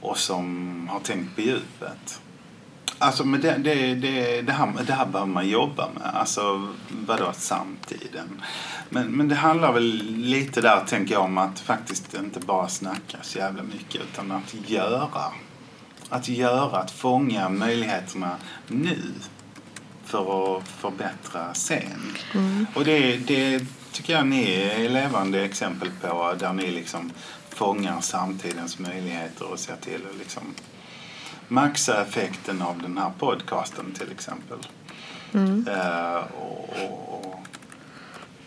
och 0.00 0.18
som 0.18 0.88
har 0.92 1.00
tänkt 1.00 1.34
på 1.34 1.40
djupet. 1.40 2.20
Alltså, 3.02 3.24
men 3.24 3.40
det, 3.40 3.56
det, 3.58 3.94
det, 3.94 4.42
det, 4.42 4.52
här, 4.52 4.72
det 4.86 4.92
här 4.92 5.06
behöver 5.06 5.32
man 5.32 5.48
jobba 5.48 5.88
med. 5.94 6.14
Alltså, 6.14 6.68
vadå 6.88 7.32
samtiden? 7.32 8.42
Men, 8.88 9.06
men 9.06 9.28
det 9.28 9.34
handlar 9.34 9.72
väl 9.72 10.02
lite 10.16 10.60
där, 10.60 10.80
tänker 10.86 11.14
jag, 11.14 11.24
om 11.24 11.38
att 11.38 11.60
faktiskt 11.60 12.14
inte 12.14 12.40
bara 12.40 12.68
snacka 12.68 13.18
så 13.22 13.38
jävla 13.38 13.62
mycket 13.62 14.00
utan 14.02 14.32
att 14.32 14.70
göra. 14.70 15.24
Att 16.08 16.28
göra, 16.28 16.78
att 16.78 16.90
fånga 16.90 17.48
möjligheterna 17.48 18.36
nu 18.66 18.98
för 20.04 20.56
att 20.56 20.68
förbättra 20.68 21.54
sen. 21.54 22.16
Mm. 22.34 22.66
Och 22.74 22.84
det, 22.84 23.16
det 23.16 23.66
tycker 23.92 24.12
jag 24.12 24.26
ni 24.26 24.52
är 24.52 24.88
levande 24.88 25.44
exempel 25.44 25.90
på 26.00 26.34
där 26.38 26.52
ni 26.52 26.70
liksom 26.70 27.10
fångar 27.48 28.00
samtidens 28.00 28.78
möjligheter 28.78 29.52
och 29.52 29.58
ser 29.58 29.76
till 29.76 30.00
att 30.10 30.18
liksom 30.18 30.54
maxa 31.50 32.02
effekten 32.02 32.62
av 32.62 32.82
den 32.82 32.98
här 32.98 33.10
podcasten 33.18 33.92
till 33.92 34.12
exempel. 34.12 34.58
Mm. 35.32 35.68
Uh, 35.68 36.24
och, 36.38 36.68
och, 37.24 37.39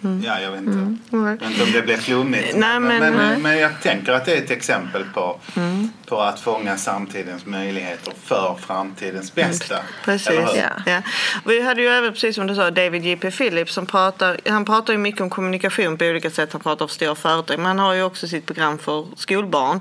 Mm. 0.04 0.24
Ja, 0.24 0.40
jag 0.40 0.52
vet, 0.52 0.60
inte. 0.60 0.98
Mm. 1.12 1.26
vet 1.26 1.42
inte 1.42 1.64
om 1.64 1.72
det 1.72 1.82
blev 1.82 1.98
flummigt. 1.98 2.56
Nej, 2.56 2.80
men, 2.80 3.00
men, 3.00 3.14
men, 3.14 3.42
men, 3.42 3.58
jag 3.58 3.82
tänker 3.82 4.12
att 4.12 4.26
det 4.26 4.34
är 4.34 4.38
ett 4.38 4.52
exempel 4.52 5.06
på, 5.14 5.40
mm. 5.56 5.90
på 6.06 6.22
att 6.22 6.40
fånga 6.40 6.78
samtidens 6.78 7.46
möjligheter 7.46 8.14
för 8.24 8.56
framtidens 8.60 9.36
bästa. 9.36 9.76
Precis, 10.06 10.34
ja. 10.34 10.70
ja. 10.86 11.02
Vi 11.46 11.62
hade 11.62 11.82
ju 11.82 11.88
även, 11.88 12.14
precis 12.14 12.36
som 12.36 12.48
du 12.48 12.56
sa, 12.56 12.72
David 12.72 13.06
J.P. 13.06 13.32
Phillips 13.32 13.74
som 13.74 13.86
pratar, 13.86 14.38
han 14.46 14.66
pratar 14.66 14.94
ju 14.94 15.00
mycket 15.00 15.22
om 15.22 15.30
kommunikation 15.30 15.98
på 15.98 16.06
olika 16.06 16.30
sätt. 16.30 16.54
Han 16.54 16.62
pratar 16.62 16.88
för 16.88 16.94
stora 16.94 17.16
företag, 17.16 17.58
men 17.58 17.66
han 17.66 17.80
har 17.80 17.94
ju 17.94 18.04
också 18.04 18.28
sitt 18.28 18.46
program 18.46 18.78
för 18.78 19.08
skolbarn. 19.16 19.80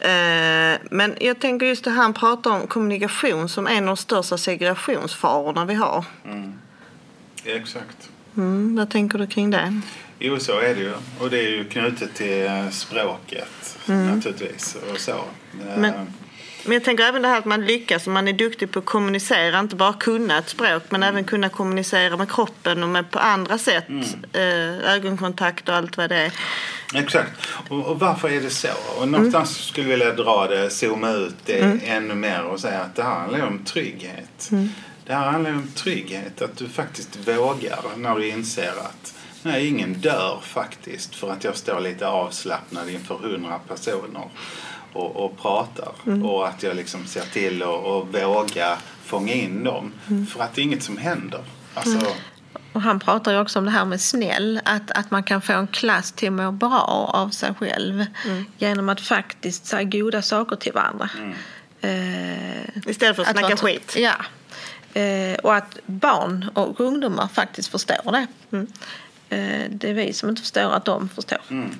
Eh, 0.00 0.78
men 0.90 1.14
jag 1.20 1.40
tänker 1.40 1.66
just 1.66 1.84
det 1.84 1.90
här, 1.90 2.02
han 2.02 2.12
pratar 2.12 2.50
om 2.50 2.66
kommunikation 2.66 3.48
som 3.48 3.66
en 3.66 3.88
av 3.88 3.96
de 3.96 3.96
största 3.96 4.38
segregationsfarorna 4.38 5.64
vi 5.64 5.74
har. 5.74 6.04
Mm. 6.24 6.54
Exakt. 7.44 8.10
Mm, 8.36 8.76
vad 8.76 8.90
tänker 8.90 9.18
du 9.18 9.26
kring 9.26 9.50
det? 9.50 9.80
Jo, 10.18 10.38
så 10.38 10.58
är 10.58 10.74
det 10.74 10.80
ju. 10.80 10.92
Och 11.20 11.30
det 11.30 11.38
är 11.38 11.48
ju 11.48 11.64
knutet 11.64 12.14
till 12.14 12.50
språket 12.70 13.78
mm. 13.88 14.14
naturligtvis. 14.14 14.76
Och 14.92 15.00
så. 15.00 15.24
Men, 15.76 15.92
men 16.64 16.72
jag 16.72 16.84
tänker 16.84 17.04
även 17.04 17.22
det 17.22 17.28
här 17.28 17.38
att 17.38 17.44
man 17.44 17.66
lyckas, 17.66 18.06
och 18.06 18.12
man 18.12 18.28
är 18.28 18.32
duktig 18.32 18.70
på 18.70 18.78
att 18.78 18.84
kommunicera, 18.84 19.58
inte 19.58 19.76
bara 19.76 19.92
kunna 19.92 20.38
ett 20.38 20.48
språk 20.48 20.82
men 20.88 21.02
mm. 21.02 21.14
även 21.14 21.24
kunna 21.24 21.48
kommunicera 21.48 22.16
med 22.16 22.30
kroppen 22.30 22.82
och 22.82 22.88
med 22.88 23.10
på 23.10 23.18
andra 23.18 23.58
sätt. 23.58 23.88
Mm. 23.88 24.04
Eh, 24.32 24.92
ögonkontakt 24.94 25.68
och 25.68 25.74
allt 25.74 25.96
vad 25.96 26.10
det 26.10 26.16
är. 26.16 26.32
Exakt. 26.94 27.48
Och, 27.68 27.86
och 27.86 28.00
varför 28.00 28.28
är 28.28 28.40
det 28.40 28.50
så? 28.50 28.68
Och 28.98 29.08
någonstans 29.08 29.58
mm. 29.58 29.62
skulle 29.62 29.86
jag 29.86 29.98
vilja 29.98 30.24
dra 30.24 30.46
det, 30.46 30.70
zooma 30.70 31.10
ut 31.10 31.36
det 31.44 31.58
mm. 31.58 31.80
ännu 31.84 32.14
mer 32.14 32.42
och 32.42 32.60
säga 32.60 32.80
att 32.80 32.94
det 32.94 33.02
här 33.02 33.18
handlar 33.20 33.46
om 33.46 33.64
trygghet. 33.64 34.50
Det 35.06 35.14
här 35.14 35.30
handlar 35.30 35.50
om 35.50 35.68
trygghet, 35.74 36.42
att 36.42 36.56
du 36.56 36.68
faktiskt 36.68 37.28
vågar 37.28 37.78
när 37.96 38.14
du 38.14 38.28
inser 38.28 38.70
att 38.70 39.14
nej, 39.42 39.66
ingen 39.66 39.92
dör 39.92 40.40
faktiskt 40.42 41.14
för 41.14 41.30
att 41.30 41.44
jag 41.44 41.56
står 41.56 41.80
lite 41.80 42.06
avslappnad 42.06 42.90
inför 42.90 43.14
hundra 43.14 43.58
personer 43.58 44.28
och, 44.92 45.16
och 45.16 45.38
pratar. 45.38 45.92
Mm. 46.06 46.24
Och 46.24 46.48
att 46.48 46.62
jag 46.62 46.76
liksom 46.76 47.06
ser 47.06 47.20
till 47.20 47.62
att 47.62 47.68
och 47.68 48.08
våga 48.14 48.78
fånga 49.04 49.32
in 49.32 49.64
dem. 49.64 49.92
Mm. 50.08 50.26
För 50.26 50.40
att 50.40 50.54
det 50.54 50.60
är 50.60 50.62
inget 50.62 50.82
som 50.82 50.96
händer. 50.96 51.40
Alltså, 51.74 51.98
mm. 51.98 52.12
Och 52.72 52.82
han 52.82 53.00
pratar 53.00 53.32
ju 53.32 53.40
också 53.40 53.58
om 53.58 53.64
det 53.64 53.70
här 53.70 53.84
med 53.84 54.00
snäll, 54.00 54.60
att, 54.64 54.90
att 54.90 55.10
man 55.10 55.22
kan 55.22 55.42
få 55.42 55.52
en 55.52 55.66
klass 55.66 56.12
till 56.12 56.28
att 56.28 56.34
må 56.34 56.52
bra 56.52 57.10
av 57.14 57.30
sig 57.30 57.54
själv 57.54 58.04
mm. 58.24 58.44
genom 58.58 58.88
att 58.88 59.00
faktiskt 59.00 59.66
säga 59.66 59.84
goda 59.84 60.22
saker 60.22 60.56
till 60.56 60.72
varandra. 60.72 61.10
Mm. 61.18 61.34
Eh, 61.80 62.90
Istället 62.90 63.16
för 63.16 63.22
att, 63.22 63.28
att 63.28 63.38
snacka 63.38 63.56
skit. 63.56 63.94
Ja, 63.98 64.14
och 65.42 65.54
att 65.54 65.78
barn 65.86 66.50
och 66.54 66.80
ungdomar 66.80 67.28
faktiskt 67.28 67.68
förstår 67.68 68.12
det. 68.12 68.26
Mm. 68.50 68.66
Eh, 69.28 69.70
det 69.70 69.90
är 69.90 69.94
vi 69.94 70.12
som 70.12 70.28
inte 70.28 70.42
förstår 70.42 70.72
att 70.72 70.84
de 70.84 71.08
förstår. 71.08 71.40
Mm. 71.48 71.70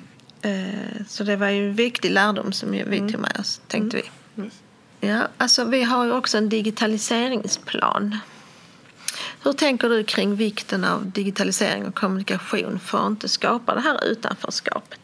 Eh, 0.41 1.05
så 1.07 1.23
det 1.23 1.35
var 1.35 1.49
ju 1.49 1.69
en 1.69 1.75
viktig 1.75 2.11
lärdom 2.11 2.51
som 2.51 2.71
vi 2.71 2.81
mm. 2.81 3.11
tog 3.11 3.21
med 3.21 3.37
oss, 3.39 3.61
tänkte 3.67 3.97
vi. 3.97 4.03
Mm. 4.37 4.51
Ja, 4.99 5.27
alltså 5.37 5.65
vi 5.65 5.83
har 5.83 6.05
ju 6.05 6.11
också 6.11 6.37
en 6.37 6.49
digitaliseringsplan. 6.49 8.17
Hur 9.43 9.53
tänker 9.53 9.89
du 9.89 10.03
kring 10.03 10.35
vikten 10.35 10.83
av 10.83 11.11
digitalisering 11.11 11.85
och 11.85 11.95
kommunikation 11.95 12.79
för 12.79 12.97
att 12.97 13.07
inte 13.07 13.29
skapa 13.29 13.75
det 13.75 13.81
här 13.81 14.05
utanförskapet? 14.05 14.99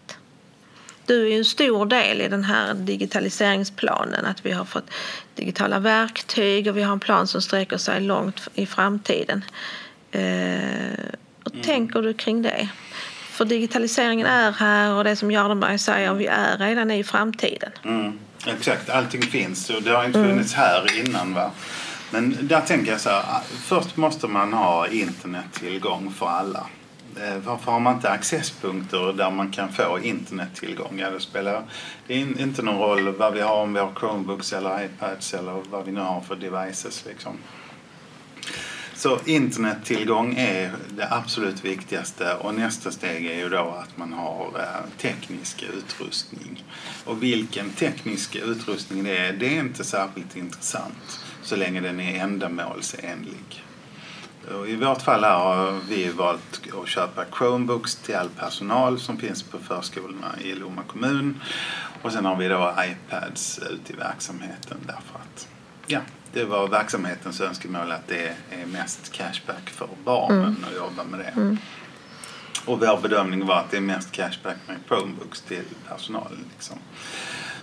Du 1.05 1.31
är 1.33 1.37
en 1.37 1.45
stor 1.45 1.85
del 1.85 2.21
i 2.21 2.27
den 2.27 2.43
här 2.43 2.73
digitaliseringsplanen. 2.73 4.25
Att 4.25 4.45
vi 4.45 4.51
har 4.51 4.65
fått 4.65 4.89
digitala 5.35 5.79
verktyg 5.79 6.67
och 6.67 6.77
vi 6.77 6.83
har 6.83 6.93
en 6.93 6.99
plan 6.99 7.27
som 7.27 7.41
sträcker 7.41 7.77
sig 7.77 8.01
långt 8.01 8.47
i 8.55 8.65
framtiden. 8.65 9.45
Eh, 10.11 11.03
och 11.43 11.53
mm. 11.53 11.63
tänker 11.63 12.01
du 12.01 12.13
kring 12.13 12.41
det? 12.41 12.69
För 13.29 13.45
digitaliseringen 13.45 14.27
är 14.27 14.51
här 14.51 14.93
och 14.93 15.03
det 15.03 15.15
som 15.15 15.31
Jardenberg 15.31 15.79
säger, 15.79 16.13
vi 16.13 16.25
är 16.25 16.57
redan 16.57 16.91
i 16.91 17.03
framtiden. 17.03 17.71
Mm. 17.85 18.19
Exakt, 18.45 18.89
allting 18.89 19.21
finns 19.21 19.69
och 19.69 19.83
det 19.83 19.91
har 19.91 20.05
inte 20.05 20.23
funnits 20.23 20.53
mm. 20.53 20.65
här 20.65 20.99
innan. 20.99 21.33
va 21.33 21.51
Men 22.09 22.37
där 22.41 22.61
tänker 22.61 22.91
jag 22.91 23.01
så 23.01 23.09
här, 23.09 23.41
först 23.63 23.97
måste 23.97 24.27
man 24.27 24.53
ha 24.53 24.87
internettillgång 24.87 26.13
för 26.13 26.27
alla. 26.27 26.67
Eh, 27.21 27.37
varför 27.37 27.71
har 27.71 27.79
man 27.79 27.95
inte 27.95 28.09
accesspunkter 28.09 29.13
där 29.13 29.31
man 29.31 29.51
kan 29.51 29.73
få 29.73 29.99
internettillgång? 29.99 30.99
Ja, 30.99 31.09
det 31.09 31.19
spelar 31.19 31.63
inte 32.07 32.61
någon 32.61 32.79
roll 32.79 33.15
vad 33.15 33.33
vi 33.33 33.41
har, 33.41 33.55
om 33.55 33.73
vi 33.73 33.79
har 33.79 33.91
Chromebooks 33.99 34.53
eller 34.53 34.85
iPads 34.85 35.33
eller 35.33 35.63
vad 35.69 35.85
vi 35.85 35.91
nu 35.91 35.99
har 35.99 36.21
för 36.21 36.35
devices. 36.35 37.05
Liksom. 37.05 37.37
Så 38.95 39.19
internettillgång 39.25 40.35
är 40.37 40.71
det 40.89 41.07
absolut 41.11 41.65
viktigaste 41.65 42.33
och 42.33 42.55
nästa 42.55 42.91
steg 42.91 43.25
är 43.25 43.37
ju 43.37 43.49
då 43.49 43.83
att 43.83 43.97
man 43.97 44.13
har 44.13 44.51
eh, 44.59 44.89
teknisk 44.97 45.63
utrustning. 45.77 46.63
Och 47.05 47.23
vilken 47.23 47.69
teknisk 47.69 48.35
utrustning 48.35 49.03
det 49.03 49.17
är, 49.17 49.33
det 49.33 49.57
är 49.57 49.59
inte 49.59 49.83
särskilt 49.83 50.37
intressant 50.37 51.19
så 51.41 51.55
länge 51.55 51.81
den 51.81 51.99
är 51.99 52.23
ändamålsenlig. 52.23 53.62
I 54.67 54.75
vårt 54.75 55.01
fall 55.01 55.23
här 55.23 55.37
har 55.37 55.79
vi 55.89 56.09
valt 56.09 56.61
att 56.81 56.87
köpa 56.87 57.25
Chromebooks 57.37 57.95
till 57.95 58.15
all 58.15 58.29
personal 58.29 58.99
som 58.99 59.17
finns 59.17 59.43
på 59.43 59.57
förskolorna 59.59 60.35
i 60.41 60.53
Lomma 60.53 60.81
kommun. 60.87 61.41
Och 62.01 62.11
sen 62.11 62.25
har 62.25 62.35
vi 62.35 62.47
då 62.47 62.75
iPads 62.79 63.59
ute 63.59 63.93
i 63.93 63.95
verksamheten 63.95 64.77
därför 64.85 65.19
att 65.19 65.47
ja, 65.87 65.99
det 66.33 66.43
var 66.43 66.67
verksamhetens 66.67 67.41
önskemål 67.41 67.91
att 67.91 68.07
det 68.07 68.35
är 68.49 68.65
mest 68.65 69.11
cashback 69.11 69.69
för 69.69 69.87
barnen 70.03 70.39
mm. 70.39 70.65
att 70.69 70.75
jobba 70.75 71.03
med 71.03 71.19
det. 71.19 71.41
Mm. 71.41 71.57
Och 72.65 72.79
vår 72.79 73.01
bedömning 73.01 73.45
var 73.45 73.59
att 73.59 73.71
det 73.71 73.77
är 73.77 73.81
mest 73.81 74.11
cashback 74.11 74.57
med 74.67 74.77
Chromebooks 74.87 75.41
till 75.41 75.63
personalen. 75.89 76.45
Liksom. 76.53 76.77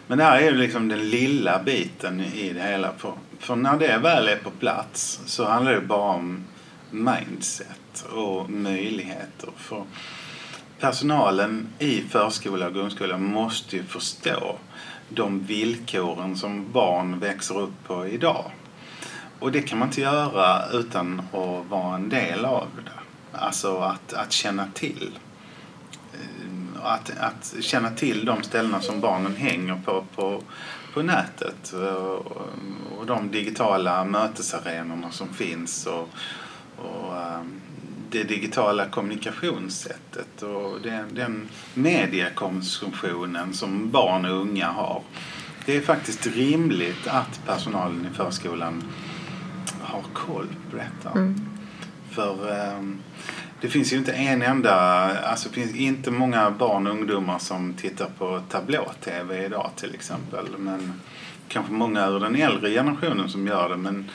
Men 0.07 0.19
det 0.19 0.25
här 0.25 0.41
är 0.41 0.45
ju 0.45 0.57
liksom 0.57 0.89
den 0.89 1.11
lilla 1.11 1.63
biten 1.63 2.21
i 2.21 2.53
det 2.53 2.63
hela. 2.63 2.93
För, 2.99 3.13
för 3.39 3.57
när 3.57 3.79
det 3.79 3.99
väl 3.99 4.29
är 4.29 4.37
på 4.37 4.51
plats 4.51 5.21
så 5.27 5.45
handlar 5.45 5.73
det 5.73 5.81
bara 5.81 6.11
om 6.11 6.45
mindset 6.91 8.07
och 8.13 8.51
möjligheter. 8.51 9.51
För 9.57 9.85
personalen 10.81 11.69
i 11.79 12.01
förskola 12.01 12.67
och 12.67 12.75
grundskola 12.75 13.19
måste 13.19 13.77
ju 13.77 13.85
förstå 13.85 14.59
de 15.09 15.45
villkoren 15.45 16.37
som 16.37 16.73
barn 16.73 17.19
växer 17.19 17.59
upp 17.59 17.85
på 17.87 18.07
idag. 18.07 18.45
Och 19.39 19.53
det 19.53 19.63
kan 19.63 19.79
man 19.79 19.89
inte 19.89 20.01
göra 20.01 20.71
utan 20.73 21.21
att 21.21 21.71
vara 21.71 21.95
en 21.95 22.09
del 22.09 22.45
av 22.45 22.67
det. 22.85 23.39
Alltså 23.39 23.79
att, 23.79 24.13
att 24.13 24.33
känna 24.33 24.67
till. 24.75 25.19
Eh, 26.13 26.85
att, 26.87 27.11
att 27.19 27.55
känna 27.61 27.91
till 27.91 28.25
de 28.25 28.43
ställena 28.43 28.81
som 28.81 29.01
barnen 29.01 29.37
hänger 29.37 29.81
på, 29.85 30.05
på, 30.15 30.43
på 30.95 31.03
nätet 31.03 31.73
och, 31.73 32.27
och 32.99 33.07
de 33.07 33.31
digitala 33.31 34.05
mötesarenorna 34.05 35.11
som 35.11 35.29
finns 35.29 35.87
och, 35.87 36.09
och 36.81 37.13
um, 37.13 37.61
det 38.11 38.25
digitala 38.25 38.87
kommunikationssättet 38.87 40.43
och 40.43 40.81
den, 40.83 41.15
den 41.15 41.49
mediekonsumtionen 41.75 43.55
som 43.55 43.91
barn 43.91 44.25
och 44.25 44.41
unga 44.41 44.67
har. 44.67 45.03
Det 45.67 45.77
är 45.77 45.81
faktiskt 45.81 46.27
rimligt 46.27 47.07
att 47.07 47.41
personalen 47.47 48.07
i 48.13 48.17
förskolan 48.17 48.83
har 49.81 50.03
koll 50.13 50.47
på 50.71 50.77
detta. 50.77 51.19
Mm. 51.19 51.41
För 52.11 52.51
um, 52.79 52.99
det 53.61 53.69
finns 53.69 53.93
ju 53.93 53.97
inte 53.97 54.13
en 54.13 54.43
enda, 54.43 54.75
alltså 55.21 55.49
det 55.49 55.55
finns 55.55 55.75
inte 55.75 56.11
många 56.11 56.51
barn 56.51 56.87
och 56.87 56.93
ungdomar 56.93 57.39
som 57.39 57.75
tittar 57.75 58.11
på 58.19 58.43
tablå-tv 58.49 59.45
idag 59.45 59.71
till 59.77 59.95
exempel. 59.95 60.47
Men 60.59 61.01
kanske 61.49 61.73
många 61.73 62.07
ur 62.07 62.21
den 62.21 62.37
äldre 62.37 62.71
generationen 62.71 63.29
som 63.29 63.47
gör 63.47 63.69
det. 63.69 63.77
Men, 63.77 64.11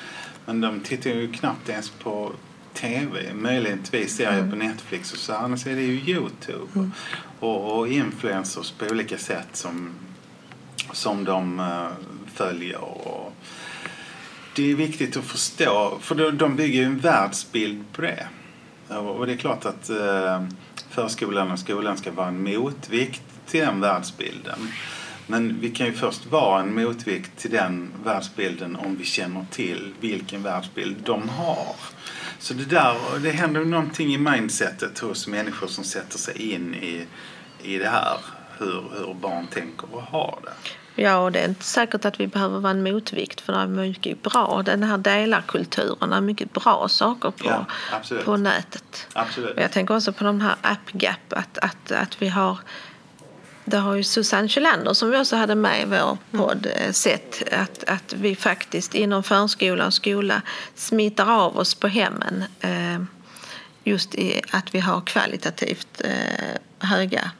men 0.45 0.61
de 0.61 0.79
tittar 0.79 1.09
ju 1.09 1.31
knappt 1.31 1.69
ens 1.69 1.89
på 1.89 2.31
tv. 2.75 3.33
Möjligtvis 3.33 4.15
serier 4.15 4.39
mm. 4.39 4.49
på 4.49 4.55
Netflix 4.55 5.13
och 5.13 5.17
så. 5.17 5.33
Annars 5.33 5.67
är 5.67 5.75
det 5.75 5.81
ju 5.81 6.13
Youtube. 6.13 6.71
Mm. 6.75 6.91
Och, 7.39 7.77
och 7.77 7.87
influencers 7.87 8.71
på 8.71 8.85
olika 8.85 9.17
sätt 9.17 9.47
som, 9.51 9.89
som 10.93 11.23
de 11.23 11.59
uh, 11.59 11.87
följer. 12.33 12.83
Och, 12.83 13.33
det 14.55 14.71
är 14.71 14.75
viktigt 14.75 15.17
att 15.17 15.23
förstå, 15.23 15.97
för 16.01 16.31
de 16.31 16.55
bygger 16.55 16.79
ju 16.79 16.85
en 16.85 16.99
världsbild 16.99 17.83
på 17.93 18.01
det. 18.01 18.27
Och 18.87 19.25
det 19.25 19.33
är 19.33 19.37
klart 19.37 19.65
att 19.65 19.89
uh, 19.89 20.47
förskolan 20.89 21.51
och 21.51 21.59
skolan 21.59 21.97
ska 21.97 22.11
vara 22.11 22.27
en 22.27 22.43
motvikt 22.43 23.23
till 23.45 23.59
den 23.59 23.81
världsbilden. 23.81 24.59
Men 25.27 25.59
vi 25.61 25.69
kan 25.69 25.87
ju 25.87 25.93
först 25.93 26.25
vara 26.25 26.61
en 26.61 26.75
motvikt 26.75 27.37
till 27.37 27.51
den 27.51 27.91
världsbilden 28.03 28.75
om 28.75 28.95
vi 28.95 29.05
känner 29.05 29.45
till 29.51 29.93
vilken 29.99 30.43
världsbild 30.43 30.95
de 31.03 31.29
har. 31.29 31.75
Så 32.45 32.53
det 32.53 32.65
där, 32.65 33.19
det 33.19 33.31
händer 33.31 33.65
någonting 33.65 34.13
i 34.13 34.17
mindsetet 34.17 34.99
hos 34.99 35.27
människor 35.27 35.67
som 35.67 35.83
sätter 35.83 36.17
sig 36.17 36.53
in 36.53 36.75
i, 36.75 37.07
i 37.63 37.77
det 37.77 37.89
här. 37.89 38.17
Hur, 38.57 38.83
hur 38.97 39.13
barn 39.13 39.47
tänker 39.47 39.95
och 39.95 40.01
har 40.01 40.39
det. 40.43 41.01
Ja, 41.01 41.17
och 41.17 41.31
det 41.31 41.39
är 41.39 41.49
inte 41.49 41.63
säkert 41.63 42.05
att 42.05 42.19
vi 42.19 42.27
behöver 42.27 42.59
vara 42.59 42.71
en 42.71 42.83
motvikt 42.83 43.41
för 43.41 43.53
det 43.53 43.59
är 43.59 43.67
mycket 43.67 44.23
bra. 44.23 44.61
Den 44.65 44.83
här 44.83 44.97
delarkulturen, 44.97 46.09
det 46.09 46.15
är 46.15 46.21
mycket 46.21 46.53
bra 46.53 46.87
saker 46.87 47.31
på, 47.31 47.45
ja, 47.45 47.65
på 48.25 48.37
nätet. 48.37 49.07
Absolut. 49.13 49.53
jag 49.57 49.71
tänker 49.71 49.95
också 49.95 50.13
på 50.13 50.23
de 50.23 50.41
här 50.41 50.55
AppGap, 50.61 51.33
att, 51.33 51.57
att, 51.57 51.91
att 51.91 52.21
vi 52.21 52.29
har 52.29 52.59
det 53.65 53.77
har 53.77 53.95
ju 53.95 54.03
Susanne 54.03 54.47
Kjellander 54.47 54.93
som 54.93 55.09
vi 55.09 55.17
också 55.17 55.35
hade 55.35 55.55
med 55.55 55.81
i 55.81 55.85
vår 55.85 56.17
podd 56.31 56.67
mm. 56.75 56.93
sett 56.93 57.53
att, 57.53 57.83
att 57.83 58.13
vi 58.13 58.35
faktiskt 58.35 58.95
inom 58.95 59.23
förskola 59.23 59.85
och 59.85 59.93
skola 59.93 60.41
smittar 60.75 61.31
av 61.31 61.57
oss 61.57 61.75
på 61.75 61.87
hemmen 61.87 62.43
eh, 62.59 63.03
just 63.83 64.15
i 64.15 64.41
att 64.51 64.75
vi 64.75 64.79
har 64.79 65.01
kvalitativt 65.01 66.01
eh, 66.01 66.59
höga 66.79 67.31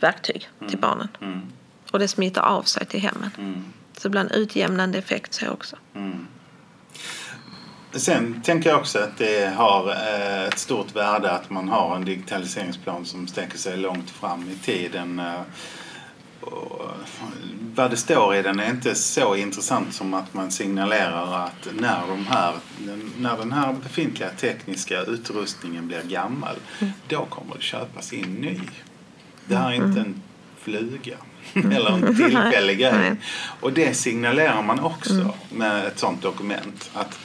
verktyg 0.00 0.48
mm. 0.58 0.70
till 0.70 0.78
barnen. 0.78 1.08
Mm. 1.20 1.40
Och 1.90 1.98
det 1.98 2.08
smittar 2.08 2.42
av 2.42 2.62
sig 2.62 2.86
till 2.86 3.00
hemmen. 3.00 3.30
Mm. 3.38 3.64
Så 3.96 4.18
en 4.18 4.30
utjämnande 4.30 4.98
effekt 4.98 5.34
så 5.34 5.48
också. 5.48 5.76
Sen 7.92 8.42
tänker 8.42 8.70
jag 8.70 8.78
också 8.78 8.98
att 8.98 9.18
det 9.18 9.54
har 9.56 9.90
eh, 9.90 10.44
ett 10.44 10.58
stort 10.58 10.96
värde 10.96 11.30
att 11.30 11.50
man 11.50 11.68
har 11.68 11.96
en 11.96 12.04
digitaliseringsplan 12.04 13.04
som 13.06 13.28
sträcker 13.28 13.58
sig 13.58 13.76
långt 13.76 14.10
fram 14.10 14.50
i 14.50 14.64
tiden. 14.64 15.18
Eh, 15.18 15.40
vad 17.74 17.90
det 17.90 17.96
står 17.96 18.34
i 18.34 18.42
den 18.42 18.60
är 18.60 18.70
inte 18.70 18.94
så 18.94 19.36
intressant 19.36 19.94
som 19.94 20.14
att 20.14 20.34
man 20.34 20.50
signalerar 20.50 21.44
att 21.44 21.68
när, 21.80 22.06
de 22.06 22.26
här, 22.26 22.54
när 23.18 23.36
den 23.36 23.52
här 23.52 23.72
befintliga 23.72 24.30
tekniska 24.30 25.02
utrustningen 25.02 25.86
blir 25.86 26.02
gammal, 26.02 26.56
mm. 26.80 26.92
då 27.08 27.24
kommer 27.24 27.54
det 27.54 27.62
köpas 27.62 28.12
in 28.12 28.34
ny. 28.34 28.60
Det 29.46 29.56
här 29.56 29.70
är 29.70 29.74
inte 29.74 30.00
en 30.00 30.22
fluga 30.58 31.16
eller 31.54 31.90
en 31.90 32.16
tillfällig 32.16 32.78
grej. 32.78 33.16
Och 33.60 33.72
det 33.72 33.94
signalerar 33.94 34.62
man 34.62 34.80
också 34.80 35.34
med 35.50 35.86
ett 35.86 35.98
sånt 35.98 36.22
dokument. 36.22 36.90
Att 36.94 37.18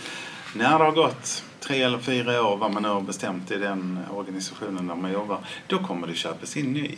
när 0.56 0.80
det 0.80 0.86
har 0.86 0.92
gått 0.92 1.44
tre 1.60 1.82
eller 1.82 2.00
fyra 2.00 2.44
år, 2.44 2.58
vad 2.58 2.74
man 2.74 2.84
nu 2.84 2.90
har 2.90 3.02
bestämt 3.02 3.52
i 3.52 3.58
den 3.58 4.00
organisationen 4.14 4.88
där 4.88 4.96
man 4.96 5.12
jobbar, 5.12 5.40
då 5.68 5.80
kommer 5.80 6.08
det 6.08 6.14
köpas 6.14 6.58
in 6.58 6.74
ny. 6.74 6.98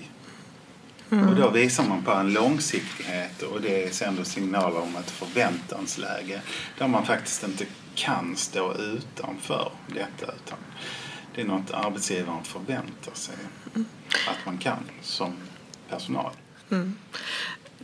Mm. 1.11 1.29
Och 1.29 1.35
då 1.35 1.49
visar 1.49 1.83
man 1.83 2.03
på 2.03 2.11
en 2.11 2.33
långsiktighet 2.33 3.41
och 3.41 3.61
det 3.61 3.95
sänder 3.95 4.23
signaler 4.23 4.81
om 4.81 4.95
ett 4.95 5.11
förväntansläge 5.11 6.41
där 6.77 6.87
man 6.87 7.05
faktiskt 7.05 7.43
inte 7.43 7.65
kan 7.95 8.35
stå 8.35 8.73
utanför 8.73 9.71
detta 9.87 10.33
utan 10.33 10.57
det 11.35 11.41
är 11.41 11.45
något 11.45 11.71
arbetsgivaren 11.71 12.43
förväntar 12.43 13.13
sig 13.13 13.35
mm. 13.75 13.85
att 14.29 14.45
man 14.45 14.57
kan 14.57 14.79
som 15.01 15.33
personal. 15.89 16.31
Mm 16.71 16.95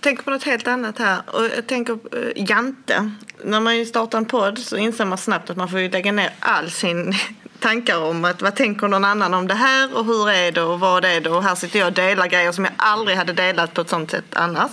tänker 0.03 0.23
på 0.23 0.29
något 0.29 0.43
helt 0.43 0.67
annat 0.67 0.99
här. 0.99 1.21
Och 1.27 1.43
jag 1.57 1.67
tänker 1.67 1.95
på 1.95 2.17
uh, 2.17 2.31
Jante. 2.35 3.11
När 3.43 3.59
man 3.59 3.85
startar 3.85 4.17
en 4.17 4.25
podd 4.25 4.59
så 4.59 4.77
inser 4.77 5.05
man 5.05 5.17
snabbt 5.17 5.49
att 5.49 5.57
man 5.57 5.69
får 5.69 5.91
lägga 5.91 6.11
ner 6.11 6.29
all 6.39 6.71
sin 6.71 7.13
tankar 7.59 7.97
om 7.97 8.25
att 8.25 8.41
vad 8.41 8.55
tänker 8.55 8.87
någon 8.87 9.05
annan 9.05 9.33
om 9.33 9.47
det 9.47 9.53
här 9.53 9.97
och 9.97 10.05
hur 10.05 10.29
är 10.29 10.51
det 10.51 10.61
och 10.61 10.79
vad 10.79 11.05
är 11.05 11.21
det 11.21 11.29
och 11.29 11.43
här 11.43 11.55
sitter 11.55 11.79
jag 11.79 11.87
och 11.87 11.93
delar 11.93 12.27
grejer 12.27 12.51
som 12.51 12.65
jag 12.65 12.73
aldrig 12.77 13.17
hade 13.17 13.33
delat 13.33 13.73
på 13.73 13.81
ett 13.81 13.89
sånt 13.89 14.11
sätt 14.11 14.25
annars. 14.33 14.71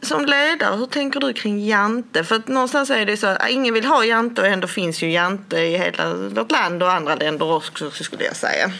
Som 0.00 0.24
ledare, 0.24 0.76
hur 0.76 0.86
tänker 0.86 1.20
du 1.20 1.32
kring 1.32 1.66
Jante? 1.66 2.24
För 2.24 2.36
att 2.36 2.48
någonstans 2.48 2.90
är 2.90 3.06
det 3.06 3.16
så 3.16 3.26
att 3.26 3.50
ingen 3.50 3.74
vill 3.74 3.84
ha 3.84 4.04
Jante 4.04 4.40
och 4.40 4.46
ändå 4.46 4.66
finns 4.66 5.02
ju 5.02 5.10
Jante 5.10 5.60
i 5.60 5.78
hela 5.78 6.14
vårt 6.14 6.50
land 6.50 6.82
och 6.82 6.92
andra 6.92 7.14
länder 7.14 7.52
också 7.52 7.90
skulle 7.90 8.24
jag 8.24 8.36
säga. 8.36 8.72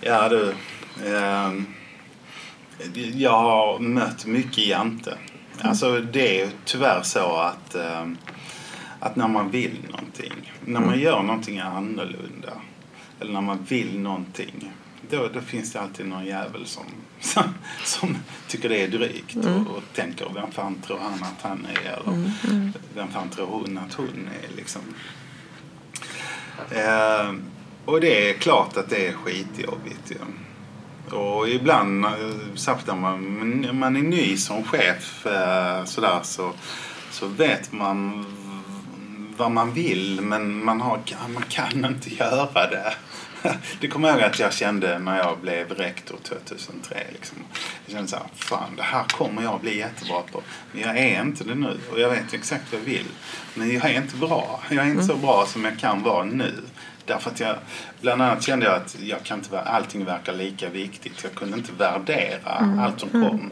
Ja 0.00 0.28
du. 0.28 0.54
Um 1.06 1.74
jag 3.14 3.38
har 3.38 3.78
mött 3.78 4.26
mycket 4.26 4.66
jante. 4.66 5.18
Alltså 5.60 6.00
det 6.00 6.40
är 6.40 6.50
tyvärr 6.64 7.02
så 7.02 7.36
att, 7.36 7.74
äh, 7.74 8.06
att 9.00 9.16
när 9.16 9.28
man 9.28 9.50
vill 9.50 9.78
någonting, 9.90 10.52
när 10.64 10.80
man 10.80 10.88
mm. 10.88 11.00
gör 11.00 11.22
någonting 11.22 11.58
annorlunda 11.58 12.52
eller 13.20 13.32
när 13.32 13.40
man 13.40 13.64
vill 13.68 14.00
någonting 14.00 14.72
då, 15.10 15.28
då 15.34 15.40
finns 15.40 15.72
det 15.72 15.80
alltid 15.80 16.06
någon 16.06 16.26
jävel 16.26 16.66
som, 16.66 16.84
som, 17.20 17.54
som 17.84 18.16
tycker 18.48 18.68
det 18.68 18.82
är 18.82 18.88
drygt 18.88 19.34
mm. 19.34 19.66
och, 19.66 19.76
och 19.76 19.82
tänker 19.94 20.26
vem 20.34 20.50
fan 20.50 20.82
tror 20.86 20.98
han 20.98 21.22
att 21.22 21.42
han 21.42 21.66
är 21.74 21.88
eller 21.88 22.12
mm. 22.12 22.30
Mm. 22.50 22.72
vem 22.94 23.08
fan 23.08 23.28
tror 23.28 23.46
hon 23.46 23.78
att 23.78 23.94
hon 23.94 24.28
är 24.42 24.56
liksom. 24.56 24.80
Eh, 26.70 27.34
och 27.84 28.00
det 28.00 28.30
är 28.30 28.34
klart 28.34 28.76
att 28.76 28.90
det 28.90 29.06
är 29.06 29.12
skitjobbigt. 29.12 30.10
Ja. 30.10 30.26
Och 31.14 31.48
ibland, 31.48 32.04
eh, 32.04 32.10
särskilt 32.54 32.86
när 32.86 32.94
man, 32.94 33.78
man 33.78 33.96
är 33.96 34.02
ny 34.02 34.36
som 34.36 34.64
chef 34.64 35.26
eh, 35.26 35.84
sådär, 35.84 36.20
så, 36.22 36.52
så 37.10 37.26
vet 37.26 37.72
man 37.72 38.26
vad 39.36 39.50
man 39.50 39.72
vill 39.72 40.20
men 40.20 40.64
man, 40.64 40.80
har, 40.80 41.00
man 41.34 41.44
kan 41.48 41.84
inte 41.84 42.14
göra 42.14 42.66
det. 42.66 42.94
Det 43.80 43.88
kommer 43.88 44.08
jag 44.08 44.18
ihåg 44.18 44.30
att 44.30 44.38
jag 44.38 44.52
kände 44.52 44.98
när 44.98 45.18
jag 45.18 45.38
blev 45.38 45.70
rektor 45.70 46.16
2003. 46.22 47.02
Liksom. 47.12 47.38
Jag 47.86 47.94
kände 47.94 48.10
så 48.10 48.16
här, 48.16 48.26
fan 48.34 48.76
det 48.76 48.82
här 48.82 49.04
kommer 49.04 49.42
jag 49.42 49.60
bli 49.60 49.78
jättebra 49.78 50.20
på. 50.32 50.42
Men 50.72 50.82
jag 50.82 50.98
är 50.98 51.22
inte 51.22 51.44
det 51.44 51.54
nu 51.54 51.78
och 51.92 52.00
jag 52.00 52.10
vet 52.10 52.34
exakt 52.34 52.72
vad 52.72 52.80
jag 52.80 52.84
vill. 52.84 53.06
Men 53.54 53.74
jag 53.74 53.90
är 53.90 53.96
inte 53.96 54.16
bra. 54.16 54.60
Jag 54.70 54.86
är 54.86 54.90
inte 54.90 55.04
så 55.04 55.16
bra 55.16 55.46
som 55.46 55.64
jag 55.64 55.78
kan 55.78 56.02
vara 56.02 56.24
nu. 56.24 56.54
Därför 57.06 57.30
att 57.30 57.40
jag, 57.40 57.56
bland 58.00 58.22
annat 58.22 58.42
kände 58.42 58.66
jag 58.66 58.74
att 58.74 58.96
jag 59.00 59.22
kan 59.22 59.38
inte, 59.38 59.60
allting 59.60 60.04
verkar 60.04 60.32
lika 60.32 60.68
viktigt. 60.68 61.12
Jag 61.22 61.34
kunde 61.34 61.56
inte 61.56 61.72
värdera 61.72 62.58
mm. 62.58 62.78
allt 62.78 63.00
som 63.00 63.08
mm. 63.14 63.28
kom. 63.28 63.50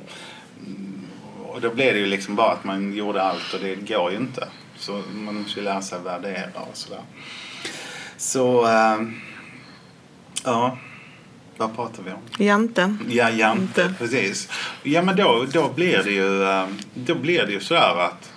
Och 1.47 1.61
då 1.61 1.71
blev 1.71 1.95
det 1.95 2.01
ju 2.01 2.07
liksom 2.07 2.37
bara 2.37 2.53
att 2.53 2.65
man 2.65 2.93
gjorde 2.93 3.23
allt 3.23 3.55
och 3.55 3.61
det 3.61 3.75
går 3.75 4.11
ju 4.11 4.17
inte. 4.17 4.49
Så 4.77 5.03
man 5.15 5.35
måste 5.35 5.61
ju 5.61 5.65
lära 5.65 5.83
sig 5.83 5.99
värdera 6.01 6.61
och 6.71 6.77
sådär. 6.77 7.03
Så, 8.17 8.67
äh, 8.67 9.03
ja. 10.45 10.79
Vad 11.57 11.77
pratar 11.77 12.03
vi 12.03 12.11
om? 12.11 12.47
Jante. 12.47 12.97
Ja, 13.09 13.31
Jante, 13.31 13.95
precis. 13.99 14.49
Ja, 14.83 15.03
men 15.03 15.17
då, 15.17 15.47
då 15.53 15.69
blir 15.69 16.03
det 16.03 16.11
ju, 16.11 16.43
äh, 16.43 16.67
då 16.95 17.15
blir 17.15 17.47
det 17.47 17.53
ju 17.53 17.61
sådär 17.61 17.99
att 17.99 18.32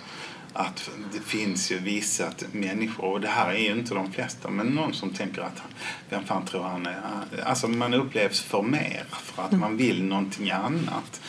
att 0.56 0.90
det 1.12 1.20
finns 1.20 1.72
ju 1.72 1.78
vissa 1.78 2.24
människor, 2.52 3.04
och 3.04 3.20
det 3.20 3.28
här 3.28 3.50
är 3.50 3.58
ju 3.58 3.72
inte 3.72 3.94
de 3.94 4.12
flesta, 4.12 4.50
men 4.50 4.66
någon 4.66 4.94
som 4.94 5.10
tänker 5.10 5.42
att 5.42 5.62
vem 6.08 6.24
fan 6.24 6.44
tror 6.46 6.62
han 6.62 6.86
är? 6.86 7.00
Alltså 7.44 7.68
man 7.68 7.94
upplevs 7.94 8.40
för 8.40 8.62
mer 8.62 9.04
för 9.10 9.42
att 9.42 9.52
man 9.52 9.76
vill 9.76 10.04
någonting 10.04 10.50
annat. 10.50 11.20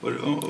Och, 0.00 0.10
och, 0.10 0.44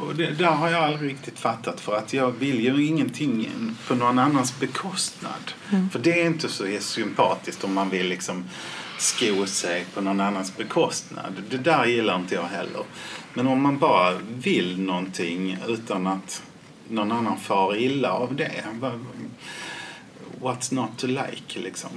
och 0.00 0.14
det 0.14 0.30
där 0.30 0.50
har 0.50 0.70
jag 0.70 0.84
aldrig 0.84 1.10
riktigt 1.10 1.38
fattat 1.38 1.80
för 1.80 1.96
att 1.96 2.12
jag 2.12 2.30
vill 2.30 2.60
ju 2.60 2.86
ingenting 2.86 3.48
på 3.88 3.94
någon 3.94 4.18
annans 4.18 4.60
bekostnad. 4.60 5.52
Mm. 5.70 5.90
För 5.90 5.98
det 5.98 6.22
är 6.22 6.26
inte 6.26 6.48
så 6.48 6.66
sympatiskt 6.80 7.64
om 7.64 7.74
man 7.74 7.90
vill 7.90 8.08
liksom 8.08 8.44
sko 8.98 9.46
sig 9.46 9.84
på 9.94 10.00
någon 10.00 10.20
annans 10.20 10.56
bekostnad. 10.56 11.42
Det 11.50 11.58
där 11.58 11.86
gillar 11.86 12.16
inte 12.16 12.34
jag 12.34 12.42
heller. 12.42 12.82
Men 13.34 13.46
om 13.46 13.62
man 13.62 13.78
bara 13.78 14.18
vill 14.28 14.80
någonting 14.80 15.58
utan 15.68 16.06
att 16.06 16.42
någon 16.90 17.12
annan 17.12 17.38
far 17.38 17.76
illa 17.76 18.12
av 18.12 18.34
det. 18.34 18.64
What's 20.40 20.74
not 20.74 20.98
to 20.98 21.06
like 21.06 21.60
liksom. 21.60 21.90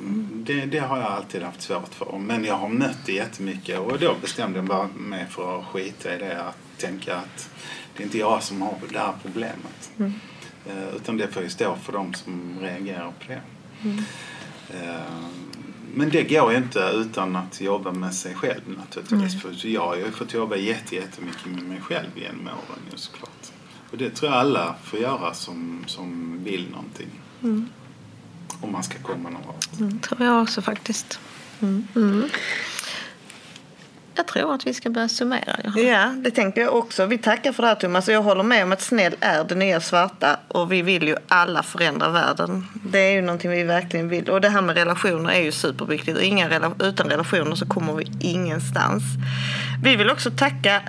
Det, 0.45 0.65
det 0.65 0.79
har 0.79 0.97
jag 0.97 1.07
alltid 1.07 1.43
haft 1.43 1.61
svårt 1.61 1.93
för. 1.93 2.17
Men 2.17 2.43
jag 2.43 2.55
har 2.55 2.69
mött 2.69 3.05
det 3.05 3.13
jättemycket 3.13 3.79
och 3.79 3.99
då 3.99 4.15
bestämde 4.21 4.59
jag 4.59 4.67
bara 4.67 4.87
mig 4.87 5.25
för 5.29 5.59
att 5.59 5.65
skita 5.65 6.15
i 6.15 6.17
det. 6.17 6.43
Att 6.43 6.57
tänka 6.77 7.15
att 7.15 7.49
det 7.97 8.03
är 8.03 8.05
inte 8.05 8.17
jag 8.17 8.43
som 8.43 8.61
har 8.61 8.75
det 8.89 8.99
här 8.99 9.13
problemet. 9.21 9.91
Mm. 9.99 10.13
Uh, 10.67 10.95
utan 10.95 11.17
det 11.17 11.27
får 11.27 11.43
ju 11.43 11.49
stå 11.49 11.75
för 11.75 11.93
de 11.93 12.13
som 12.13 12.57
reagerar 12.61 13.13
på 13.19 13.27
det. 13.27 13.41
Mm. 13.83 13.97
Uh, 13.97 15.29
men 15.93 16.09
det 16.09 16.23
går 16.23 16.51
ju 16.51 16.57
inte 16.57 16.91
utan 16.93 17.35
att 17.35 17.61
jobba 17.61 17.91
med 17.91 18.13
sig 18.13 18.35
själv 18.35 18.61
naturligtvis. 18.77 19.43
Mm. 19.43 19.55
För 19.55 19.67
jag 19.67 19.81
har 19.81 19.95
ju 19.95 20.11
fått 20.11 20.33
jobba 20.33 20.55
jättemycket 20.55 21.45
med 21.45 21.63
mig 21.63 21.81
själv 21.81 22.09
genom 22.15 22.47
åren 22.47 22.79
just 22.91 23.03
såklart. 23.03 23.40
Och 23.91 23.97
det 23.97 24.09
tror 24.09 24.31
jag 24.31 24.39
alla 24.39 24.75
får 24.83 24.99
göra 24.99 25.33
som, 25.33 25.83
som 25.87 26.39
vill 26.43 26.69
någonting. 26.69 27.09
Mm. 27.43 27.69
Om 28.61 28.71
man 28.71 28.83
ska 28.83 28.97
komma 28.99 29.29
någon 29.29 29.41
vart. 29.47 29.79
Mm, 29.79 29.99
tror 29.99 30.23
jag 30.23 30.41
också 30.41 30.61
faktiskt. 30.61 31.19
Mm. 31.61 31.87
Mm. 31.95 32.29
Jag 34.15 34.27
tror 34.27 34.53
att 34.53 34.67
vi 34.67 34.73
ska 34.73 34.89
börja 34.89 35.09
summera. 35.09 35.59
Ja, 35.75 36.05
det 36.17 36.31
tänker 36.31 36.61
jag 36.61 36.75
också. 36.75 37.05
Vi 37.05 37.17
tackar 37.17 37.51
för 37.51 37.63
det 37.63 37.69
här 37.69 37.75
Thomas. 37.75 38.07
Jag 38.09 38.21
håller 38.21 38.43
med 38.43 38.63
om 38.63 38.71
att 38.71 38.81
snäll 38.81 39.15
är 39.19 39.43
det 39.43 39.55
nya 39.55 39.81
svarta 39.81 40.39
och 40.47 40.71
vi 40.71 40.81
vill 40.81 41.07
ju 41.07 41.15
alla 41.27 41.63
förändra 41.63 42.09
världen. 42.09 42.67
Det 42.73 42.99
är 42.99 43.11
ju 43.11 43.21
någonting 43.21 43.51
vi 43.51 43.63
verkligen 43.63 44.09
vill. 44.09 44.29
Och 44.29 44.41
det 44.41 44.49
här 44.49 44.61
med 44.61 44.75
relationer 44.75 45.31
är 45.31 45.41
ju 45.41 45.51
superviktigt. 45.51 46.19
Inga, 46.21 46.71
utan 46.79 47.09
relationer 47.09 47.55
så 47.55 47.65
kommer 47.65 47.93
vi 47.93 48.11
ingenstans. 48.19 49.03
Vi 49.83 49.95
vill 49.95 50.09
också 50.09 50.31
tacka 50.31 50.81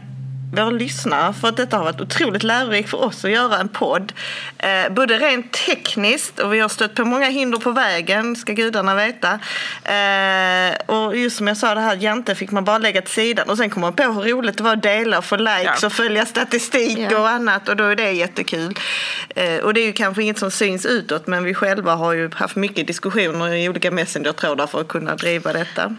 våra 0.52 0.70
lyssnare 0.70 1.32
för 1.32 1.48
att 1.48 1.56
detta 1.56 1.76
har 1.76 1.84
varit 1.84 2.00
otroligt 2.00 2.42
lärorikt 2.42 2.90
för 2.90 3.04
oss 3.04 3.24
att 3.24 3.30
göra 3.30 3.58
en 3.58 3.68
podd. 3.68 4.12
Eh, 4.58 4.92
både 4.92 5.18
rent 5.18 5.52
tekniskt 5.52 6.38
och 6.38 6.54
vi 6.54 6.60
har 6.60 6.68
stött 6.68 6.94
på 6.94 7.04
många 7.04 7.28
hinder 7.28 7.58
på 7.58 7.70
vägen, 7.70 8.36
ska 8.36 8.52
gudarna 8.52 8.94
veta. 8.94 9.38
Eh, 9.84 10.96
och 10.96 11.16
just 11.16 11.36
som 11.36 11.48
jag 11.48 11.56
sa, 11.56 11.74
det 11.74 11.80
här 11.80 11.96
jante 11.96 12.34
fick 12.34 12.50
man 12.50 12.64
bara 12.64 12.78
lägga 12.78 13.02
till 13.02 13.12
sidan 13.12 13.50
och 13.50 13.56
sen 13.56 13.70
kom 13.70 13.80
man 13.80 13.92
på 13.92 14.02
hur 14.02 14.22
roligt 14.22 14.56
det 14.56 14.62
var 14.62 14.72
att 14.72 14.82
dela 14.82 15.18
och 15.18 15.24
få 15.24 15.36
likes 15.36 15.82
ja. 15.82 15.86
och 15.86 15.92
följa 15.92 16.26
statistik 16.26 16.98
ja. 17.10 17.18
och 17.18 17.28
annat 17.28 17.68
och 17.68 17.76
då 17.76 17.84
är 17.84 17.96
det 17.96 18.12
jättekul. 18.12 18.78
Eh, 19.28 19.58
och 19.58 19.74
det 19.74 19.80
är 19.80 19.86
ju 19.86 19.92
kanske 19.92 20.22
inget 20.22 20.38
som 20.38 20.50
syns 20.50 20.86
utåt 20.86 21.26
men 21.26 21.44
vi 21.44 21.54
själva 21.54 21.94
har 21.94 22.12
ju 22.12 22.30
haft 22.34 22.56
mycket 22.56 22.86
diskussioner 22.86 23.54
i 23.54 23.68
olika 23.68 23.90
messenger-trådar 23.90 24.66
för 24.66 24.80
att 24.80 24.88
kunna 24.88 25.16
driva 25.16 25.52
detta. 25.52 25.96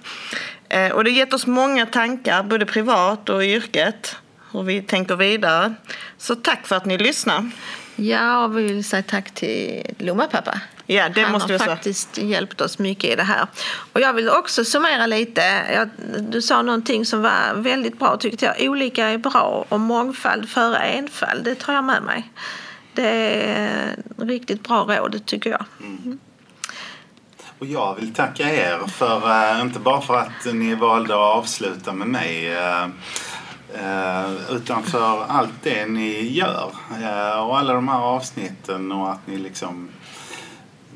Eh, 0.70 0.92
och 0.92 1.04
det 1.04 1.12
har 1.12 1.18
gett 1.18 1.34
oss 1.34 1.48
många 1.48 1.86
tankar, 1.86 2.44
både 2.44 2.66
privat 2.66 3.30
och 3.30 3.44
i 3.44 3.54
yrket 3.54 4.16
hur 4.54 4.64
vi 4.64 4.82
tänker 4.82 5.16
vidare. 5.16 5.74
Så 6.18 6.36
tack 6.36 6.68
för 6.68 6.76
att 6.76 6.86
ni 6.86 6.98
lyssnar. 6.98 7.52
Ja, 7.96 8.44
och 8.44 8.58
vi 8.58 8.64
vill 8.64 8.84
säga 8.84 9.04
tack 9.04 9.32
till 9.32 9.84
Lomma 9.98 10.28
pappa. 10.28 10.60
Ja, 10.86 11.10
det 11.10 11.22
Han 11.22 11.32
måste 11.32 11.54
har 11.54 11.60
faktiskt 11.60 12.16
säga. 12.16 12.28
hjälpt 12.28 12.62
oss 12.62 12.80
mycket 12.80 13.10
i 13.10 13.16
det 13.16 13.24
här. 13.24 13.48
Och 13.94 14.02
jag 14.02 14.14
vill 14.14 14.30
också 14.30 14.66
summera 14.66 15.06
lite. 15.06 15.42
Jag, 15.74 15.90
du 16.20 16.42
sa 16.42 16.62
någonting 16.62 17.06
som 17.06 17.22
var 17.22 17.54
väldigt 17.56 18.00
bra 18.00 18.18
tyckte 18.18 18.46
jag. 18.46 18.70
Olika 18.70 19.06
är 19.08 19.18
bra 19.18 19.66
och 19.70 19.80
mångfald 19.80 20.50
före 20.50 20.78
enfald. 20.78 21.44
Det 21.44 21.56
tar 21.56 21.74
jag 21.74 21.84
med 21.84 22.04
mig. 22.04 22.32
Det 22.94 23.44
är 23.44 23.96
riktigt 24.18 24.64
bra 24.64 24.84
råd 24.84 25.26
tycker 25.26 25.50
jag. 25.50 25.66
Mm. 25.80 26.20
Och 27.60 27.66
jag 27.66 27.96
vill 27.96 28.14
tacka 28.14 28.44
er 28.54 28.88
för, 28.88 29.52
äh, 29.56 29.62
inte 29.62 29.80
bara 29.80 30.02
för 30.02 30.18
att 30.18 30.54
ni 30.54 30.76
valde 30.76 31.14
att 31.14 31.20
avsluta 31.20 31.94
med 31.94 32.08
mig 32.08 32.54
äh, 32.54 32.88
Eh, 33.74 34.56
utan 34.56 34.84
för 34.84 35.24
allt 35.24 35.64
det 35.64 35.86
ni 35.86 36.28
gör. 36.28 36.72
Eh, 37.02 37.48
och 37.48 37.60
alla 37.60 37.74
de 37.74 37.88
här 37.88 38.00
avsnitten 38.00 38.92
och 38.92 39.12
att 39.12 39.28
ni 39.28 39.38
liksom 39.38 39.90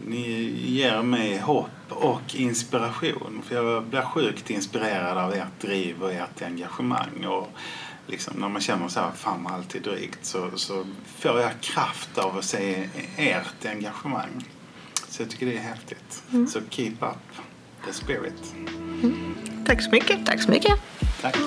ni 0.05 0.53
ger 0.65 1.01
mig 1.01 1.37
hopp 1.39 1.69
och 1.89 2.35
inspiration. 2.35 3.41
För 3.45 3.55
jag 3.55 3.83
blir 3.83 4.01
sjukt 4.01 4.49
inspirerad 4.49 5.17
av 5.17 5.33
ert 5.33 5.61
driv 5.61 6.03
och 6.03 6.11
ert 6.11 6.41
engagemang. 6.41 7.25
Och 7.27 7.49
liksom, 8.07 8.39
när 8.39 8.49
man 8.49 8.61
känner 8.61 8.87
så 8.87 8.99
här, 8.99 9.11
fan 9.11 9.43
vad 9.43 9.53
allt 9.53 9.75
är 9.75 9.79
drygt, 9.79 10.25
så, 10.25 10.49
så 10.55 10.85
får 11.17 11.39
jag 11.39 11.51
kraft 11.61 12.17
av 12.17 12.37
att 12.37 12.45
se 12.45 12.89
ert 13.17 13.65
engagemang. 13.65 14.45
Så 15.09 15.21
jag 15.21 15.29
tycker 15.29 15.45
det 15.45 15.57
är 15.57 15.61
häftigt. 15.61 16.23
Mm. 16.33 16.47
Så 16.47 16.59
keep 16.69 16.95
up 16.99 17.43
the 17.85 17.93
spirit. 17.93 18.53
Mm. 18.55 19.35
Tack 19.65 19.81
så 19.81 19.89
mycket. 19.89 20.25
Tack 20.25 20.41
så 20.41 20.51
mycket. 20.51 20.79
Tack. 21.21 21.37